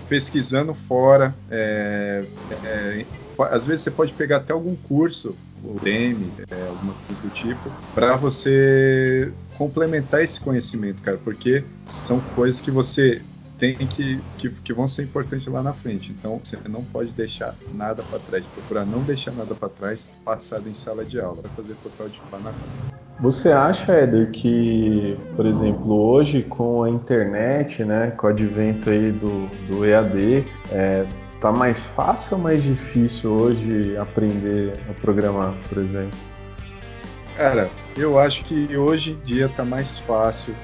pesquisando 0.08 0.74
fora, 0.74 1.34
é, 1.50 2.24
é, 2.50 3.06
às 3.38 3.66
vezes 3.66 3.82
você 3.82 3.90
pode 3.90 4.12
pegar 4.12 4.38
até 4.38 4.52
algum 4.52 4.74
curso, 4.74 5.36
o 5.64 5.78
DM, 5.78 6.32
é, 6.50 6.66
alguma 6.66 6.94
coisa 7.06 7.22
do 7.22 7.30
tipo, 7.30 7.70
para 7.94 8.16
você 8.16 9.32
complementar 9.56 10.22
esse 10.22 10.40
conhecimento, 10.40 11.00
cara, 11.02 11.18
porque 11.22 11.62
são 11.86 12.20
coisas 12.20 12.60
que 12.60 12.70
você 12.70 13.22
tem 13.62 13.76
que, 13.76 14.20
que, 14.38 14.50
que, 14.50 14.72
vão 14.72 14.88
ser 14.88 15.04
importantes 15.04 15.46
lá 15.46 15.62
na 15.62 15.72
frente. 15.72 16.10
Então 16.10 16.40
você 16.42 16.58
não 16.68 16.82
pode 16.82 17.12
deixar 17.12 17.54
nada 17.72 18.02
para 18.02 18.18
trás. 18.18 18.44
Procurar 18.44 18.84
não 18.84 19.04
deixar 19.04 19.30
nada 19.30 19.54
para 19.54 19.68
trás 19.68 20.10
passado 20.24 20.68
em 20.68 20.74
sala 20.74 21.04
de 21.04 21.20
aula. 21.20 21.42
Vai 21.42 21.52
fazer 21.52 21.76
total 21.76 22.08
de 22.08 22.20
na 22.42 22.52
Você 23.20 23.52
acha, 23.52 23.92
Éder, 23.92 24.32
que, 24.32 25.16
por 25.36 25.46
exemplo, 25.46 25.92
hoje 25.92 26.42
com 26.42 26.82
a 26.82 26.90
internet, 26.90 27.84
né, 27.84 28.10
com 28.10 28.26
o 28.26 28.30
advento 28.30 28.90
aí 28.90 29.12
do, 29.12 29.46
do 29.68 29.86
EAD, 29.86 30.44
é, 30.72 31.06
tá 31.40 31.52
mais 31.52 31.84
fácil 31.84 32.38
ou 32.38 32.42
mais 32.42 32.64
difícil 32.64 33.30
hoje 33.30 33.96
aprender 33.96 34.72
a 34.90 34.92
programar, 34.94 35.54
por 35.68 35.78
exemplo? 35.78 36.31
Cara, 37.36 37.70
eu 37.96 38.18
acho 38.18 38.44
que 38.44 38.76
hoje 38.76 39.12
em 39.12 39.20
dia 39.24 39.48
tá 39.48 39.64
mais 39.64 39.98
fácil 40.00 40.54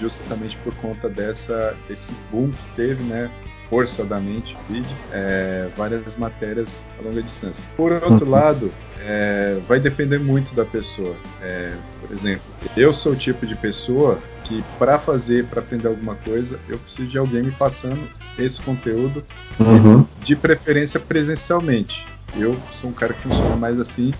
justamente 0.00 0.56
por 0.58 0.74
conta 0.76 1.08
dessa, 1.08 1.76
desse 1.88 2.12
boom 2.30 2.50
que 2.50 2.76
teve, 2.76 3.02
né? 3.02 3.30
forçadamente 3.68 4.56
vídeo, 4.68 4.96
é, 5.12 5.68
várias 5.76 6.16
matérias 6.16 6.84
a 6.98 7.02
longa 7.02 7.22
distância. 7.22 7.64
Por 7.76 7.92
outro 7.92 8.24
uhum. 8.24 8.30
lado, 8.30 8.72
é, 9.00 9.58
vai 9.68 9.78
depender 9.78 10.18
muito 10.18 10.54
da 10.54 10.64
pessoa. 10.64 11.14
É, 11.40 11.72
por 12.00 12.16
exemplo, 12.16 12.42
eu 12.76 12.92
sou 12.92 13.12
o 13.12 13.16
tipo 13.16 13.46
de 13.46 13.54
pessoa 13.54 14.18
que 14.44 14.64
para 14.78 14.98
fazer, 14.98 15.44
para 15.44 15.60
aprender 15.60 15.86
alguma 15.86 16.14
coisa, 16.16 16.58
eu 16.68 16.78
preciso 16.78 17.08
de 17.08 17.18
alguém 17.18 17.42
me 17.42 17.52
passando 17.52 18.00
esse 18.38 18.60
conteúdo, 18.62 19.22
uhum. 19.60 20.06
de 20.22 20.34
preferência 20.34 20.98
presencialmente. 20.98 22.06
Eu 22.36 22.56
sou 22.72 22.90
um 22.90 22.92
cara 22.92 23.12
que 23.12 23.22
funciona 23.22 23.56
mais 23.56 23.78
assim 23.80 24.14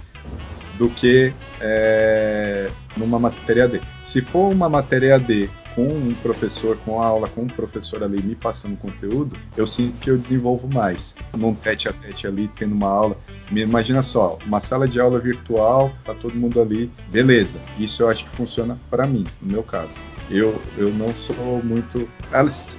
do 0.78 0.88
que 0.88 1.32
é, 1.60 2.70
numa 2.96 3.18
matéria 3.18 3.64
AD. 3.64 3.80
Se 4.04 4.22
for 4.22 4.50
uma 4.50 4.68
matéria 4.68 5.16
AD 5.16 5.50
com 5.74 5.86
um 5.86 6.14
professor, 6.22 6.76
com 6.78 7.00
a 7.00 7.06
aula 7.06 7.28
com 7.28 7.42
um 7.42 7.46
professor 7.46 8.02
ali 8.02 8.20
me 8.22 8.34
passando 8.34 8.76
conteúdo, 8.76 9.36
eu 9.56 9.66
sinto 9.66 9.96
que 9.98 10.10
eu 10.10 10.18
desenvolvo 10.18 10.68
mais. 10.72 11.14
Num 11.36 11.54
tete 11.54 11.88
a 11.88 11.92
tete 11.92 12.26
ali, 12.26 12.48
tendo 12.56 12.74
uma 12.74 12.88
aula. 12.88 13.16
Imagina 13.50 14.02
só, 14.02 14.38
uma 14.46 14.60
sala 14.60 14.88
de 14.88 15.00
aula 15.00 15.18
virtual, 15.18 15.92
tá 16.04 16.14
todo 16.14 16.34
mundo 16.34 16.60
ali, 16.60 16.90
beleza. 17.08 17.60
Isso 17.78 18.02
eu 18.02 18.08
acho 18.08 18.24
que 18.24 18.36
funciona 18.36 18.78
para 18.90 19.06
mim, 19.06 19.26
no 19.40 19.52
meu 19.52 19.62
caso. 19.62 19.90
Eu, 20.30 20.60
eu 20.76 20.92
não 20.92 21.14
sou 21.14 21.62
muito. 21.64 22.08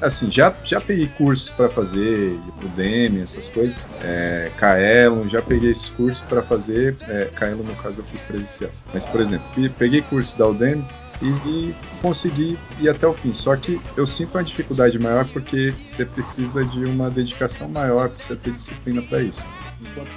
Assim, 0.01 0.31
já, 0.31 0.53
já 0.63 0.79
peguei 0.79 1.07
cursos 1.07 1.49
para 1.49 1.69
fazer, 1.69 2.39
Udemy, 2.63 3.21
essas 3.21 3.47
coisas, 3.49 3.79
é, 4.01 4.51
Kaelon, 4.57 5.27
já 5.27 5.41
peguei 5.41 5.71
esses 5.71 5.89
cursos 5.89 6.21
para 6.27 6.41
fazer. 6.41 6.95
É, 7.07 7.25
Kaelon, 7.35 7.63
no 7.63 7.75
caso, 7.75 8.01
eu 8.01 8.05
fiz 8.05 8.23
presencial. 8.23 8.71
Mas, 8.93 9.05
por 9.05 9.19
exemplo, 9.19 9.45
peguei 9.77 10.01
cursos 10.01 10.35
da 10.35 10.47
Udemy 10.47 10.83
e 11.21 11.73
consegui 12.01 12.57
ir 12.79 12.89
até 12.89 13.05
o 13.05 13.13
fim. 13.13 13.33
Só 13.33 13.55
que 13.55 13.79
eu 13.95 14.07
sinto 14.07 14.35
uma 14.35 14.43
dificuldade 14.43 14.97
maior 14.97 15.25
porque 15.27 15.73
você 15.87 16.05
precisa 16.05 16.63
de 16.63 16.85
uma 16.85 17.09
dedicação 17.09 17.67
maior, 17.67 18.09
precisa 18.09 18.35
ter 18.35 18.51
disciplina 18.51 19.01
para 19.01 19.21
isso. 19.21 19.43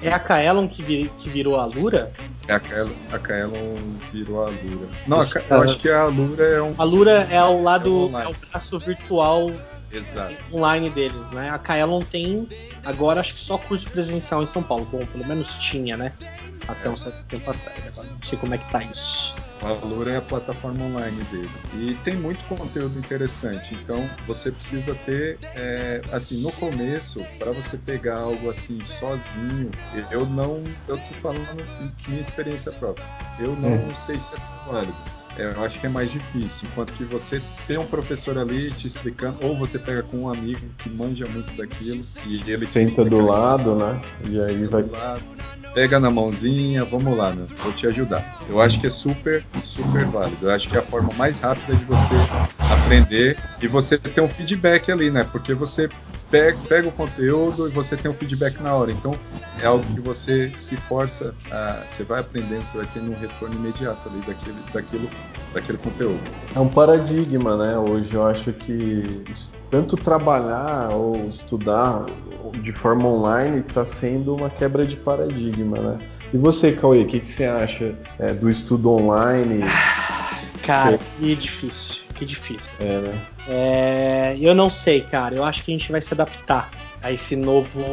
É 0.01 0.12
a 0.12 0.19
Kaelon 0.19 0.67
que, 0.67 0.83
vir, 0.83 1.11
que 1.19 1.29
virou 1.29 1.59
a 1.59 1.67
Lura? 1.67 2.12
É 2.49 2.55
a 2.55 2.61
Kaelon, 2.61 2.93
a 3.12 3.19
Kaelon 3.19 3.77
virou 4.12 4.45
a 4.45 4.51
Lura. 4.51 4.88
Não, 5.07 5.21
a, 5.21 5.25
eu 5.51 5.62
acho 5.62 5.79
que 5.79 5.88
a 5.88 6.07
Lura 6.07 6.45
é 6.45 6.62
um. 6.62 6.75
A 6.77 6.85
Lura 6.85 7.29
é 7.31 7.43
o 7.43 7.62
lado, 7.62 8.11
é, 8.17 8.25
é 8.25 8.29
o 8.29 8.35
braço 8.51 8.79
virtual 8.81 9.53
Exato. 9.93 10.35
online 10.53 10.91
deles, 10.91 11.31
né? 11.31 11.51
A 11.51 11.59
Kaelon 11.59 12.03
tem 12.03 12.49
agora 12.85 13.21
acho 13.21 13.35
que 13.35 13.41
só 13.41 13.57
curso 13.57 13.88
presencial 13.91 14.43
em 14.43 14.47
São 14.47 14.62
Paulo. 14.62 14.87
Bom, 14.91 15.05
pelo 15.07 15.27
menos 15.27 15.55
tinha, 15.55 15.97
né? 15.97 16.12
Até 16.67 16.88
um 16.88 16.97
certo 16.97 17.25
tempo 17.25 17.51
atrás. 17.51 17.88
Agora 17.88 18.09
não 18.09 18.23
sei 18.23 18.38
como 18.38 18.55
é 18.55 18.59
que 18.59 18.71
tá 18.71 18.83
isso. 18.83 19.37
A 19.62 19.87
Lura 19.87 20.11
é 20.11 20.16
a 20.16 20.22
plataforma 20.22 20.85
online 20.85 21.22
dele. 21.25 21.51
E 21.75 21.94
tem 22.03 22.16
muito 22.16 22.44
conteúdo 22.46 22.98
interessante. 22.98 23.75
Então 23.75 24.09
você 24.27 24.51
precisa 24.51 24.94
ter, 24.94 25.38
é, 25.55 26.03
assim, 26.11 26.42
no 26.42 26.51
começo, 26.53 27.25
para 27.38 27.53
você 27.53 27.79
pegar 27.79 28.18
algo 28.18 28.51
assim 28.51 28.83
sozinho, 28.85 29.70
eu 30.11 30.27
não. 30.27 30.64
Eu 30.88 30.98
tô 30.98 31.14
falando 31.14 31.64
minha 32.09 32.20
experiência 32.20 32.72
própria. 32.72 33.07
Eu 33.38 33.55
não 33.55 33.75
hum. 33.75 33.94
sei 33.94 34.18
se 34.18 34.35
é 34.35 34.38
válido. 34.64 34.98
Eu 35.37 35.64
acho 35.64 35.81
que 35.81 35.87
é 35.87 35.88
mais 35.88 36.11
difícil. 36.11 36.68
Enquanto 36.71 36.92
que 36.92 37.05
você 37.05 37.40
tem 37.66 37.79
um 37.79 37.87
professor 37.87 38.37
ali 38.37 38.71
te 38.71 38.87
explicando, 38.87 39.37
ou 39.40 39.57
você 39.57 39.79
pega 39.79 40.03
com 40.03 40.18
um 40.18 40.29
amigo 40.31 40.61
que 40.79 40.90
manja 40.90 41.27
muito 41.27 41.51
daquilo 41.57 42.05
e 42.27 42.42
ele 42.51 42.66
senta 42.66 43.05
do 43.05 43.25
lado, 43.25 43.75
né? 43.75 44.01
E 44.29 44.40
aí 44.40 44.66
vai. 44.66 44.83
Lado, 44.83 45.23
pega 45.75 45.99
na 45.99 46.11
mãozinha, 46.11 46.85
vamos 46.85 47.16
lá, 47.16 47.33
né? 47.33 47.47
Vou 47.62 47.73
te 47.73 47.87
ajudar. 47.87 48.42
Eu 48.49 48.61
acho 48.61 48.81
que 48.81 48.87
é 48.87 48.90
super, 48.90 49.45
super 49.64 50.05
válido. 50.07 50.47
Eu 50.47 50.55
acho 50.55 50.68
que 50.68 50.77
é 50.77 50.81
a 50.81 50.83
forma 50.83 51.12
mais 51.14 51.38
rápida 51.38 51.75
de 51.77 51.85
você 51.85 52.14
aprender 52.59 53.38
e 53.61 53.66
você 53.66 53.97
ter 53.99 54.21
um 54.21 54.29
feedback 54.29 54.90
ali, 54.90 55.11
né? 55.11 55.25
Porque 55.25 55.55
você 55.55 55.88
pega, 56.31 56.59
pega 56.68 56.88
o 56.88 56.92
conteúdo 56.92 57.68
e 57.68 57.71
você 57.71 57.97
tem 57.97 58.11
um 58.11 58.14
feedback 58.14 58.61
na 58.62 58.75
hora. 58.75 58.90
Então 58.90 59.14
é 59.61 59.66
algo 59.66 59.85
que 59.95 60.01
você 60.01 60.53
se 60.59 60.77
força, 60.77 61.35
a, 61.51 61.85
você 61.88 62.03
vai 62.05 62.21
aprendendo, 62.21 62.64
você 62.66 62.79
vai 62.79 62.88
tendo 62.92 63.11
um 63.11 63.18
retorno 63.18 63.55
imediato 63.55 64.09
ali 64.09 64.18
daquele, 64.21 64.57
daquilo, 64.73 65.11
daquele 65.52 65.78
conteúdo. 65.78 66.20
É 66.54 66.58
um 66.58 66.68
paradigma, 66.68 67.56
né? 67.56 67.78
Hoje 67.78 68.12
eu 68.12 68.26
acho 68.26 68.52
que 68.52 69.24
tanto 69.70 69.96
trabalhar 69.96 70.90
ou 70.92 71.16
estudar 71.28 72.04
de 72.61 72.72
forma 72.72 73.08
online 73.08 73.61
está 73.61 73.85
sendo 73.85 74.35
uma 74.35 74.50
quebra 74.50 74.85
de 74.85 74.96
paradigma, 74.96 75.78
né? 75.78 75.98
E 76.32 76.37
você, 76.37 76.72
Cauê, 76.72 77.02
o 77.02 77.06
que, 77.06 77.20
que, 77.20 77.28
você 77.28 77.44
acha 77.44 77.94
é, 78.18 78.32
do 78.32 78.48
estudo 78.48 78.90
online? 78.90 79.64
Cara, 80.62 80.98
que 81.18 81.37
difícil, 81.37 82.04
que 82.14 82.24
difícil. 82.24 82.70
É, 82.80 83.00
né? 83.00 83.20
É, 83.48 84.37
eu 84.40 84.54
não 84.54 84.70
sei, 84.70 85.02
cara. 85.02 85.35
Eu 85.35 85.44
acho 85.44 85.62
que 85.62 85.72
a 85.72 85.78
gente 85.78 85.92
vai 85.92 86.00
se 86.00 86.14
adaptar 86.14 86.70
a 87.02 87.12
esse 87.12 87.37
novo 87.37 87.85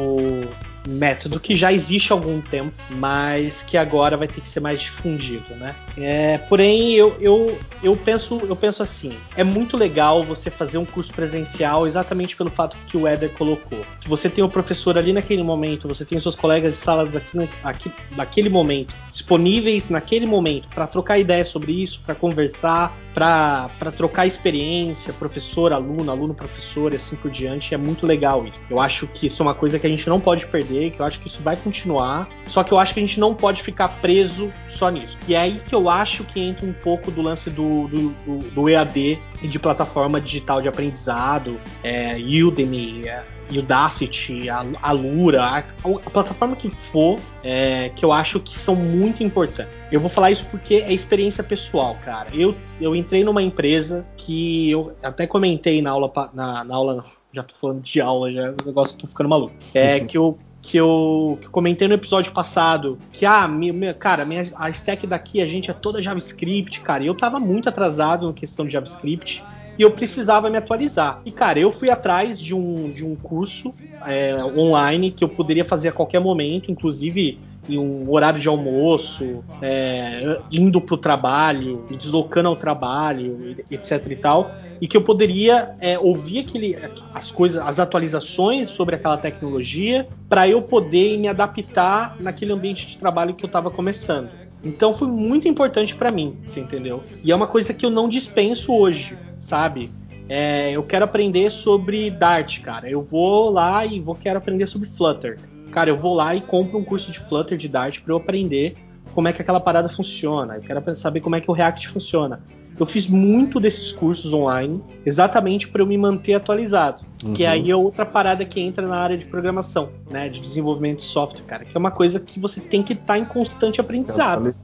método 0.88 1.38
que 1.38 1.54
já 1.56 1.72
existe 1.72 2.12
há 2.12 2.16
algum 2.16 2.40
tempo, 2.40 2.72
mas 2.90 3.62
que 3.62 3.76
agora 3.76 4.16
vai 4.16 4.28
ter 4.28 4.40
que 4.40 4.48
ser 4.48 4.60
mais 4.60 4.80
difundido, 4.80 5.54
né? 5.56 5.74
É, 5.98 6.38
porém, 6.38 6.92
eu, 6.92 7.16
eu, 7.20 7.58
eu, 7.82 7.96
penso, 7.96 8.40
eu 8.48 8.56
penso 8.56 8.82
assim: 8.82 9.14
é 9.36 9.44
muito 9.44 9.76
legal 9.76 10.24
você 10.24 10.50
fazer 10.50 10.78
um 10.78 10.84
curso 10.84 11.12
presencial 11.12 11.86
exatamente 11.86 12.36
pelo 12.36 12.50
fato 12.50 12.76
que 12.86 12.96
o 12.96 13.06
Éder 13.06 13.30
colocou. 13.30 13.84
Que 14.00 14.08
você 14.08 14.28
tem 14.28 14.42
o 14.42 14.48
professor 14.48 14.96
ali 14.96 15.12
naquele 15.12 15.42
momento, 15.42 15.88
você 15.88 16.04
tem 16.04 16.16
os 16.16 16.22
seus 16.22 16.34
colegas 16.34 16.72
de 16.72 16.78
salas 16.78 17.12
daqui, 17.12 17.48
aqui, 17.62 17.92
naquele 18.16 18.48
momento, 18.48 18.94
disponíveis 19.10 19.90
naquele 19.90 20.26
momento 20.26 20.68
para 20.68 20.86
trocar 20.86 21.18
ideias 21.18 21.48
sobre 21.48 21.72
isso, 21.72 22.00
para 22.04 22.14
conversar, 22.14 22.96
para 23.14 23.92
trocar 23.96 24.26
experiência, 24.26 25.12
professor, 25.12 25.72
aluno, 25.72 26.10
aluno, 26.10 26.34
professor 26.34 26.92
e 26.92 26.96
assim 26.96 27.16
por 27.16 27.30
diante. 27.30 27.74
É 27.74 27.76
muito 27.76 28.06
legal 28.06 28.46
isso. 28.46 28.60
Eu 28.68 28.80
acho 28.80 29.06
que 29.06 29.26
isso 29.26 29.42
é 29.42 29.46
uma 29.46 29.54
coisa 29.54 29.78
que 29.78 29.86
a 29.86 29.90
gente 29.90 30.08
não 30.08 30.20
pode 30.20 30.46
perder, 30.46 30.69
que 30.70 31.00
eu 31.00 31.06
acho 31.06 31.20
que 31.20 31.26
isso 31.26 31.42
vai 31.42 31.56
continuar. 31.56 32.28
Só 32.46 32.62
que 32.62 32.72
eu 32.72 32.78
acho 32.78 32.94
que 32.94 33.00
a 33.00 33.06
gente 33.06 33.18
não 33.18 33.34
pode 33.34 33.62
ficar 33.62 33.88
preso 34.00 34.52
só 34.66 34.90
nisso. 34.90 35.18
E 35.26 35.34
é 35.34 35.38
aí 35.38 35.62
que 35.66 35.74
eu 35.74 35.88
acho 35.88 36.24
que 36.24 36.40
entra 36.40 36.66
um 36.66 36.72
pouco 36.72 37.10
do 37.10 37.22
lance 37.22 37.50
do, 37.50 37.88
do, 37.88 38.10
do, 38.10 38.38
do 38.50 38.68
EAD 38.68 39.18
e 39.42 39.48
de 39.48 39.58
plataforma 39.58 40.20
digital 40.20 40.60
de 40.60 40.68
aprendizado, 40.68 41.58
é, 41.82 42.16
Udemy, 42.16 43.02
é, 43.06 43.24
Udacity, 43.58 44.48
a, 44.48 44.64
a 44.80 44.92
Lura, 44.92 45.42
a, 45.42 45.58
a, 45.58 46.10
plataforma 46.10 46.54
que 46.54 46.70
for, 46.70 47.18
é, 47.42 47.88
que 47.90 48.04
eu 48.04 48.12
acho 48.12 48.40
que 48.40 48.56
são 48.56 48.76
muito 48.76 49.22
importantes. 49.22 49.74
Eu 49.90 50.00
vou 50.00 50.08
falar 50.08 50.30
isso 50.30 50.46
porque 50.50 50.76
é 50.76 50.92
experiência 50.92 51.42
pessoal, 51.42 51.96
cara. 52.04 52.28
Eu, 52.32 52.54
eu 52.80 52.94
entrei 52.94 53.24
numa 53.24 53.42
empresa 53.42 54.06
que 54.16 54.70
eu 54.70 54.94
até 55.02 55.26
comentei 55.26 55.82
na 55.82 55.90
aula, 55.90 56.12
na, 56.32 56.64
na 56.64 56.74
aula, 56.74 57.04
já 57.32 57.42
tô 57.42 57.54
falando 57.54 57.80
de 57.80 58.00
aula, 58.00 58.32
já 58.32 58.50
o 58.50 58.66
negócio 58.66 58.98
tô 58.98 59.06
ficando 59.06 59.28
maluco. 59.28 59.54
É 59.74 59.96
uhum. 59.96 60.06
que 60.06 60.18
eu 60.18 60.38
que 60.62 60.76
eu, 60.76 61.38
que 61.40 61.46
eu 61.46 61.50
comentei 61.50 61.88
no 61.88 61.94
episódio 61.94 62.32
passado, 62.32 62.98
que 63.12 63.24
ah, 63.24 63.48
minha, 63.48 63.94
cara, 63.94 64.24
minha, 64.24 64.44
a 64.56 64.70
stack 64.70 65.06
daqui 65.06 65.40
a 65.40 65.46
gente 65.46 65.70
é 65.70 65.74
toda 65.74 66.02
JavaScript, 66.02 66.80
cara. 66.80 67.02
E 67.02 67.06
eu 67.06 67.14
tava 67.14 67.40
muito 67.40 67.68
atrasado 67.68 68.26
na 68.26 68.32
questão 68.32 68.66
de 68.66 68.72
JavaScript 68.72 69.42
e 69.78 69.82
eu 69.82 69.90
precisava 69.90 70.50
me 70.50 70.58
atualizar. 70.58 71.22
E, 71.24 71.30
cara, 71.30 71.58
eu 71.58 71.72
fui 71.72 71.90
atrás 71.90 72.38
de 72.38 72.54
um, 72.54 72.90
de 72.90 73.04
um 73.04 73.16
curso 73.16 73.74
é, 74.06 74.36
online 74.44 75.10
que 75.10 75.24
eu 75.24 75.28
poderia 75.28 75.64
fazer 75.64 75.88
a 75.88 75.92
qualquer 75.92 76.20
momento, 76.20 76.70
inclusive 76.70 77.38
em 77.68 77.78
um 77.78 78.10
horário 78.10 78.40
de 78.40 78.48
almoço, 78.48 79.44
é, 79.60 80.40
indo 80.50 80.80
para 80.80 80.94
o 80.94 80.98
trabalho, 80.98 81.84
me 81.90 81.96
deslocando 81.96 82.48
ao 82.48 82.56
trabalho, 82.56 83.56
etc 83.70 84.06
e 84.10 84.16
tal, 84.16 84.50
e 84.80 84.86
que 84.86 84.96
eu 84.96 85.02
poderia 85.02 85.74
é, 85.80 85.98
ouvir 85.98 86.40
aquele, 86.40 86.76
as 87.14 87.30
coisas, 87.30 87.60
as 87.62 87.78
atualizações 87.78 88.70
sobre 88.70 88.96
aquela 88.96 89.18
tecnologia, 89.18 90.08
para 90.28 90.48
eu 90.48 90.62
poder 90.62 91.18
me 91.18 91.28
adaptar 91.28 92.16
naquele 92.18 92.52
ambiente 92.52 92.86
de 92.86 92.96
trabalho 92.96 93.34
que 93.34 93.44
eu 93.44 93.48
estava 93.48 93.70
começando. 93.70 94.30
Então 94.62 94.92
foi 94.92 95.08
muito 95.08 95.48
importante 95.48 95.94
para 95.94 96.10
mim, 96.10 96.36
você 96.44 96.60
entendeu? 96.60 97.02
E 97.24 97.32
é 97.32 97.34
uma 97.34 97.46
coisa 97.46 97.72
que 97.72 97.84
eu 97.84 97.90
não 97.90 98.08
dispenso 98.08 98.74
hoje, 98.74 99.16
sabe? 99.38 99.90
É, 100.28 100.70
eu 100.70 100.82
quero 100.84 101.04
aprender 101.04 101.50
sobre 101.50 102.08
Dart, 102.08 102.60
cara. 102.60 102.88
Eu 102.88 103.02
vou 103.02 103.50
lá 103.50 103.84
e 103.84 103.98
vou 103.98 104.14
quero 104.14 104.38
aprender 104.38 104.66
sobre 104.68 104.88
Flutter. 104.88 105.38
Cara, 105.70 105.90
eu 105.90 105.96
vou 105.96 106.14
lá 106.14 106.34
e 106.34 106.40
compro 106.40 106.78
um 106.78 106.84
curso 106.84 107.12
de 107.12 107.18
Flutter 107.20 107.56
de 107.56 107.68
Dart 107.68 108.00
para 108.00 108.12
eu 108.12 108.16
aprender 108.16 108.76
como 109.14 109.28
é 109.28 109.32
que 109.32 109.40
aquela 109.40 109.60
parada 109.60 109.88
funciona. 109.88 110.56
Eu 110.56 110.62
quero 110.62 110.96
saber 110.96 111.20
como 111.20 111.36
é 111.36 111.40
que 111.40 111.50
o 111.50 111.54
React 111.54 111.88
funciona. 111.88 112.42
Eu 112.80 112.86
fiz 112.86 113.06
muito 113.06 113.60
desses 113.60 113.92
cursos 113.92 114.32
online 114.32 114.82
exatamente 115.04 115.68
para 115.68 115.82
eu 115.82 115.86
me 115.86 115.98
manter 115.98 116.32
atualizado. 116.32 117.02
Uhum. 117.22 117.34
Que 117.34 117.44
aí 117.44 117.70
é 117.70 117.76
outra 117.76 118.06
parada 118.06 118.42
que 118.42 118.58
entra 118.58 118.86
na 118.86 118.96
área 118.96 119.18
de 119.18 119.26
programação, 119.26 119.90
né? 120.10 120.30
De 120.30 120.40
desenvolvimento 120.40 120.96
de 120.96 121.02
software, 121.02 121.44
cara. 121.44 121.64
Que 121.66 121.76
é 121.76 121.78
uma 121.78 121.90
coisa 121.90 122.18
que 122.18 122.40
você 122.40 122.58
tem 122.58 122.82
que 122.82 122.94
estar 122.94 123.04
tá 123.04 123.18
em 123.18 123.26
constante 123.26 123.82
aprendizado. 123.82 124.54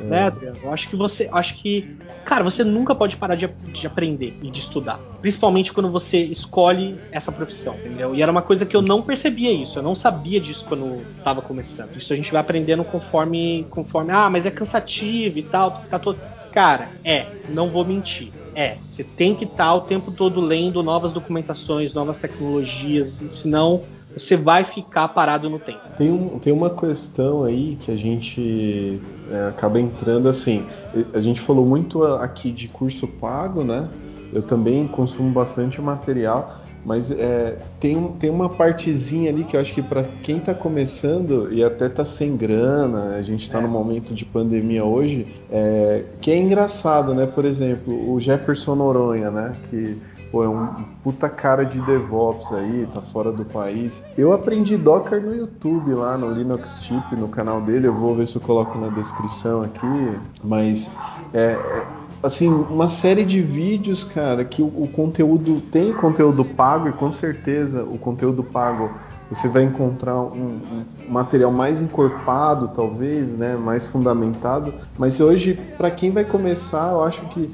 né? 0.00 0.30
né 0.30 0.32
Eu 0.62 0.72
acho 0.72 0.88
que 0.88 0.96
você. 0.96 1.28
Acho 1.30 1.56
que. 1.56 1.94
Cara, 2.24 2.42
você 2.42 2.64
nunca 2.64 2.94
pode 2.94 3.18
parar 3.18 3.34
de, 3.34 3.46
de 3.46 3.86
aprender 3.86 4.38
e 4.42 4.50
de 4.50 4.60
estudar. 4.60 4.98
Principalmente 5.20 5.70
quando 5.70 5.90
você 5.90 6.22
escolhe 6.22 6.96
essa 7.12 7.30
profissão, 7.30 7.74
entendeu? 7.74 8.14
E 8.14 8.22
era 8.22 8.32
uma 8.32 8.40
coisa 8.40 8.64
que 8.64 8.74
eu 8.74 8.80
não 8.80 9.02
percebia 9.02 9.52
isso. 9.52 9.78
Eu 9.78 9.82
não 9.82 9.94
sabia 9.94 10.40
disso 10.40 10.64
quando 10.66 11.02
estava 11.18 11.42
começando. 11.42 11.94
Isso 11.94 12.10
a 12.10 12.16
gente 12.16 12.32
vai 12.32 12.40
aprendendo 12.40 12.82
conforme. 12.84 13.66
conforme. 13.68 14.12
Ah, 14.12 14.30
mas 14.30 14.46
é 14.46 14.50
cansativo 14.50 15.38
e 15.38 15.42
tal. 15.42 15.84
Tá 15.90 15.98
todo 15.98 16.18
Cara, 16.54 16.88
é, 17.04 17.26
não 17.48 17.68
vou 17.68 17.84
mentir. 17.84 18.30
É, 18.54 18.76
você 18.88 19.02
tem 19.02 19.34
que 19.34 19.42
estar 19.42 19.64
tá 19.64 19.74
o 19.74 19.80
tempo 19.80 20.12
todo 20.12 20.40
lendo 20.40 20.80
novas 20.84 21.12
documentações, 21.12 21.92
novas 21.92 22.16
tecnologias, 22.16 23.20
senão 23.28 23.82
você 24.16 24.36
vai 24.36 24.62
ficar 24.62 25.08
parado 25.08 25.50
no 25.50 25.58
tempo. 25.58 25.80
Tem, 25.98 26.12
um, 26.12 26.38
tem 26.38 26.52
uma 26.52 26.70
questão 26.70 27.42
aí 27.42 27.76
que 27.80 27.90
a 27.90 27.96
gente 27.96 29.00
é, 29.32 29.48
acaba 29.48 29.80
entrando 29.80 30.28
assim. 30.28 30.64
A 31.12 31.18
gente 31.18 31.40
falou 31.40 31.66
muito 31.66 32.04
aqui 32.04 32.52
de 32.52 32.68
curso 32.68 33.08
pago, 33.08 33.64
né? 33.64 33.88
Eu 34.32 34.42
também 34.42 34.86
consumo 34.86 35.32
bastante 35.32 35.80
material. 35.80 36.60
Mas 36.84 37.10
é, 37.10 37.56
tem, 37.80 38.08
tem 38.18 38.30
uma 38.30 38.48
partezinha 38.48 39.30
ali 39.30 39.44
que 39.44 39.56
eu 39.56 39.60
acho 39.60 39.72
que 39.72 39.82
para 39.82 40.04
quem 40.22 40.36
está 40.36 40.54
começando 40.54 41.52
e 41.52 41.64
até 41.64 41.86
está 41.86 42.04
sem 42.04 42.36
grana, 42.36 43.14
a 43.16 43.22
gente 43.22 43.42
está 43.42 43.58
é. 43.58 43.62
no 43.62 43.68
momento 43.68 44.14
de 44.14 44.24
pandemia 44.24 44.84
hoje, 44.84 45.26
é, 45.50 46.04
que 46.20 46.30
é 46.30 46.36
engraçado, 46.36 47.14
né? 47.14 47.26
Por 47.26 47.44
exemplo, 47.44 48.12
o 48.12 48.20
Jefferson 48.20 48.74
Noronha, 48.74 49.30
né? 49.30 49.54
Que 49.70 49.96
pô, 50.30 50.42
é 50.42 50.48
um 50.48 50.66
puta 51.04 51.28
cara 51.28 51.64
de 51.64 51.80
DevOps 51.82 52.52
aí, 52.52 52.88
tá 52.92 53.00
fora 53.00 53.30
do 53.30 53.44
país. 53.44 54.02
Eu 54.18 54.32
aprendi 54.32 54.76
Docker 54.76 55.22
no 55.22 55.34
YouTube, 55.34 55.94
lá 55.94 56.18
no 56.18 56.32
Linux 56.32 56.80
Tip, 56.80 57.12
no 57.12 57.28
canal 57.28 57.60
dele. 57.60 57.86
Eu 57.86 57.94
vou 57.94 58.14
ver 58.16 58.26
se 58.26 58.34
eu 58.34 58.40
coloco 58.40 58.76
na 58.76 58.88
descrição 58.88 59.62
aqui. 59.62 60.18
Mas 60.42 60.90
é, 61.32 61.52
é 61.52 61.86
assim, 62.24 62.48
uma 62.48 62.88
série 62.88 63.24
de 63.24 63.40
vídeos, 63.40 64.02
cara, 64.02 64.44
que 64.44 64.62
o, 64.62 64.66
o 64.66 64.88
conteúdo 64.88 65.60
tem 65.60 65.92
conteúdo 65.92 66.44
pago 66.44 66.88
e 66.88 66.92
com 66.92 67.12
certeza 67.12 67.84
o 67.84 67.98
conteúdo 67.98 68.42
pago 68.42 68.90
você 69.30 69.48
vai 69.48 69.62
encontrar 69.64 70.20
um, 70.20 70.60
um, 70.60 70.84
material 71.08 71.50
mais 71.50 71.80
encorpado, 71.80 72.68
talvez, 72.68 73.36
né, 73.36 73.56
mais 73.56 73.84
fundamentado. 73.84 74.74
Mas 74.98 75.20
hoje, 75.20 75.58
para 75.76 75.90
quem 75.90 76.10
vai 76.10 76.24
começar, 76.24 76.92
eu 76.92 77.02
acho 77.02 77.22
que 77.28 77.50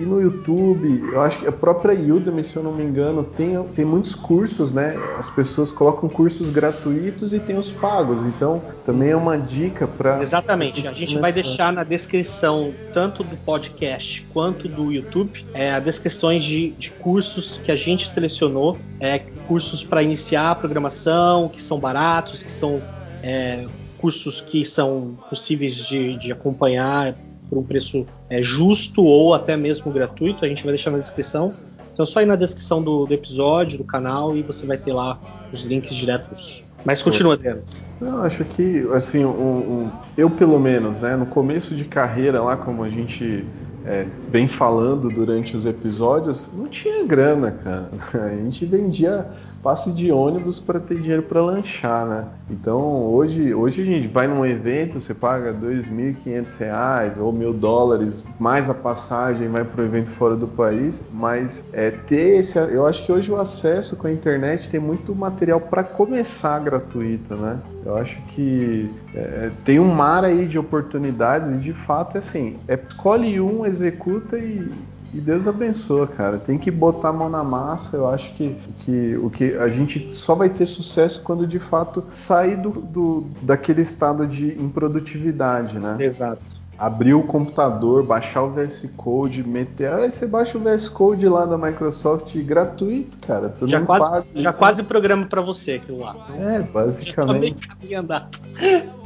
e, 0.00 0.06
no 0.06 0.20
YouTube, 0.20 1.10
eu 1.12 1.20
acho 1.20 1.38
que 1.40 1.46
a 1.46 1.52
própria 1.52 1.94
Udemy, 1.94 2.42
se 2.42 2.56
eu 2.56 2.62
não 2.62 2.72
me 2.72 2.82
engano, 2.82 3.22
tem, 3.22 3.62
tem 3.74 3.84
muitos 3.84 4.14
cursos, 4.14 4.72
né? 4.72 4.96
As 5.18 5.28
pessoas 5.28 5.70
colocam 5.70 6.08
cursos 6.08 6.48
gratuitos 6.48 7.34
e 7.34 7.38
tem 7.38 7.58
os 7.58 7.70
pagos. 7.70 8.22
Então, 8.22 8.62
também 8.86 9.10
é 9.10 9.16
uma 9.16 9.36
dica 9.36 9.86
para. 9.86 10.22
Exatamente. 10.22 10.88
A 10.88 10.92
gente 10.92 11.18
vai 11.18 11.32
deixar 11.32 11.70
na 11.70 11.84
descrição, 11.84 12.72
tanto 12.94 13.22
do 13.22 13.36
podcast 13.36 14.26
quanto 14.32 14.66
do 14.68 14.90
YouTube, 14.90 15.44
é, 15.52 15.72
as 15.72 15.84
descrições 15.84 16.44
de, 16.44 16.70
de 16.70 16.90
cursos 16.92 17.58
que 17.58 17.70
a 17.70 17.76
gente 17.76 18.08
selecionou, 18.08 18.78
é, 18.98 19.18
cursos 19.46 19.84
para 19.84 20.02
iniciar 20.02 20.52
a 20.52 20.54
programação, 20.54 21.46
que 21.48 21.60
são 21.60 21.78
baratos, 21.78 22.42
que 22.42 22.50
são 22.50 22.80
é, 23.22 23.66
cursos 23.98 24.40
que 24.40 24.64
são 24.64 25.18
possíveis 25.28 25.76
de, 25.86 26.16
de 26.16 26.32
acompanhar 26.32 27.14
por 27.50 27.58
um 27.58 27.62
preço 27.62 28.06
é, 28.30 28.40
justo 28.40 29.02
ou 29.02 29.34
até 29.34 29.56
mesmo 29.56 29.92
gratuito. 29.92 30.44
A 30.44 30.48
gente 30.48 30.62
vai 30.62 30.72
deixar 30.72 30.92
na 30.92 30.98
descrição. 30.98 31.52
Então, 31.92 32.06
só 32.06 32.22
ir 32.22 32.26
na 32.26 32.36
descrição 32.36 32.80
do, 32.80 33.04
do 33.04 33.12
episódio, 33.12 33.76
do 33.76 33.84
canal, 33.84 34.34
e 34.36 34.42
você 34.42 34.64
vai 34.64 34.78
ter 34.78 34.92
lá 34.92 35.18
os 35.52 35.64
links 35.64 35.94
diretos. 35.94 36.66
Mas 36.84 37.02
continua, 37.02 37.34
Adriano. 37.34 37.62
Eu 38.00 38.22
acho 38.22 38.44
que, 38.44 38.88
assim, 38.94 39.24
um, 39.24 39.28
um, 39.28 39.90
eu 40.16 40.30
pelo 40.30 40.58
menos, 40.58 40.98
né, 41.00 41.14
no 41.16 41.26
começo 41.26 41.74
de 41.74 41.84
carreira 41.84 42.40
lá, 42.40 42.56
como 42.56 42.82
a 42.82 42.88
gente 42.88 43.44
é, 43.84 44.06
vem 44.30 44.48
falando 44.48 45.10
durante 45.10 45.56
os 45.56 45.66
episódios, 45.66 46.48
não 46.54 46.68
tinha 46.68 47.04
grana, 47.04 47.50
cara. 47.50 47.90
A 48.24 48.36
gente 48.36 48.64
vendia 48.64 49.26
passe 49.62 49.92
de 49.92 50.10
ônibus 50.10 50.58
para 50.58 50.80
ter 50.80 51.00
dinheiro 51.00 51.22
para 51.22 51.40
lanchar, 51.40 52.06
né? 52.06 52.24
Então 52.50 52.80
hoje, 53.04 53.54
hoje 53.54 53.82
a 53.82 53.84
gente 53.84 54.08
vai 54.08 54.26
num 54.26 54.44
evento, 54.44 55.00
você 55.00 55.14
paga 55.14 55.52
R$ 55.52 55.82
2.500 55.82 57.18
ou 57.18 57.32
mil 57.32 57.52
dólares 57.52 58.22
mais 58.38 58.70
a 58.70 58.74
passagem, 58.74 59.48
vai 59.48 59.64
para 59.64 59.82
o 59.82 59.84
evento 59.84 60.10
fora 60.10 60.36
do 60.36 60.48
país, 60.48 61.04
mas 61.12 61.64
é 61.72 61.90
ter 61.90 62.38
esse, 62.38 62.58
eu 62.58 62.86
acho 62.86 63.04
que 63.04 63.12
hoje 63.12 63.30
o 63.30 63.36
acesso 63.36 63.96
com 63.96 64.06
a 64.06 64.12
internet 64.12 64.70
tem 64.70 64.80
muito 64.80 65.14
material 65.14 65.60
para 65.60 65.84
começar 65.84 66.58
gratuito, 66.60 67.34
né? 67.34 67.58
Eu 67.84 67.96
acho 67.96 68.20
que 68.34 68.90
é, 69.14 69.50
tem 69.64 69.78
um 69.78 69.92
mar 69.92 70.24
aí 70.24 70.46
de 70.46 70.58
oportunidades 70.58 71.50
e 71.50 71.56
de 71.56 71.72
fato 71.72 72.16
é 72.16 72.18
assim, 72.18 72.56
é 72.68 72.78
escolhe 72.88 73.40
um, 73.40 73.64
executa 73.64 74.38
e 74.38 74.70
e 75.12 75.20
Deus 75.20 75.46
abençoa, 75.46 76.06
cara. 76.06 76.38
Tem 76.38 76.56
que 76.58 76.70
botar 76.70 77.08
a 77.08 77.12
mão 77.12 77.28
na 77.28 77.42
massa. 77.42 77.96
Eu 77.96 78.08
acho 78.08 78.32
que, 78.34 78.54
que 78.80 79.16
o 79.16 79.28
que 79.30 79.54
a 79.56 79.68
gente 79.68 80.14
só 80.14 80.34
vai 80.34 80.48
ter 80.48 80.66
sucesso 80.66 81.22
quando 81.22 81.46
de 81.46 81.58
fato 81.58 82.04
sair 82.14 82.56
do, 82.56 82.70
do 82.70 83.26
daquele 83.42 83.82
estado 83.82 84.26
de 84.26 84.52
improdutividade, 84.60 85.78
né? 85.78 85.96
Exato 85.98 86.59
abrir 86.80 87.12
o 87.12 87.22
computador, 87.22 88.02
baixar 88.02 88.42
o 88.42 88.50
VS 88.50 88.90
Code, 88.96 89.46
meter. 89.46 89.92
Aí 89.92 90.10
você 90.10 90.26
baixa 90.26 90.56
o 90.56 90.60
VS 90.60 90.88
Code 90.88 91.28
lá 91.28 91.44
da 91.44 91.58
Microsoft 91.58 92.34
gratuito, 92.38 93.18
cara. 93.18 93.50
Tu 93.50 93.68
já 93.68 93.82
quase, 93.82 94.10
paga, 94.10 94.26
já 94.34 94.52
quase 94.52 94.82
programa 94.82 95.26
para 95.26 95.42
você 95.42 95.72
aquilo 95.72 96.00
lá. 96.00 96.16
Então, 96.22 96.48
é, 96.48 96.60
basicamente. 96.60 97.68
Já 97.88 98.02
tá 98.02 98.26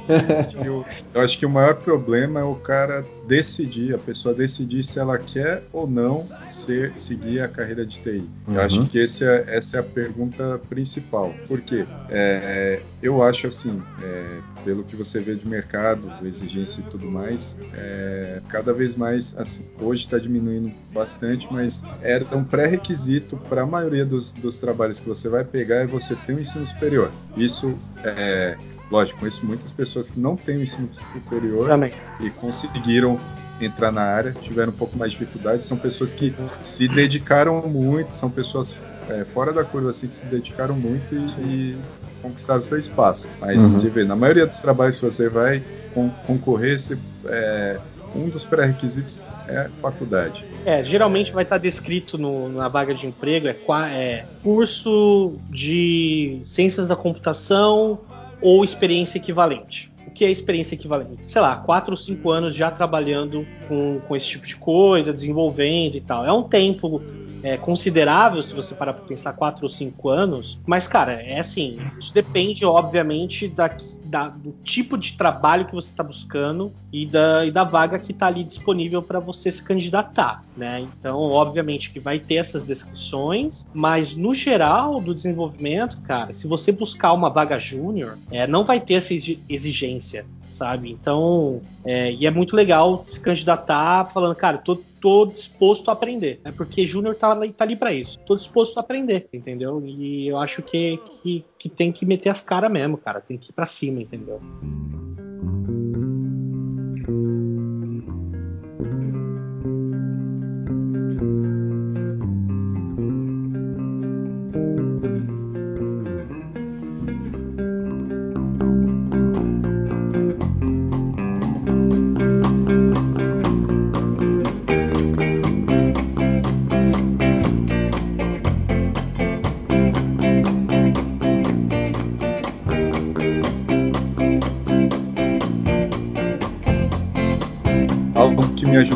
eu, 0.65 0.85
eu 1.15 1.21
acho 1.21 1.39
que 1.39 1.47
o 1.47 1.51
maior 1.51 1.77
problema 1.77 2.41
é 2.41 2.45
o 2.45 2.55
cara 2.55 3.05
decidir, 3.27 3.95
a 3.95 3.99
pessoa 3.99 4.35
decidir 4.35 4.85
se 4.85 4.99
ela 4.99 5.19
quer 5.19 5.63
ou 5.73 5.87
não 5.87 6.27
ser, 6.47 6.93
seguir 6.97 7.41
a 7.41 7.49
carreira 7.49 7.87
de 7.87 7.99
TI. 8.01 8.29
Uhum. 8.47 8.55
Eu 8.55 8.61
acho 8.61 8.85
que 8.87 8.99
esse 8.99 9.25
é, 9.25 9.45
essa 9.49 9.79
é 9.79 9.81
a 9.81 9.83
pergunta 9.83 10.61
principal. 10.69 11.35
Por 11.49 11.61
quê? 11.61 11.87
É, 12.11 12.81
eu 13.03 13.23
acho 13.23 13.47
assim, 13.47 13.83
é, 14.03 14.39
pelo 14.65 14.85
que 14.85 14.95
você 14.95 15.21
vê 15.21 15.35
de 15.35 15.49
mercado, 15.49 16.11
exigência 16.23 16.81
e 16.81 16.85
tudo 16.91 17.11
mais, 17.11 17.59
é, 17.73 18.41
cada 18.49 18.73
vez 18.73 18.95
mais, 18.95 19.37
assim, 19.39 19.65
hoje 19.81 20.05
está 20.05 20.19
diminuindo 20.19 20.73
bastante, 20.93 21.49
mas 21.51 21.83
era 22.03 22.25
um 22.37 22.45
pré-requisito 22.45 23.37
para 23.49 23.63
a 23.63 23.67
maioria 23.67 24.05
dos, 24.05 24.31
dos 24.33 24.59
trabalhos 24.59 25.01
que 25.01 25.09
você 25.09 25.29
vai 25.29 25.45
pegar 25.45 25.77
é 25.77 25.87
você 25.87 26.15
ter 26.15 26.35
um 26.35 26.41
ensino 26.41 26.67
superior. 26.67 27.11
Isso 27.37 27.75
é 28.05 28.57
Lógico, 28.91 29.21
conheço 29.21 29.45
muitas 29.47 29.73
pessoas 29.73 30.11
que 30.11 30.21
não 30.21 30.37
têm 30.37 30.59
o 30.59 30.63
ensino 30.63 30.89
superior 31.13 31.69
Também. 31.69 31.93
e 32.21 32.31
conseguiram 32.31 33.19
entrar 33.61 33.91
na 33.91 34.03
área, 34.03 34.33
tiveram 34.33 34.73
um 34.73 34.77
pouco 34.77 34.97
mais 34.99 35.13
de 35.13 35.19
dificuldade. 35.19 35.65
São 35.65 35.77
pessoas 35.77 36.13
que 36.13 36.35
se 36.63 36.87
dedicaram 36.89 37.63
muito, 37.67 38.13
são 38.13 38.31
pessoas 38.31 38.77
é, 39.11 39.25
fora 39.33 39.53
da 39.53 39.65
curva 39.65 39.91
assim 39.91 40.09
que 40.09 40.17
se 40.17 40.27
dedicaram 40.27 40.75
muito 40.75 41.15
e, 41.15 41.73
e 41.73 41.77
conquistaram 42.23 42.63
seu 42.63 42.79
espaço. 42.79 43.29
Mas 43.41 43.63
uhum. 43.63 43.79
você 43.79 43.89
vê, 43.89 44.05
na 44.05 44.17
maioria 44.17 44.47
dos 44.47 44.61
trabalhos 44.61 44.97
que 44.97 45.05
você 45.05 45.29
vai 45.29 45.63
con 45.93 46.11
concorrer, 46.27 46.79
você, 46.79 46.99
é, 47.27 47.79
um 48.15 48.29
dos 48.29 48.45
pré-requisitos 48.45 49.21
é 49.49 49.69
faculdade. 49.81 50.45
É, 50.65 50.83
geralmente 50.85 51.33
vai 51.33 51.43
estar 51.43 51.59
descrito 51.59 52.17
no, 52.17 52.49
na 52.49 52.69
vaga 52.69 52.95
de 52.95 53.07
emprego 53.07 53.49
é, 53.49 53.57
é 53.93 54.25
curso 54.43 55.37
de 55.51 56.41
ciências 56.45 56.87
da 56.87 56.97
computação 56.97 58.01
ou 58.41 58.65
experiência 58.65 59.19
equivalente. 59.19 59.93
O 60.07 60.11
que 60.11 60.25
é 60.25 60.31
experiência 60.31 60.75
equivalente? 60.75 61.19
Sei 61.27 61.41
lá, 61.41 61.57
quatro 61.57 61.93
ou 61.93 61.97
cinco 61.97 62.31
anos 62.31 62.55
já 62.55 62.71
trabalhando 62.71 63.47
com, 63.69 64.01
com 64.01 64.17
esse 64.17 64.27
tipo 64.27 64.47
de 64.47 64.57
coisa, 64.57 65.13
desenvolvendo 65.13 65.97
e 65.97 66.01
tal. 66.01 66.27
É 66.27 66.33
um 66.33 66.43
tempo 66.43 67.03
é, 67.45 67.59
considerável 67.59 68.43
se 68.43 68.55
você 68.55 68.75
parar 68.75 68.95
para 68.95 69.05
pensar 69.05 69.35
quatro 69.35 69.65
ou 69.65 69.69
cinco 69.69 70.09
anos, 70.09 70.59
mas 70.67 70.89
cara, 70.89 71.13
é 71.13 71.39
assim, 71.39 71.79
isso 72.01 72.13
depende 72.15 72.65
obviamente 72.65 73.47
da, 73.47 73.71
da, 74.03 74.29
do 74.29 74.53
tipo 74.65 74.97
de 74.97 75.13
trabalho 75.13 75.67
que 75.67 75.75
você 75.75 75.91
está 75.91 76.03
buscando 76.03 76.73
e 76.91 77.05
da, 77.05 77.45
e 77.45 77.51
da 77.51 77.63
vaga 77.63 77.99
que 77.99 78.13
está 78.13 78.29
ali 78.29 78.45
disponível 78.45 79.03
para 79.03 79.21
você 79.21 79.53
se 79.53 79.63
candidatar, 79.63 80.43
né? 80.57 80.81
Então, 80.81 81.19
obviamente 81.19 81.91
que 81.91 82.01
vai 82.01 82.19
ter 82.19 82.37
essas 82.37 82.65
descrições, 82.65 83.67
mas 83.75 84.15
no 84.15 84.35
geral 84.35 84.99
do 84.99 85.15
desenvolvimento, 85.15 85.99
cara, 86.01 86.33
se 86.33 86.47
você 86.47 86.73
buscar 86.73 87.13
uma 87.13 87.29
vaga 87.29 87.59
júnior, 87.59 88.17
é, 88.31 88.47
não 88.47 88.65
vai 88.65 88.81
ter 88.81 88.95
essa 88.95 89.13
exigência, 89.13 90.25
sabe? 90.49 90.91
Então, 90.91 91.61
é, 91.85 92.13
e 92.13 92.27
é 92.27 92.31
muito 92.31 92.57
legal 92.57 93.05
se 93.07 93.21
candidatar 93.21 93.54
falando, 93.57 94.35
cara, 94.35 94.59
tô 94.59 94.79
tô 95.05 95.27
disposto 95.27 95.91
a 95.91 95.93
aprender, 95.93 96.41
né? 96.43 96.51
Porque 96.51 96.87
Júnior 96.87 97.15
tá, 97.15 97.37
tá 97.37 97.65
ali 97.65 97.77
para 97.77 97.93
isso. 97.93 98.19
Tô 98.27 98.35
disposto 98.35 98.79
a 98.79 98.81
aprender, 98.81 99.29
entendeu? 99.35 99.85
E 99.85 100.29
eu 100.29 100.39
acho 100.39 100.63
que, 100.63 100.97
que, 100.97 101.45
que 101.59 101.69
tem 101.69 101.93
que 101.93 102.07
meter 102.07 102.31
as 102.31 102.41
caras 102.41 102.73
mesmo, 102.73 102.97
cara. 102.97 103.21
Tem 103.21 103.37
que 103.37 103.51
ir 103.51 103.53
pra 103.53 103.67
cima, 103.67 104.01
entendeu? 104.01 104.41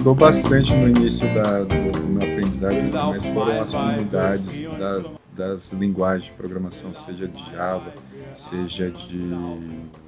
Me 0.08 0.14
ajudou 0.14 0.14
bastante 0.14 0.72
no 0.72 0.88
início 0.88 1.26
da, 1.34 1.60
do, 1.60 1.92
do, 1.92 2.06
meu 2.06 2.22
aprendizado, 2.22 2.74
mas 2.92 3.24
foram 3.24 3.60
as 3.60 3.72
comunidades 3.72 4.62
da, 4.78 5.02
das 5.36 5.72
linguagens 5.72 6.24
de 6.24 6.32
programação, 6.32 6.94
seja 6.94 7.26
de 7.26 7.50
Java, 7.52 7.92
seja 8.34 8.90
de 8.90 9.30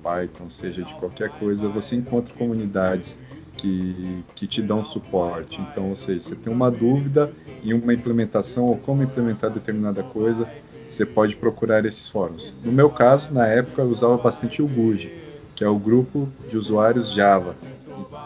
Python, 0.03 0.51
seja 0.51 0.83
de 0.83 0.95
qualquer 0.95 1.31
coisa, 1.31 1.69
você 1.69 1.97
encontra 1.97 2.33
comunidades 2.35 3.21
que, 3.57 4.25
que 4.35 4.47
te 4.47 4.63
dão 4.63 4.83
suporte. 4.83 5.61
Então, 5.61 5.91
ou 5.91 5.97
seja, 5.97 6.23
você 6.23 6.35
tem 6.35 6.53
uma 6.53 6.71
dúvida 6.71 7.31
em 7.63 7.75
uma 7.75 7.93
implementação 7.93 8.67
ou 8.67 8.77
como 8.79 9.03
implementar 9.03 9.51
determinada 9.51 10.03
coisa, 10.03 10.49
você 10.89 11.05
pode 11.05 11.37
procurar 11.37 11.85
esses 11.85 12.09
fóruns. 12.09 12.53
No 12.65 12.73
meu 12.73 12.89
caso, 12.89 13.33
na 13.33 13.47
época, 13.47 13.83
eu 13.83 13.89
usava 13.89 14.17
bastante 14.17 14.63
o 14.63 14.67
Guji 14.67 15.21
que 15.61 15.65
é 15.65 15.69
o 15.69 15.79
grupo 15.79 16.27
de 16.49 16.57
usuários 16.57 17.13
Java. 17.13 17.55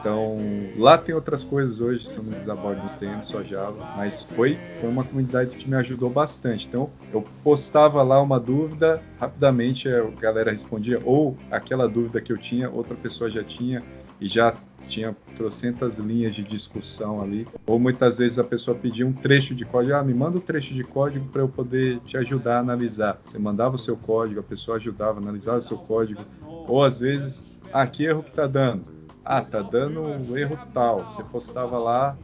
Então, 0.05 0.37
lá 0.77 0.99
tem 0.99 1.15
outras 1.15 1.43
coisas 1.43 1.81
hoje, 1.81 2.05
são 2.05 2.23
muitos 2.23 2.47
abordos 2.47 2.93
tendo 2.93 3.25
só 3.25 3.43
Java, 3.43 3.95
mas 3.97 4.23
foi, 4.37 4.59
foi 4.79 4.91
uma 4.91 5.03
comunidade 5.03 5.57
que 5.57 5.67
me 5.67 5.77
ajudou 5.77 6.11
bastante. 6.11 6.67
Então, 6.69 6.91
eu 7.11 7.25
postava 7.43 8.03
lá 8.03 8.21
uma 8.21 8.39
dúvida, 8.39 9.03
rapidamente 9.19 9.89
a 9.89 10.03
galera 10.21 10.51
respondia, 10.51 11.01
ou 11.07 11.39
aquela 11.51 11.89
dúvida 11.89 12.21
que 12.21 12.31
eu 12.31 12.37
tinha, 12.37 12.69
outra 12.69 12.95
pessoa 12.95 13.31
já 13.31 13.43
tinha, 13.43 13.83
e 14.21 14.29
já 14.29 14.55
tinha 14.87 15.17
trocentas 15.39 15.97
linhas 15.97 16.35
de 16.35 16.43
discussão 16.43 17.23
ali. 17.23 17.49
Ou 17.67 17.79
muitas 17.79 18.19
vezes 18.19 18.39
a 18.39 18.45
pessoa 18.45 18.77
pedia 18.77 19.07
um 19.07 19.13
trecho 19.15 19.55
de 19.55 19.65
código, 19.65 19.95
ah, 19.95 20.05
me 20.05 20.13
manda 20.13 20.37
um 20.37 20.41
trecho 20.43 20.75
de 20.75 20.85
código 20.85 21.27
para 21.31 21.41
eu 21.41 21.49
poder 21.49 21.99
te 22.01 22.19
ajudar 22.19 22.59
a 22.59 22.61
analisar. 22.61 23.19
Você 23.25 23.39
mandava 23.39 23.77
o 23.77 23.79
seu 23.79 23.97
código, 23.97 24.41
a 24.41 24.43
pessoa 24.43 24.77
ajudava 24.77 25.19
a 25.19 25.23
analisar 25.23 25.57
o 25.57 25.63
seu 25.63 25.79
código. 25.79 26.21
Ou 26.69 26.85
às 26.85 27.01
vezes, 27.01 27.59
ah, 27.73 27.87
que 27.87 28.05
erro 28.05 28.23
que 28.23 28.33
tá 28.33 28.47
dando? 28.47 28.94
Ah, 29.25 29.41
tá 29.41 29.63
dando 29.63 30.03
um 30.03 30.37
erro 30.37 30.59
tal. 30.73 31.05
Você 31.05 31.23
postava 31.23 31.79
lá, 31.79 32.17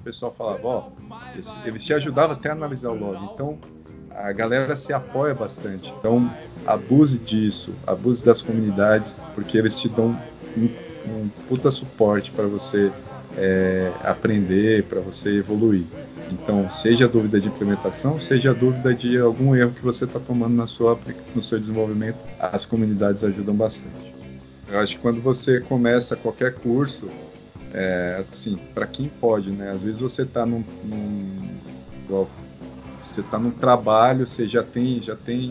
o 0.00 0.04
pessoal 0.04 0.34
falava, 0.36 0.66
ó, 0.66 0.82
oh, 0.82 1.06
eles 1.64 1.84
te 1.84 1.92
ajudavam 1.92 2.34
até 2.34 2.48
a 2.48 2.52
analisar 2.52 2.90
o 2.90 2.98
log. 2.98 3.18
Então, 3.34 3.58
a 4.10 4.32
galera 4.32 4.74
se 4.74 4.92
apoia 4.92 5.34
bastante. 5.34 5.92
Então, 5.98 6.28
abuse 6.66 7.18
disso, 7.18 7.74
abuse 7.86 8.24
das 8.24 8.40
comunidades, 8.40 9.20
porque 9.34 9.58
eles 9.58 9.78
te 9.78 9.88
dão 9.88 10.16
um, 10.56 10.68
um 11.10 11.28
puta 11.46 11.70
suporte 11.70 12.30
para 12.30 12.46
você 12.46 12.90
é, 13.36 13.92
aprender, 14.02 14.84
para 14.84 15.00
você 15.00 15.38
evoluir. 15.38 15.84
Então, 16.32 16.70
seja 16.70 17.06
dúvida 17.06 17.38
de 17.38 17.48
implementação, 17.48 18.18
seja 18.18 18.54
dúvida 18.54 18.94
de 18.94 19.18
algum 19.18 19.54
erro 19.54 19.72
que 19.72 19.82
você 19.82 20.04
está 20.04 20.18
tomando 20.18 20.54
na 20.54 20.66
sua, 20.66 20.98
no 21.34 21.42
seu 21.42 21.60
desenvolvimento, 21.60 22.16
as 22.38 22.64
comunidades 22.64 23.22
ajudam 23.22 23.54
bastante. 23.54 24.15
Eu 24.68 24.80
acho 24.80 24.96
que 24.96 25.02
quando 25.02 25.20
você 25.20 25.60
começa 25.60 26.16
qualquer 26.16 26.54
curso, 26.54 27.08
é, 27.72 28.24
assim, 28.30 28.58
para 28.74 28.86
quem 28.86 29.08
pode, 29.08 29.50
né? 29.50 29.70
Às 29.70 29.82
vezes 29.82 30.00
você 30.00 30.22
está 30.22 30.44
num, 30.44 30.64
num, 30.84 31.58
você 33.00 33.20
está 33.20 33.38
num 33.38 33.50
trabalho, 33.50 34.26
você 34.26 34.46
já 34.46 34.62
tem, 34.62 35.00
já 35.00 35.14
tem 35.14 35.50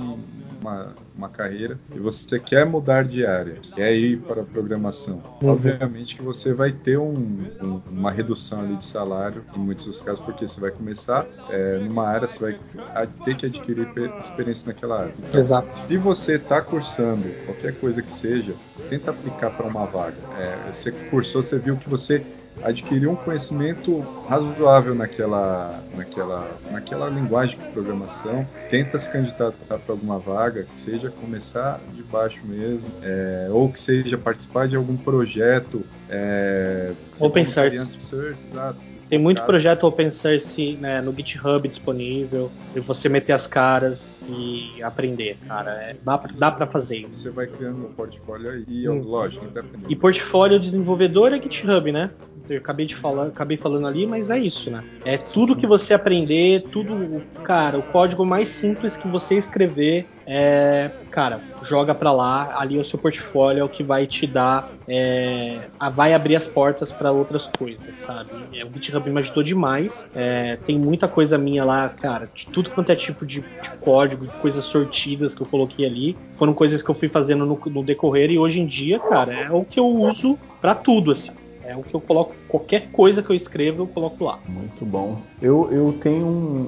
uma, 0.60 0.94
uma 1.18 1.30
carreira 1.30 1.80
e 1.94 2.00
você 2.00 2.40
quer 2.40 2.66
mudar 2.66 3.04
de 3.04 3.26
área, 3.26 3.56
quer 3.74 3.94
ir 3.96 4.18
para 4.20 4.42
a 4.42 4.46
programação, 4.46 5.22
uhum. 5.42 5.50
obviamente 5.50 6.16
que 6.16 6.22
você 6.22 6.54
vai 6.54 6.72
ter 6.72 6.98
um, 6.98 7.14
um, 7.62 7.82
uma 7.90 8.12
redução 8.12 8.62
ali 8.62 8.76
de 8.76 8.86
salário 8.86 9.44
em 9.56 9.60
muitos 9.60 9.86
dos 9.86 10.02
casos, 10.02 10.24
porque 10.24 10.48
você 10.48 10.60
vai 10.60 10.72
começar 10.72 11.26
é, 11.50 11.80
numa 11.80 12.08
área, 12.08 12.28
você 12.28 12.40
vai 12.40 13.08
ter 13.24 13.36
que 13.36 13.46
adquirir 13.46 13.88
experiência 14.22 14.68
naquela 14.68 15.02
área. 15.02 15.14
Então, 15.18 15.42
Exato. 15.42 15.80
Se 15.80 15.98
você 15.98 16.36
está 16.36 16.62
cursando 16.62 17.30
qualquer 17.46 17.74
coisa 17.76 18.02
que 18.02 18.12
seja, 18.12 18.54
tenta 18.90 19.12
aplicar 19.12 19.52
para 19.52 19.66
uma 19.66 19.86
vaga. 19.86 20.18
É, 20.38 20.72
você 20.72 20.92
cursou, 20.92 21.42
você 21.42 21.58
viu 21.58 21.78
que 21.78 21.90
você 21.90 22.24
adquirir 22.64 23.08
um 23.08 23.16
conhecimento 23.16 24.00
razoável 24.30 24.96
naquela, 24.96 25.84
naquela, 25.96 26.50
naquela 26.72 27.10
linguagem 27.10 27.60
de 27.60 27.68
programação, 27.68 28.48
tenta 28.70 28.98
se 28.98 29.10
candidatar 29.12 29.54
para 29.68 29.82
alguma 29.90 30.18
vaga, 30.18 30.64
que 30.64 30.80
seja 30.80 31.05
começar 31.10 31.80
de 31.94 32.04
baixo 32.04 32.40
mesmo, 32.46 32.88
é, 33.02 33.48
ou 33.50 33.72
que 33.72 33.80
seja 33.80 34.18
participar 34.18 34.68
de 34.68 34.76
algum 34.76 34.98
projeto. 34.98 35.84
É, 36.10 36.92
open 37.20 37.46
source. 37.46 38.00
source 38.00 38.48
exato, 38.48 38.80
Tem 39.10 39.20
muito 39.20 39.44
projeto 39.44 39.86
open 39.86 40.10
source 40.10 40.74
né, 40.74 41.02
no 41.02 41.16
GitHub 41.16 41.68
disponível, 41.68 42.52
e 42.76 42.80
você 42.80 43.08
meter 43.08 43.34
as 43.34 43.46
caras 43.46 44.26
e 44.28 44.82
aprender, 44.82 45.38
cara. 45.48 45.72
É, 45.72 45.96
dá, 46.04 46.18
dá 46.38 46.52
para 46.52 46.66
fazer. 46.66 47.08
Você 47.12 47.30
vai 47.30 47.48
criando 47.48 47.86
um 47.86 47.94
portfólio 47.94 48.50
aí, 48.50 48.66
e, 48.68 48.90
hum. 48.90 49.02
lógico, 49.04 49.46
independente. 49.46 49.86
E 49.92 49.96
portfólio 49.96 50.60
desenvolvedor 50.60 51.34
é 51.34 51.42
GitHub, 51.42 51.92
né? 51.92 52.10
Eu 52.50 52.58
acabei 52.58 52.86
de 52.86 52.96
falar, 52.96 53.28
acabei 53.28 53.58
falando 53.58 53.88
ali, 53.88 54.06
mas 54.06 54.30
é 54.30 54.38
isso, 54.38 54.70
né? 54.70 54.84
É 55.04 55.18
tudo 55.18 55.56
que 55.56 55.66
você 55.66 55.94
aprender, 55.94 56.64
tudo, 56.72 57.22
cara, 57.44 57.80
o 57.80 57.84
código 57.84 58.24
mais 58.24 58.50
simples 58.50 58.96
que 58.96 59.08
você 59.08 59.36
escrever, 59.36 60.06
é, 60.28 60.92
cara, 61.10 61.40
joga 61.64 61.96
para 61.96 62.12
lá, 62.12 62.54
ali 62.60 62.78
é 62.78 62.82
o 62.82 62.84
seu 62.84 63.00
portfólio 63.00 63.62
é 63.62 63.64
o 63.64 63.70
que 63.70 63.84
vai 63.84 64.06
te 64.06 64.28
dar, 64.28 64.72
é, 64.88 65.68
vai 65.94 66.14
abrir 66.14 66.36
as 66.36 66.48
portas 66.48 66.92
para 66.92 67.12
outras 67.12 67.48
coisas, 67.48 67.96
sabe? 67.98 68.32
É, 68.54 68.64
o 68.64 68.70
GitHub 68.74 69.10
me 69.10 69.20
ajudou 69.20 69.44
demais, 69.44 70.08
é, 70.16 70.56
tem 70.58 70.78
muita 70.78 71.08
coisa 71.08 71.38
minha 71.38 71.64
lá, 71.64 71.90
cara, 71.90 72.30
de 72.34 72.48
tudo 72.48 72.70
quanto 72.70 72.92
é 72.92 72.96
tipo 72.96 73.26
de, 73.26 73.42
de, 73.42 73.70
código, 73.82 74.26
de 74.26 74.36
coisas 74.38 74.64
sortidas 74.66 75.34
que 75.34 75.42
eu 75.42 75.48
coloquei 75.48 75.86
ali, 75.86 76.18
foram 76.34 76.54
coisas 76.54 76.82
que 76.82 76.90
eu 76.90 76.96
fui 76.96 77.10
fazendo 77.10 77.46
no, 77.46 77.60
no 77.66 77.84
decorrer 77.84 78.30
e 78.32 78.38
hoje 78.38 78.60
em 78.60 78.66
dia, 78.66 79.00
cara, 79.00 79.34
é 79.34 79.52
o 79.52 79.64
que 79.64 79.80
eu 79.80 79.88
uso 79.88 80.38
para 80.62 80.76
tudo, 80.76 81.12
assim. 81.12 81.32
É 81.66 81.76
o 81.76 81.82
que 81.82 81.94
eu 81.96 82.00
coloco, 82.00 82.36
qualquer 82.48 82.90
coisa 82.92 83.24
que 83.24 83.32
eu 83.32 83.36
escrevo, 83.36 83.84
eu 83.84 83.88
coloco 83.88 84.24
lá. 84.24 84.40
Muito 84.48 84.86
bom. 84.86 85.18
Eu, 85.42 85.70
eu 85.72 85.94
tenho 86.00 86.28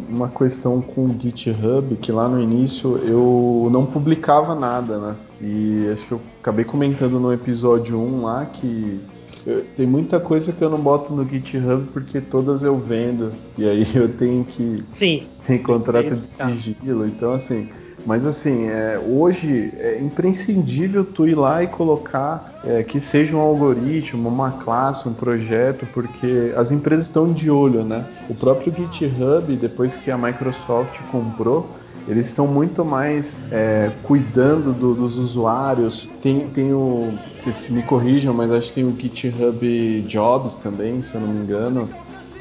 uma 0.10 0.28
questão 0.28 0.82
com 0.82 1.06
o 1.06 1.20
GitHub 1.20 1.96
que 1.98 2.12
lá 2.12 2.28
no 2.28 2.42
início 2.42 2.98
eu 2.98 3.70
não 3.72 3.86
publicava 3.86 4.56
nada, 4.56 4.98
né? 4.98 5.16
E 5.40 5.88
acho 5.94 6.06
que 6.08 6.12
eu 6.14 6.22
acabei 6.42 6.66
comentando 6.66 7.20
no 7.20 7.32
episódio 7.32 8.00
1 8.00 8.24
lá 8.24 8.46
que 8.46 9.00
eu, 9.46 9.64
tem 9.78 9.86
muita 9.86 10.20
coisa 10.20 10.52
que 10.52 10.62
eu 10.62 10.70
não 10.70 10.80
boto 10.80 11.14
no 11.14 11.28
GitHub 11.28 11.86
porque 11.94 12.20
todas 12.20 12.64
eu 12.64 12.78
vendo. 12.78 13.32
E 13.58 13.68
aí 13.68 13.88
eu 13.96 14.10
tenho 14.10 14.44
que 14.44 14.78
Sim, 14.92 15.28
encontrar 15.48 16.04
de 16.04 16.16
sigilo. 16.18 17.06
Então, 17.06 17.34
assim, 17.34 17.70
mas 18.08 18.26
assim, 18.26 18.70
é, 18.70 18.98
hoje 19.06 19.74
é 19.78 20.00
imprescindível 20.00 21.04
tu 21.04 21.28
ir 21.28 21.36
lá 21.36 21.62
e 21.62 21.68
colocar 21.68 22.58
é, 22.64 22.82
que 22.82 23.02
seja 23.02 23.36
um 23.36 23.40
algoritmo, 23.42 24.30
uma 24.30 24.50
classe, 24.50 25.10
um 25.10 25.14
projeto, 25.14 25.86
porque 25.94 26.54
as 26.56 26.72
empresas 26.72 27.08
estão 27.08 27.34
de 27.34 27.52
olho, 27.52 27.84
né? 27.84 28.06
O 28.30 28.34
próprio 28.34 28.74
GitHub, 28.74 29.54
depois 29.58 29.98
que 29.98 30.10
a 30.10 30.18
Microsoft 30.18 30.98
comprou, 31.12 31.70
eles 32.08 32.28
estão 32.28 32.48
muito 32.48 32.86
mais 32.86 33.36
é, 33.52 33.92
cuidando 34.04 34.72
do, 34.72 34.94
dos 34.94 35.18
usuários. 35.18 36.08
Tem, 36.24 36.48
tem 36.48 36.74
o. 36.74 37.12
Vocês 37.36 37.68
me 37.68 37.84
corrijam, 37.84 38.34
mas 38.34 38.54
acho 38.54 38.70
que 38.70 38.76
tem 38.76 38.86
o 38.86 38.96
GitHub 38.98 40.02
Jobs 40.08 40.56
também, 40.56 41.02
se 41.02 41.14
eu 41.14 41.20
não 41.20 41.28
me 41.28 41.44
engano. 41.44 41.90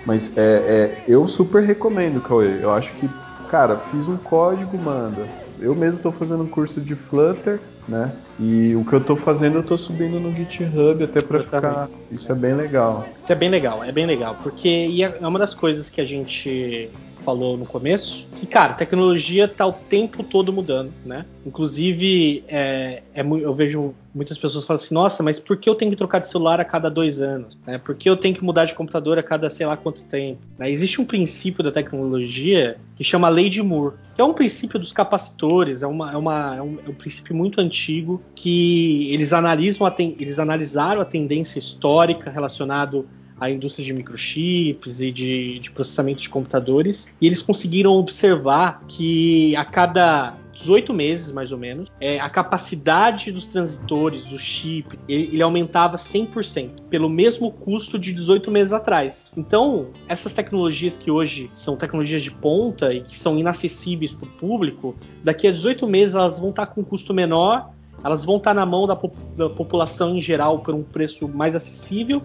Mas 0.07 0.33
é, 0.37 0.43
é 0.43 1.03
eu 1.09 1.27
super 1.27 1.65
recomendo, 1.65 2.21
Cauê. 2.21 2.61
Eu 2.63 2.73
acho 2.73 2.93
que, 3.01 3.11
cara, 3.49 3.77
fiz 3.91 4.07
um 4.07 4.17
código, 4.17 4.79
manda 4.79 5.25
eu 5.59 5.75
mesmo 5.75 5.97
estou 5.97 6.13
fazendo 6.13 6.43
um 6.43 6.47
curso 6.47 6.81
de 6.81 6.95
Flutter, 6.95 7.61
né? 7.89 8.13
E 8.39 8.75
o 8.75 8.85
que 8.85 8.93
eu 8.93 8.99
estou 8.99 9.17
fazendo 9.17 9.55
eu 9.55 9.61
estou 9.61 9.79
subindo 9.79 10.21
no 10.21 10.35
GitHub 10.35 11.03
até 11.03 11.21
para 11.21 11.41
ficar. 11.41 11.89
Isso 12.11 12.31
é 12.31 12.35
bem 12.35 12.55
legal. 12.55 13.09
Isso 13.23 13.33
é 13.33 13.37
bem 13.37 13.49
legal, 13.49 13.83
é 13.83 13.93
bem 13.93 14.07
legal, 14.07 14.37
porque 14.43 14.69
é, 14.69 15.23
é 15.23 15.27
uma 15.27 15.39
das 15.39 15.55
coisas 15.55 15.89
que 15.89 16.01
a 16.01 16.05
gente 16.05 16.91
falou 17.27 17.57
no 17.57 17.67
começo, 17.67 18.29
que, 18.37 18.47
cara, 18.47 18.73
tecnologia 18.75 19.49
tá 19.49 19.67
o 19.67 19.73
tempo 19.73 20.23
todo 20.23 20.53
mudando, 20.53 20.93
né? 21.05 21.27
Inclusive, 21.45 22.45
é, 22.47 23.03
é, 23.13 23.21
eu 23.21 23.53
vejo 23.53 23.93
muitas 24.15 24.39
pessoas 24.39 24.65
falando 24.65 24.83
assim, 24.83 24.95
nossa, 24.95 25.23
mas 25.25 25.41
por 25.41 25.57
que 25.57 25.69
eu 25.69 25.75
tenho 25.75 25.91
que 25.91 25.97
trocar 25.97 26.21
de 26.21 26.29
celular 26.29 26.61
a 26.61 26.65
cada 26.65 26.89
dois 26.89 27.21
anos? 27.21 27.59
Né? 27.67 27.79
Por 27.79 27.97
que 27.97 28.09
eu 28.09 28.17
tenho 28.17 28.33
que 28.33 28.45
mudar 28.45 28.65
de 28.65 28.75
computador 28.75 29.19
a 29.19 29.23
cada 29.25 29.51
sei 29.51 29.67
lá 29.67 29.77
quanto 29.77 30.05
tempo? 30.05 30.41
Né? 30.57 30.71
Existe 30.71 31.01
um 31.01 31.05
princípio 31.05 31.65
da 31.65 31.73
tecnologia 31.73 32.79
que 32.95 33.03
chama 33.03 33.29
Lei 33.29 33.51
de 33.51 33.61
Moore, 33.61 33.97
que 34.15 34.21
é 34.21 34.25
um 34.25 34.33
princípio 34.33 34.79
dos 34.79 34.93
capacitores, 34.93 35.83
é, 35.83 35.87
uma, 35.87 36.13
é, 36.13 36.17
uma, 36.17 36.57
é, 36.57 36.63
um, 36.63 36.79
é 36.87 36.89
um 36.89 36.95
princípio 36.95 37.35
muito 37.35 37.61
antigo 37.61 38.23
que 38.37 39.13
eles 39.13 39.33
analisam 39.33 39.85
a 39.85 39.91
ten, 39.91 40.17
eles 40.21 40.39
analisaram 40.39 41.01
a 41.01 41.05
tendência 41.05 41.59
histórica 41.59 42.31
relacionado 42.31 43.07
a 43.41 43.51
indústria 43.51 43.85
de 43.85 43.93
microchips 43.93 45.01
e 45.01 45.13
de, 45.13 45.59
de 45.59 45.71
processamento 45.71 46.23
de 46.23 46.29
computadores, 46.29 47.09
e 47.21 47.27
eles 47.27 47.43
conseguiram 47.43 47.93
observar 47.93 48.83
que 48.89 49.55
a 49.57 49.65
cada 49.65 50.37
18 50.57 50.95
meses, 50.95 51.33
mais 51.33 51.53
ou 51.53 51.59
menos, 51.59 51.93
é, 52.01 52.19
a 52.19 52.31
capacidade 52.31 53.31
dos 53.31 53.47
transitores, 53.47 54.25
do 54.25 54.39
chip, 54.39 54.99
ele, 55.07 55.29
ele, 55.35 55.43
aumentava 55.43 55.99
100%, 55.99 56.83
pelo 56.89 57.11
mesmo 57.11 57.53
custo 57.53 57.99
de 57.99 58.13
18 58.13 58.51
meses 58.51 58.73
atrás. 58.73 59.25
Então, 59.37 59.89
essas 60.09 60.33
tecnologias 60.33 60.97
que 60.97 61.11
hoje 61.11 61.51
são 61.53 61.77
tecnologias 61.77 62.23
de 62.23 62.31
ponta 62.31 62.93
e 62.93 63.03
que 63.03 63.17
são 63.17 63.39
inacessíveis 63.39 64.15
para 64.15 64.27
o 64.27 64.33
público, 64.33 64.97
daqui 65.23 65.47
a 65.47 65.53
18 65.53 65.87
meses 65.87 66.15
elas 66.15 66.41
vão 66.41 66.51
estar 66.51 66.67
com 66.67 66.81
um 66.81 66.85
custo 66.85 67.13
menor, 67.13 67.71
elas 68.03 68.25
vão 68.25 68.39
estar 68.39 68.55
na 68.55 68.65
mão 68.65 68.87
da, 68.87 68.99
da 69.37 69.51
população 69.51 70.17
em 70.17 70.23
geral 70.23 70.61
por 70.61 70.75
um 70.75 70.83
preço 70.83 71.29
mais 71.29 71.55
acessível 71.55 72.23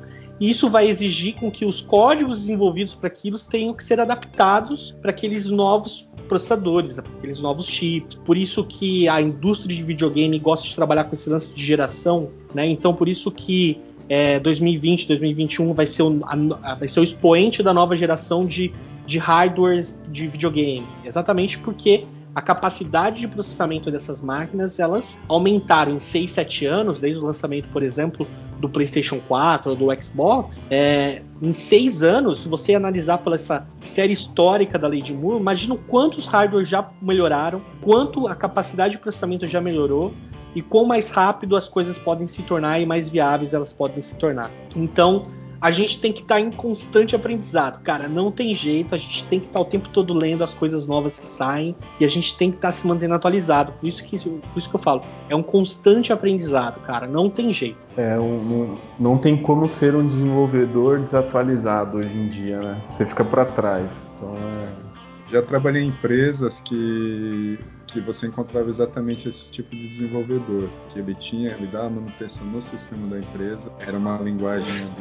isso 0.50 0.70
vai 0.70 0.90
exigir 0.90 1.36
com 1.36 1.52
que 1.52 1.66
os 1.66 1.82
códigos 1.82 2.40
desenvolvidos 2.40 2.96
para 2.96 3.08
aquilo 3.08 3.38
tenham 3.38 3.76
que 3.76 3.84
ser 3.84 4.00
adaptados 4.00 4.92
para 5.00 5.12
aqueles 5.12 5.48
novos 5.48 6.10
processadores, 6.28 6.98
aqueles 6.98 7.42
novos 7.42 7.68
chips. 7.68 8.16
Por 8.16 8.36
isso 8.36 8.66
que 8.66 9.08
a 9.08 9.22
indústria 9.22 9.76
de 9.76 9.84
videogame 9.84 10.40
gosta 10.40 10.68
de 10.68 10.76
trabalhar 10.76 11.04
com 11.04 11.14
esse 11.14 11.30
lance 11.30 11.54
de 11.54 11.64
geração, 11.64 12.30
né? 12.56 12.66
Então 12.66 12.94
por 12.94 13.08
isso 13.08 13.32
que 13.32 13.80
é, 14.10 14.40
2020, 14.40 15.08
2021 15.08 15.74
vai 15.74 15.86
ser, 15.86 16.04
o, 16.04 16.20
a, 16.24 16.76
vai 16.76 16.88
ser 16.88 17.02
o 17.02 17.04
expoente 17.04 17.62
da 17.62 17.74
nova 17.74 17.96
geração 17.96 18.46
de, 18.46 18.74
de 19.06 19.20
hardwares 19.20 19.98
de 20.10 20.28
videogame. 20.28 20.88
Exatamente 21.06 21.60
porque 21.60 22.06
a 22.34 22.42
capacidade 22.42 23.20
de 23.22 23.28
processamento 23.28 23.92
dessas 23.92 24.22
máquinas 24.22 24.80
elas 24.80 25.20
aumentaram 25.28 25.94
em 25.94 26.00
6, 26.00 26.32
7 26.32 26.66
anos, 26.66 27.00
desde 27.00 27.22
o 27.22 27.26
lançamento, 27.26 27.68
por 27.70 27.84
exemplo, 27.84 28.26
do 28.62 28.70
PlayStation 28.70 29.20
4 29.28 29.72
ou 29.72 29.76
do 29.76 29.88
Xbox. 30.02 30.62
É, 30.70 31.22
em 31.42 31.54
6 31.54 32.04
anos, 32.04 32.44
se 32.44 32.48
você 32.48 32.76
analisar 32.76 33.18
pela 33.18 33.36
essa 33.36 33.68
série 33.84 34.14
histórica 34.14 34.78
da 34.78 34.88
Lady 34.88 35.14
Moore, 35.14 35.40
imagina 35.40 35.76
quantos 35.88 36.26
hardware 36.28 36.64
já 36.64 36.90
melhoraram, 37.02 37.62
quanto 37.82 38.28
a 38.28 38.36
capacidade 38.36 38.94
de 38.94 39.00
processamento 39.00 39.48
já 39.48 39.60
melhorou 39.60 40.14
e 40.56 40.62
quão 40.62 40.86
mais 40.86 41.10
rápido 41.10 41.56
as 41.56 41.68
coisas 41.68 41.98
podem 41.98 42.28
se 42.28 42.44
tornar 42.44 42.80
e 42.80 42.86
mais 42.86 43.10
viáveis 43.10 43.54
elas 43.54 43.74
podem 43.74 44.02
se 44.02 44.16
tornar. 44.18 44.52
Então, 44.76 45.26
a 45.62 45.70
gente 45.70 46.02
tem 46.02 46.12
que 46.12 46.22
estar 46.22 46.36
tá 46.36 46.42
em 46.42 46.52
constante 46.52 47.16
aprendizado, 47.16 47.82
cara. 47.84 48.10
Não 48.10 48.32
tem 48.32 48.56
jeito, 48.56 48.96
a 48.96 48.98
gente 48.98 49.24
tem 49.26 49.40
que 49.40 49.46
estar 49.46 49.60
tá 49.60 49.66
o 49.66 49.66
tempo 49.66 49.88
todo 49.90 50.12
lendo 50.12 50.44
as 50.44 50.54
coisas 50.54 50.88
novas 50.88 51.20
que 51.20 51.26
saem 51.26 51.76
e 52.00 52.06
a 52.06 52.08
gente 52.08 52.36
tem 52.36 52.50
que 52.50 52.58
estar 52.58 52.70
tá 52.70 52.72
se 52.72 52.88
mantendo 52.88 53.14
atualizado. 53.14 53.72
Por 53.74 53.88
isso 53.88 54.04
que, 54.04 54.18
por 54.18 54.58
isso 54.58 54.70
que 54.70 54.76
eu 54.76 54.80
falo, 54.80 55.04
é 55.30 55.36
um 55.36 55.44
constante 55.44 56.12
aprendizado, 56.12 56.82
cara. 56.82 57.06
Não 57.06 57.30
tem 57.30 57.54
jeito. 57.54 57.78
É, 57.96 58.20
um, 58.20 58.78
não, 59.00 59.18
tem 59.18 59.38
como 59.38 59.68
ser 59.68 59.96
um 59.96 60.06
desenvolvedor 60.06 61.00
desatualizado 61.00 61.98
hoje 61.98 62.18
em 62.18 62.28
dia, 62.28 62.60
né? 62.60 62.82
Você 62.90 63.06
fica 63.06 63.24
para 63.24 63.46
trás. 63.46 63.92
Então 64.18 64.34
é 64.36 64.91
já 65.32 65.42
trabalhei 65.42 65.84
em 65.84 65.88
empresas 65.88 66.60
que, 66.60 67.58
que 67.88 68.02
você 68.02 68.28
encontrava 68.28 68.70
exatamente 68.70 69.30
esse 69.30 69.50
tipo 69.50 69.74
de 69.74 69.88
desenvolvedor, 69.88 70.70
que 70.92 71.00
ele 71.00 71.16
tinha, 71.16 71.52
ele 71.52 71.68
dava 71.68 71.90
manutenção 71.90 72.46
no 72.48 72.62
sistema 72.62 73.08
da 73.08 73.20
empresa, 73.20 73.72
era 73.80 73.98
uma 73.98 74.18
linguagem 74.18 74.94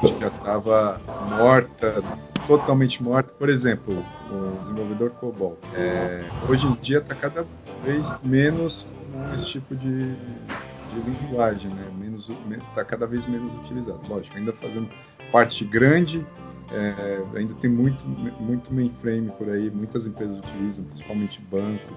que 0.00 0.20
já 0.20 0.28
estava 0.28 1.00
morta, 1.36 2.02
totalmente 2.46 3.02
morta. 3.02 3.32
Por 3.36 3.48
exemplo, 3.48 4.04
o 4.30 4.60
desenvolvedor 4.60 5.10
COBOL. 5.10 5.58
É, 5.74 6.24
hoje 6.48 6.68
em 6.68 6.74
dia 6.74 6.98
está 6.98 7.14
cada 7.14 7.44
vez 7.84 8.14
menos 8.22 8.86
esse 9.34 9.46
tipo 9.46 9.74
de, 9.74 10.14
de 10.14 11.00
linguagem, 11.04 11.70
né? 11.70 11.90
Menos, 11.98 12.30
está 12.68 12.84
cada 12.84 13.06
vez 13.06 13.26
menos 13.26 13.52
utilizado. 13.56 14.00
Lógico, 14.08 14.36
ainda 14.36 14.52
fazendo 14.52 14.88
parte 15.32 15.64
grande 15.64 16.24
é, 16.70 17.38
ainda 17.38 17.54
tem 17.54 17.70
muito, 17.70 18.04
muito 18.40 18.72
mainframe 18.72 19.30
por 19.38 19.48
aí, 19.48 19.70
muitas 19.70 20.06
empresas 20.06 20.38
utilizam, 20.38 20.84
principalmente 20.84 21.40
banco 21.50 21.92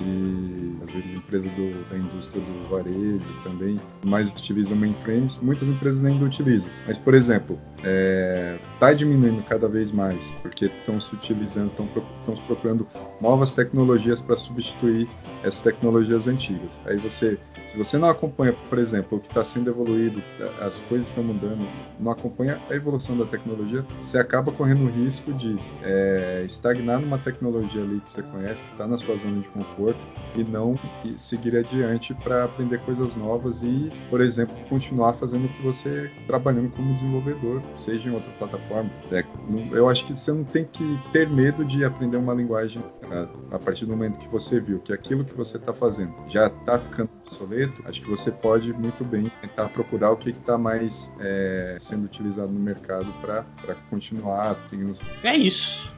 e 0.00 0.76
às 0.82 0.92
vezes 0.92 1.12
empresas 1.12 1.50
do, 1.52 1.88
da 1.90 1.96
indústria 1.96 2.42
do 2.42 2.68
varejo 2.68 3.42
também, 3.44 3.78
mais 4.04 4.30
utilizam 4.30 4.76
mainframes, 4.76 5.38
muitas 5.38 5.68
empresas 5.68 6.04
ainda 6.04 6.24
utilizam. 6.24 6.70
Mas, 6.86 6.96
por 6.96 7.14
exemplo, 7.14 7.58
está 7.76 7.88
é, 7.88 8.58
tá 8.78 8.92
diminuindo 8.92 9.42
cada 9.44 9.68
vez 9.68 9.90
mais, 9.90 10.32
porque 10.42 10.66
estão 10.66 11.00
se 11.00 11.14
utilizando, 11.14 11.70
estão 11.70 12.36
se 12.36 12.42
procurando 12.42 12.86
novas 13.20 13.54
tecnologias 13.54 14.20
para 14.20 14.36
substituir 14.36 15.08
essas 15.42 15.60
tecnologias 15.60 16.26
antigas. 16.26 16.80
Aí 16.86 16.96
você, 16.96 17.38
se 17.66 17.76
você 17.76 17.98
não 17.98 18.08
acompanha, 18.08 18.54
por 18.68 18.78
exemplo, 18.78 19.18
o 19.18 19.20
que 19.20 19.28
está 19.28 19.44
sendo 19.44 19.70
evoluído, 19.70 20.22
as 20.60 20.76
coisas 20.88 21.08
estão 21.08 21.24
mudando, 21.24 21.66
não 21.98 22.12
acompanha 22.12 22.60
a 22.68 22.74
evolução 22.74 23.16
da 23.16 23.24
tecnologia, 23.24 23.84
você 24.00 24.18
acaba 24.18 24.52
correndo 24.52 24.84
o 24.84 24.90
risco 24.90 25.32
de 25.32 25.58
é, 25.82 26.42
estagnar 26.46 27.00
numa 27.00 27.18
tecnologia 27.18 27.82
ali 27.82 28.00
que 28.00 28.12
você 28.12 28.22
conhece, 28.22 28.64
que 28.64 28.72
está 28.72 28.86
na 28.86 28.96
sua 28.96 29.16
zona 29.16 29.40
de 29.40 29.48
conforto, 29.48 29.89
e 30.34 30.44
não 30.44 30.78
seguir 31.16 31.56
adiante 31.56 32.14
para 32.14 32.44
aprender 32.44 32.78
coisas 32.80 33.14
novas 33.14 33.62
e, 33.62 33.90
por 34.08 34.20
exemplo, 34.20 34.54
continuar 34.68 35.14
fazendo 35.14 35.46
o 35.46 35.48
que 35.48 35.62
você 35.62 36.10
trabalhando 36.26 36.70
como 36.70 36.94
desenvolvedor 36.94 37.62
seja 37.78 38.08
em 38.08 38.12
outra 38.12 38.30
plataforma. 38.32 38.90
É, 39.10 39.24
eu 39.72 39.88
acho 39.88 40.06
que 40.06 40.12
você 40.12 40.32
não 40.32 40.44
tem 40.44 40.64
que 40.64 40.98
ter 41.12 41.28
medo 41.28 41.64
de 41.64 41.84
aprender 41.84 42.16
uma 42.16 42.34
linguagem 42.34 42.82
a, 43.10 43.56
a 43.56 43.58
partir 43.58 43.86
do 43.86 43.92
momento 43.92 44.18
que 44.18 44.28
você 44.28 44.60
viu 44.60 44.80
que 44.80 44.92
aquilo 44.92 45.24
que 45.24 45.34
você 45.34 45.56
está 45.56 45.72
fazendo 45.72 46.14
já 46.28 46.46
está 46.46 46.78
ficando 46.78 47.10
obsoleto. 47.26 47.82
Acho 47.84 48.00
que 48.00 48.08
você 48.08 48.30
pode 48.30 48.72
muito 48.72 49.04
bem 49.04 49.30
tentar 49.40 49.68
procurar 49.68 50.12
o 50.12 50.16
que 50.16 50.30
está 50.30 50.56
mais 50.56 51.12
é, 51.20 51.76
sendo 51.80 52.04
utilizado 52.04 52.50
no 52.50 52.60
mercado 52.60 53.12
para 53.20 53.44
continuar. 53.88 54.56
Tendo... 54.68 54.96
É 55.22 55.36
isso. 55.36 55.92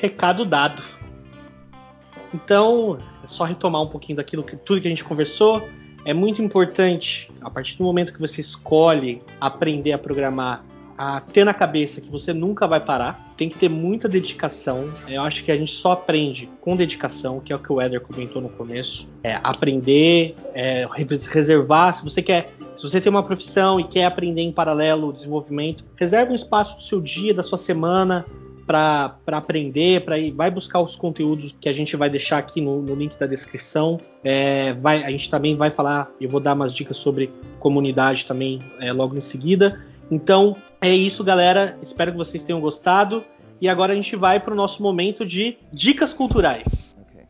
Recado 0.00 0.44
dado. 0.44 0.82
Então, 2.34 2.98
é 3.22 3.26
só 3.26 3.44
retomar 3.44 3.82
um 3.82 3.88
pouquinho 3.88 4.16
daquilo 4.16 4.42
que 4.42 4.56
tudo 4.56 4.80
que 4.80 4.86
a 4.86 4.90
gente 4.90 5.04
conversou. 5.04 5.66
É 6.04 6.14
muito 6.14 6.40
importante, 6.40 7.32
a 7.40 7.50
partir 7.50 7.76
do 7.78 7.84
momento 7.84 8.12
que 8.12 8.20
você 8.20 8.40
escolhe 8.40 9.22
aprender 9.40 9.92
a 9.92 9.98
programar, 9.98 10.64
a 10.96 11.20
ter 11.20 11.44
na 11.44 11.52
cabeça 11.52 12.00
que 12.00 12.10
você 12.10 12.32
nunca 12.32 12.66
vai 12.66 12.80
parar. 12.80 13.34
Tem 13.36 13.48
que 13.48 13.58
ter 13.58 13.68
muita 13.68 14.08
dedicação. 14.08 14.88
Eu 15.06 15.22
acho 15.22 15.44
que 15.44 15.52
a 15.52 15.56
gente 15.56 15.72
só 15.72 15.92
aprende 15.92 16.48
com 16.60 16.74
dedicação, 16.76 17.40
que 17.40 17.52
é 17.52 17.56
o 17.56 17.58
que 17.58 17.70
o 17.70 17.82
Eder 17.82 18.00
comentou 18.00 18.40
no 18.40 18.48
começo. 18.48 19.12
É 19.22 19.38
aprender, 19.42 20.34
é, 20.54 20.86
reservar. 21.28 21.92
Se 21.92 22.02
você 22.02 22.22
quer, 22.22 22.54
se 22.74 22.88
você 22.88 23.00
tem 23.00 23.10
uma 23.10 23.22
profissão 23.22 23.78
e 23.78 23.84
quer 23.84 24.06
aprender 24.06 24.42
em 24.42 24.52
paralelo 24.52 25.08
o 25.08 25.12
desenvolvimento, 25.12 25.84
reserve 25.96 26.32
um 26.32 26.36
espaço 26.36 26.76
do 26.76 26.82
seu 26.82 27.00
dia, 27.00 27.34
da 27.34 27.42
sua 27.42 27.58
semana, 27.58 28.24
para 28.66 29.16
aprender, 29.28 30.04
para 30.04 30.18
ir, 30.18 30.32
vai 30.32 30.50
buscar 30.50 30.80
os 30.80 30.96
conteúdos 30.96 31.56
que 31.58 31.68
a 31.68 31.72
gente 31.72 31.96
vai 31.96 32.10
deixar 32.10 32.38
aqui 32.38 32.60
no, 32.60 32.82
no 32.82 32.94
link 32.94 33.16
da 33.18 33.26
descrição. 33.26 34.00
É, 34.24 34.72
vai, 34.74 35.04
a 35.04 35.10
gente 35.10 35.30
também 35.30 35.56
vai 35.56 35.70
falar, 35.70 36.10
eu 36.20 36.28
vou 36.28 36.40
dar 36.40 36.54
umas 36.54 36.74
dicas 36.74 36.96
sobre 36.96 37.32
comunidade 37.60 38.26
também 38.26 38.60
é, 38.80 38.92
logo 38.92 39.16
em 39.16 39.20
seguida. 39.20 39.80
Então, 40.10 40.56
é 40.80 40.90
isso, 40.90 41.22
galera. 41.22 41.78
Espero 41.80 42.10
que 42.10 42.18
vocês 42.18 42.42
tenham 42.42 42.60
gostado. 42.60 43.24
E 43.60 43.68
agora 43.68 43.92
a 43.92 43.96
gente 43.96 44.16
vai 44.16 44.38
para 44.40 44.52
o 44.52 44.56
nosso 44.56 44.82
momento 44.82 45.24
de 45.24 45.56
dicas 45.72 46.12
culturais. 46.12 46.96
Okay. 47.08 47.24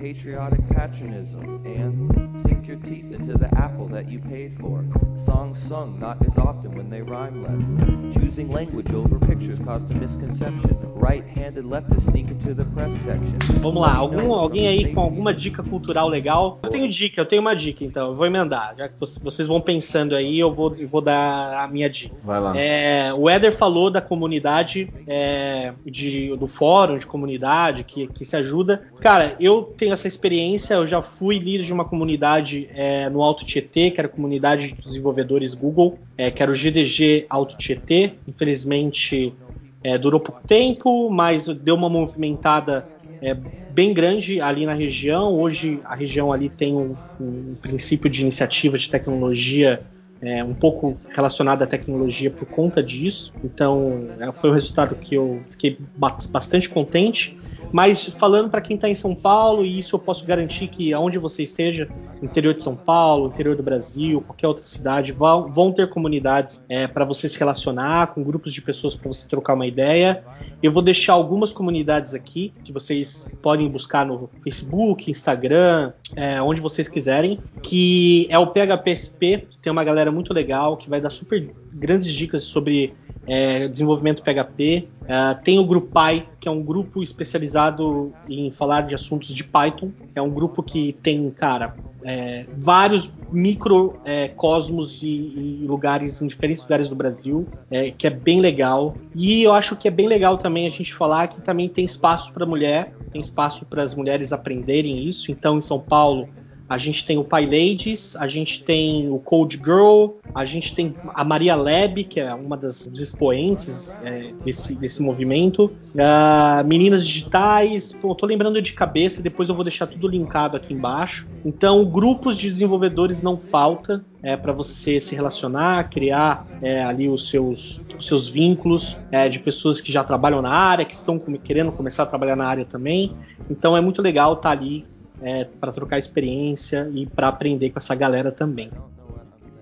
Patriotic 0.00 0.66
patriotism 0.70 1.60
and 1.66 2.42
sink 2.42 2.66
your 2.66 2.78
teeth 2.78 3.12
into 3.12 3.36
the 3.36 3.48
apple 3.58 3.86
that 3.86 4.10
you 4.10 4.18
paid 4.18 4.56
for. 4.58 4.82
Songs 5.26 5.58
sung 5.68 5.98
not 6.00 6.16
as 6.26 6.38
often 6.38 6.74
when 6.74 6.88
they 6.88 7.02
rhyme 7.02 7.42
less. 7.42 8.14
Choosing 8.14 8.50
language 8.50 8.90
over 8.92 9.18
pictures 9.26 9.58
caused 9.62 9.90
a 9.90 9.94
misconception. 9.94 10.78
Right-handed 10.94 11.64
leftists 11.64 12.10
sneak 12.10 12.28
into 12.28 12.54
the 12.54 12.64
press 12.64 12.92
section. 13.02 13.38
Vamos 13.60 13.82
lá, 13.82 13.94
algum, 13.94 14.32
alguém 14.32 14.68
aí 14.68 14.94
com 14.94 15.00
alguma 15.00 15.34
dica 15.34 15.62
cultural 15.62 16.08
legal? 16.08 16.58
Eu 16.62 16.70
tenho 16.70 16.88
dica, 16.88 17.20
eu 17.20 17.26
tenho 17.26 17.42
uma 17.42 17.54
dica, 17.54 17.84
então 17.84 18.08
eu 18.08 18.16
vou 18.16 18.26
emendar. 18.26 18.74
Já 18.78 18.88
que 18.88 18.94
vocês 18.98 19.46
vão 19.46 19.60
pensando 19.60 20.14
aí, 20.14 20.38
eu 20.38 20.50
vou, 20.52 20.74
eu 20.78 20.88
vou 20.88 21.02
dar 21.02 21.62
a 21.62 21.68
minha 21.68 21.90
dica. 21.90 22.14
Vai 22.24 22.40
lá. 22.40 22.56
É, 22.56 23.12
o 23.12 23.28
Éder 23.28 23.52
falou 23.52 23.90
da 23.90 24.00
comunidade, 24.00 24.90
é, 25.06 25.74
de, 25.84 26.34
do 26.36 26.46
fórum 26.46 26.96
de 26.96 27.06
comunidade 27.06 27.84
que, 27.84 28.06
que 28.06 28.24
se 28.24 28.36
ajuda. 28.36 28.82
Cara, 29.00 29.36
eu 29.40 29.62
tenho 29.62 29.89
tenho 29.90 29.94
essa 29.94 30.08
experiência, 30.08 30.74
eu 30.74 30.86
já 30.86 31.02
fui 31.02 31.38
líder 31.38 31.64
de 31.64 31.72
uma 31.72 31.84
comunidade 31.84 32.68
é, 32.72 33.08
no 33.08 33.22
Alto 33.22 33.44
Tietê, 33.44 33.90
que 33.90 34.00
era 34.00 34.06
a 34.06 34.10
comunidade 34.10 34.68
de 34.68 34.74
desenvolvedores 34.74 35.54
Google, 35.54 35.98
é, 36.16 36.30
que 36.30 36.42
era 36.42 36.50
o 36.50 36.54
GDG 36.54 37.26
Alto 37.28 37.56
Tietê. 37.56 38.12
Infelizmente 38.26 39.34
é, 39.82 39.98
durou 39.98 40.20
pouco 40.20 40.40
tempo, 40.46 41.10
mas 41.10 41.46
deu 41.46 41.74
uma 41.74 41.88
movimentada 41.88 42.86
é, 43.20 43.34
bem 43.34 43.92
grande 43.92 44.40
ali 44.40 44.64
na 44.64 44.74
região. 44.74 45.34
Hoje 45.34 45.80
a 45.84 45.94
região 45.94 46.32
ali 46.32 46.48
tem 46.48 46.74
um, 46.74 46.94
um 47.20 47.56
princípio 47.60 48.08
de 48.08 48.22
iniciativa 48.22 48.78
de 48.78 48.88
tecnologia 48.88 49.80
é, 50.22 50.44
um 50.44 50.54
pouco 50.54 50.96
relacionado 51.08 51.62
à 51.62 51.66
tecnologia 51.66 52.30
por 52.30 52.46
conta 52.46 52.82
disso. 52.82 53.32
Então, 53.42 54.08
é, 54.20 54.30
foi 54.32 54.50
um 54.50 54.52
resultado 54.52 54.94
que 54.94 55.14
eu 55.14 55.40
fiquei 55.50 55.78
bastante 55.96 56.68
contente. 56.68 57.39
Mas 57.72 58.04
falando 58.04 58.50
para 58.50 58.60
quem 58.60 58.76
está 58.76 58.88
em 58.88 58.94
São 58.94 59.14
Paulo, 59.14 59.64
e 59.64 59.78
isso 59.78 59.96
eu 59.96 60.00
posso 60.00 60.24
garantir 60.24 60.68
que 60.68 60.92
aonde 60.92 61.18
você 61.18 61.42
esteja, 61.42 61.88
interior 62.22 62.54
de 62.54 62.62
São 62.62 62.74
Paulo, 62.76 63.28
interior 63.28 63.56
do 63.56 63.62
Brasil, 63.62 64.20
qualquer 64.20 64.48
outra 64.48 64.64
cidade, 64.64 65.12
vão, 65.12 65.50
vão 65.50 65.72
ter 65.72 65.88
comunidades 65.88 66.62
é, 66.68 66.86
para 66.86 67.04
você 67.04 67.28
se 67.28 67.38
relacionar, 67.38 68.08
com 68.08 68.22
grupos 68.22 68.52
de 68.52 68.60
pessoas 68.60 68.94
para 68.94 69.08
você 69.08 69.28
trocar 69.28 69.54
uma 69.54 69.66
ideia. 69.66 70.24
Eu 70.62 70.72
vou 70.72 70.82
deixar 70.82 71.12
algumas 71.12 71.52
comunidades 71.52 72.14
aqui 72.14 72.52
que 72.64 72.72
vocês 72.72 73.28
podem 73.40 73.68
buscar 73.68 74.04
no 74.04 74.28
Facebook, 74.42 75.10
Instagram, 75.10 75.92
é, 76.16 76.42
onde 76.42 76.60
vocês 76.60 76.88
quiserem, 76.88 77.38
que 77.62 78.26
é 78.30 78.38
o 78.38 78.48
PHPSP, 78.48 79.46
tem 79.62 79.70
uma 79.70 79.84
galera 79.84 80.10
muito 80.10 80.34
legal, 80.34 80.76
que 80.76 80.90
vai 80.90 81.00
dar 81.00 81.10
super 81.10 81.52
grandes 81.72 82.12
dicas 82.12 82.44
sobre 82.44 82.94
é, 83.26 83.68
desenvolvimento 83.68 84.22
PHP. 84.22 84.88
É, 85.06 85.34
tem 85.34 85.58
o 85.58 85.66
GrupPy, 85.66 86.26
que 86.38 86.48
é 86.48 86.50
um 86.50 86.62
grupo 86.62 87.02
especializado 87.02 88.12
em 88.28 88.50
falar 88.50 88.82
de 88.82 88.94
assuntos 88.94 89.34
de 89.34 89.44
Python. 89.44 89.90
É 90.14 90.22
um 90.22 90.30
grupo 90.30 90.62
que 90.62 90.92
tem, 91.02 91.30
cara, 91.30 91.74
é, 92.02 92.46
vários 92.56 93.12
microcosmos 93.30 95.02
é, 95.02 95.06
e, 95.06 95.62
e, 95.62 95.66
lugares 95.66 96.20
em 96.22 96.26
diferentes 96.26 96.62
lugares 96.62 96.88
do 96.88 96.94
Brasil, 96.94 97.46
é, 97.70 97.90
que 97.90 98.06
é 98.06 98.10
bem 98.10 98.40
legal. 98.40 98.94
E 99.14 99.42
eu 99.42 99.52
acho 99.52 99.76
que 99.76 99.86
é 99.86 99.90
bem 99.90 100.08
legal 100.08 100.38
também 100.38 100.66
a 100.66 100.70
gente 100.70 100.94
falar 100.94 101.28
que 101.28 101.40
também 101.40 101.68
tem 101.68 101.84
espaço 101.84 102.32
para 102.32 102.46
mulher, 102.46 102.92
tem 103.10 103.20
espaço 103.20 103.66
para 103.66 103.82
as 103.82 103.94
mulheres 103.94 104.32
aprenderem 104.32 105.06
isso. 105.06 105.30
Então, 105.30 105.58
em 105.58 105.60
São 105.60 105.78
Paulo, 105.78 106.28
a 106.70 106.78
gente 106.78 107.04
tem 107.04 107.18
o 107.18 107.24
Pai 107.24 107.44
Ladies, 107.46 108.14
a 108.14 108.28
gente 108.28 108.62
tem 108.62 109.10
o 109.10 109.18
Cold 109.18 109.56
Girl, 109.56 110.10
a 110.32 110.44
gente 110.44 110.72
tem 110.72 110.94
a 111.12 111.24
Maria 111.24 111.56
Leb, 111.56 112.04
que 112.04 112.20
é 112.20 112.32
uma 112.32 112.56
das 112.56 112.86
expoentes 112.86 114.00
é, 114.04 114.32
desse, 114.44 114.76
desse 114.76 115.02
movimento, 115.02 115.64
uh, 115.64 116.64
Meninas 116.64 117.04
Digitais, 117.04 117.90
pô, 117.92 118.14
tô 118.14 118.24
lembrando 118.24 118.62
de 118.62 118.72
cabeça, 118.72 119.20
depois 119.20 119.48
eu 119.48 119.54
vou 119.56 119.64
deixar 119.64 119.88
tudo 119.88 120.06
linkado 120.06 120.56
aqui 120.56 120.72
embaixo. 120.72 121.28
Então, 121.44 121.84
grupos 121.84 122.38
de 122.38 122.48
desenvolvedores 122.48 123.20
não 123.20 123.36
falta 123.36 124.04
é, 124.22 124.36
para 124.36 124.52
você 124.52 125.00
se 125.00 125.12
relacionar, 125.16 125.90
criar 125.90 126.46
é, 126.62 126.84
ali 126.84 127.08
os 127.08 127.30
seus, 127.30 127.84
os 127.98 128.06
seus 128.06 128.28
vínculos 128.28 128.96
é, 129.10 129.28
de 129.28 129.40
pessoas 129.40 129.80
que 129.80 129.90
já 129.90 130.04
trabalham 130.04 130.40
na 130.40 130.52
área, 130.52 130.84
que 130.84 130.94
estão 130.94 131.18
querendo 131.18 131.72
começar 131.72 132.04
a 132.04 132.06
trabalhar 132.06 132.36
na 132.36 132.46
área 132.46 132.64
também. 132.64 133.16
Então, 133.50 133.76
é 133.76 133.80
muito 133.80 134.00
legal 134.00 134.34
estar 134.34 134.50
tá 134.50 134.50
ali 134.50 134.86
é, 135.22 135.44
para 135.44 135.72
trocar 135.72 135.98
experiência 135.98 136.90
e 136.94 137.06
para 137.06 137.28
aprender 137.28 137.70
com 137.70 137.78
essa 137.78 137.94
galera 137.94 138.32
também. 138.32 138.70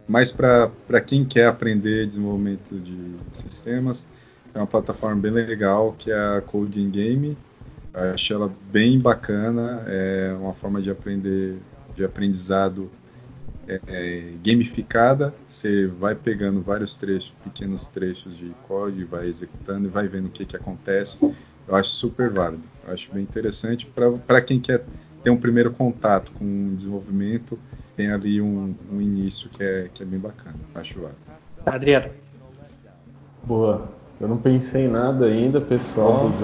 Mas 0.07 0.33
para 0.33 1.01
quem 1.07 1.25
quer 1.25 1.47
aprender 1.47 2.07
desenvolvimento 2.07 2.75
de 2.81 3.17
sistemas, 3.31 4.07
é 4.55 4.59
uma 4.59 4.67
plataforma 4.67 5.21
bem 5.21 5.31
legal 5.31 5.95
que 5.99 6.11
é 6.11 6.15
a 6.15 6.41
Coding 6.41 6.91
Game. 6.91 7.37
Eu 7.93 8.15
acho 8.15 8.33
ela 8.33 8.53
bem 8.71 8.99
bacana, 8.99 9.83
é 9.87 10.35
uma 10.39 10.55
forma 10.55 10.81
de 10.81 10.91
aprender, 10.91 11.59
de 11.95 12.05
aprendizado 12.05 12.91
é, 13.67 13.81
é, 13.87 14.33
gamificada. 14.43 15.35
Você 15.47 15.87
vai 15.87 16.15
pegando 16.15 16.63
vários 16.63 16.97
trechos, 16.97 17.35
pequenos 17.45 17.87
trechos 17.89 18.37
de 18.37 18.51
código, 18.67 19.11
vai 19.11 19.27
executando 19.29 19.89
e 19.89 19.91
vai 19.91 20.09
vendo 20.09 20.27
o 20.27 20.31
que, 20.31 20.47
que 20.47 20.57
acontece. 20.57 21.19
Eu 21.67 21.77
acho 21.77 21.91
super 21.91 22.31
válido. 22.31 22.63
Eu 22.87 22.95
acho 22.95 23.13
bem 23.13 23.23
interessante 23.23 23.87
para 24.27 24.41
quem 24.41 24.59
quer 24.59 24.85
tem 25.23 25.33
um 25.33 25.37
primeiro 25.37 25.71
contato 25.73 26.33
com 26.39 26.45
o 26.45 26.75
desenvolvimento, 26.75 27.59
tem 27.97 28.11
ali 28.11 28.41
um, 28.41 28.75
um 28.93 29.01
início 29.01 29.49
que 29.51 29.63
é, 29.63 29.89
que 29.93 30.03
é 30.03 30.07
bem 30.07 30.19
bacana, 30.19 30.57
acho 30.75 31.01
válido. 31.01 31.19
Adriano. 31.67 32.09
Boa. 33.45 33.89
Eu 34.21 34.27
não 34.27 34.37
pensei 34.37 34.87
em 34.87 34.89
nada 34.89 35.27
ainda, 35.27 35.61
pessoal. 35.61 36.29
Oh. 36.29 36.31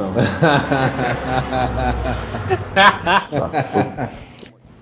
tá. 3.30 4.12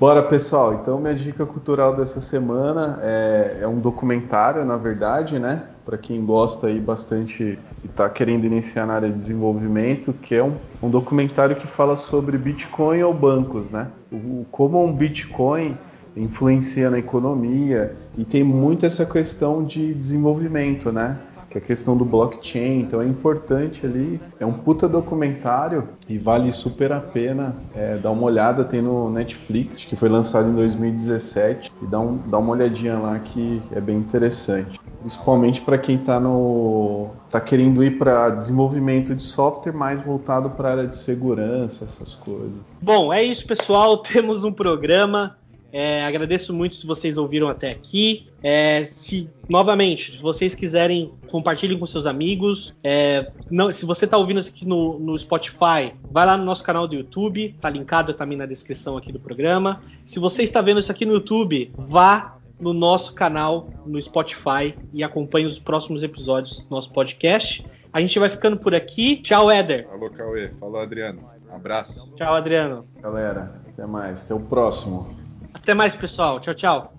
Bora, 0.03 0.21
pessoal. 0.21 0.75
Então, 0.75 0.99
minha 0.99 1.15
dica 1.15 1.47
cultural 1.47 1.95
dessa 1.95 2.21
semana 2.21 2.99
é, 3.03 3.59
é 3.61 3.69
um 3.69 3.79
documentário, 3.79 4.65
na 4.65 4.77
verdade, 4.77 5.39
né? 5.39 5.63
Para 5.85 5.97
quem 5.97 6.27
gosta 6.27 6.67
aí 6.67 6.81
bastante 6.81 7.57
e 7.85 7.87
está 7.87 8.09
querendo 8.09 8.45
iniciar 8.45 8.85
na 8.85 8.95
área 8.95 9.09
de 9.09 9.17
desenvolvimento, 9.17 10.13
que 10.13 10.35
é 10.35 10.43
um, 10.43 10.57
um 10.83 10.91
documentário 10.91 11.55
que 11.55 11.69
fala 11.69 11.95
sobre 11.95 12.37
Bitcoin 12.37 13.01
ou 13.05 13.15
bancos, 13.15 13.71
né? 13.71 13.87
O, 14.11 14.45
como 14.51 14.85
um 14.85 14.93
Bitcoin 14.93 15.79
influencia 16.17 16.91
na 16.91 16.99
economia 16.99 17.95
e 18.19 18.25
tem 18.25 18.43
muito 18.43 18.85
essa 18.85 19.07
questão 19.07 19.63
de 19.63 19.95
desenvolvimento, 19.95 20.91
né? 20.91 21.17
Que 21.53 21.59
é 21.59 21.61
a 21.61 21.65
questão 21.65 21.97
do 21.97 22.05
blockchain. 22.05 22.81
Então 22.81 23.03
é 23.03 23.07
importante 23.07 23.85
ali. 23.85 24.19
É 24.41 24.47
um 24.47 24.55
puta 24.55 24.89
documentário 24.89 25.89
e 26.09 26.17
vale 26.19 26.51
super 26.51 26.93
a 26.93 27.01
pena 27.01 27.55
é, 27.75 27.99
dar 27.99 28.11
uma 28.11 28.25
olhada. 28.25 28.65
Tem 28.65 28.81
no 28.81 29.11
Netflix, 29.11 29.85
que 29.85 29.95
foi 29.95 30.09
lançado 30.09 30.49
em 30.49 30.55
2017. 30.55 31.71
E 31.83 31.87
dá, 31.87 32.01
um, 32.01 32.17
dá 32.27 32.39
uma 32.39 32.53
olhadinha 32.53 32.99
lá 32.99 33.19
que 33.19 33.61
é 33.71 33.81
bem 33.81 33.99
interessante. 33.99 34.81
Principalmente 35.01 35.61
para 35.61 35.77
quem 35.77 35.97
está 35.97 36.19
no 36.19 37.11
tá 37.29 37.41
querendo 37.41 37.83
ir 37.83 37.99
para 37.99 38.31
desenvolvimento 38.31 39.15
de 39.15 39.23
software 39.23 39.73
mais 39.73 40.01
voltado 40.01 40.51
para 40.51 40.69
a 40.69 40.73
área 40.73 40.87
de 40.87 40.97
segurança, 40.97 41.85
essas 41.85 42.15
coisas. 42.15 42.53
Bom, 42.81 43.13
é 43.13 43.23
isso, 43.23 43.47
pessoal. 43.47 43.99
Temos 44.01 44.45
um 44.45 44.53
programa. 44.53 45.37
É, 45.73 46.05
agradeço 46.05 46.53
muito 46.53 46.75
se 46.75 46.87
vocês 46.87 47.17
ouviram 47.17 47.49
até 47.49 47.71
aqui. 47.71 48.29
É, 48.43 48.85
se 48.85 49.31
novamente, 49.49 50.13
se 50.13 50.23
vocês 50.23 50.55
quiserem, 50.55 51.13
compartilhem 51.31 51.79
com 51.79 51.87
seus 51.87 52.05
amigos. 52.05 52.75
É, 52.85 53.33
não, 53.51 53.73
se 53.73 53.87
você 53.87 54.05
está 54.05 54.19
ouvindo 54.19 54.41
isso 54.41 54.51
aqui 54.51 54.67
no, 54.67 54.99
no, 54.99 55.19
Spotify, 55.19 55.95
vai 56.11 56.27
lá 56.27 56.37
no 56.37 56.45
nosso 56.45 56.63
canal 56.63 56.87
do 56.87 56.95
YouTube, 56.95 57.57
tá 57.59 57.71
linkado 57.71 58.13
também 58.13 58.37
na 58.37 58.45
descrição 58.45 58.99
aqui 58.99 59.11
do 59.11 59.19
programa. 59.19 59.83
Se 60.05 60.19
você 60.19 60.43
está 60.43 60.61
vendo 60.61 60.79
isso 60.81 60.93
aqui 60.93 61.07
no 61.07 61.15
YouTube, 61.15 61.73
vá 61.77 62.37
no 62.61 62.75
nosso 62.75 63.15
canal 63.15 63.69
no 63.87 64.01
Spotify 64.01 64.77
e 64.93 65.03
acompanhe 65.03 65.47
os 65.47 65.59
próximos 65.59 66.03
episódios 66.03 66.61
do 66.61 66.71
nosso 66.71 66.93
podcast. 66.93 67.67
A 67.93 68.01
gente 68.01 68.19
vai 68.19 68.29
ficando 68.29 68.57
por 68.57 68.75
aqui. 68.75 69.17
Tchau, 69.17 69.51
Éder. 69.51 69.87
Falou, 69.89 70.11
Cauê. 70.11 70.51
Falou, 70.61 70.81
Adriano. 70.81 71.23
Um 71.51 71.55
abraço. 71.55 72.11
Tchau, 72.17 72.35
Adriano. 72.35 72.87
Galera, 73.03 73.61
até 73.69 73.85
mais. 73.85 74.25
Até 74.25 74.35
o 74.35 74.41
próximo. 74.41 75.22
Até 75.63 75.75
mais, 75.75 75.95
pessoal. 75.95 76.41
Tchau, 76.41 76.55
tchau. 76.55 76.91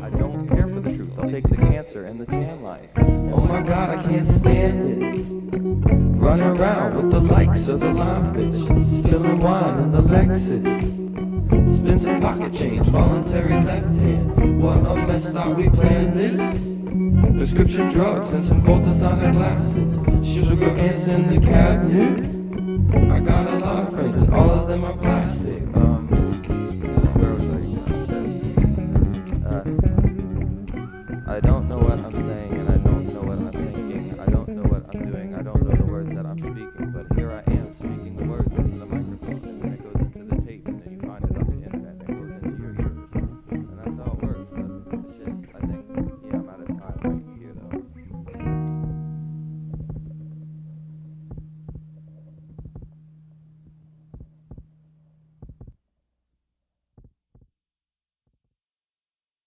I 0.00 0.08
don't 0.10 0.46
care 0.46 0.68
for 0.68 0.80
the 0.80 0.92
truth. 0.94 1.10
I'll 1.18 1.28
take 1.28 1.48
the 1.48 1.56
cancer 1.56 2.04
and 2.04 2.20
the 2.20 2.26
tan 2.26 2.62
life. 2.62 2.88
Oh 3.34 3.40
my 3.40 3.60
god, 3.62 3.98
I 3.98 4.00
can't 4.00 4.24
stand 4.24 5.02
it. 5.02 5.26
Run 6.22 6.40
around 6.40 6.94
with 6.94 7.10
the 7.10 7.18
likes 7.18 7.66
of 7.66 7.80
the 7.80 7.92
lime 7.92 8.32
fish. 8.32 9.00
Spilling 9.00 9.40
wine 9.40 9.76
in 9.80 9.90
the 9.90 10.02
Lexus. 10.02 11.74
Spin 11.74 11.98
some 11.98 12.20
pocket 12.20 12.54
change, 12.54 12.86
voluntary 12.90 13.60
left 13.60 13.96
hand. 13.96 14.62
What 14.62 14.76
a 14.86 15.04
mess, 15.04 15.32
thought 15.32 15.56
we 15.56 15.68
planned 15.68 16.16
this. 16.16 16.38
Prescription 17.36 17.88
drugs 17.88 18.28
and 18.28 18.44
some 18.44 18.64
gold 18.64 18.84
designer 18.84 19.32
glasses. 19.32 19.94
Sugar 20.24 20.70
ants 20.78 21.08
in 21.08 21.26
the 21.28 21.44
cabinet. 21.44 22.20
I 23.10 23.18
got 23.18 23.48
a 23.48 23.58
lot 23.58 23.88
of 23.88 23.94
friends 23.94 24.22
and 24.22 24.32
all 24.32 24.50
of 24.50 24.68
them 24.68 24.84
are 24.84 24.96
plastic. 24.98 25.60
Uh, 25.74 25.91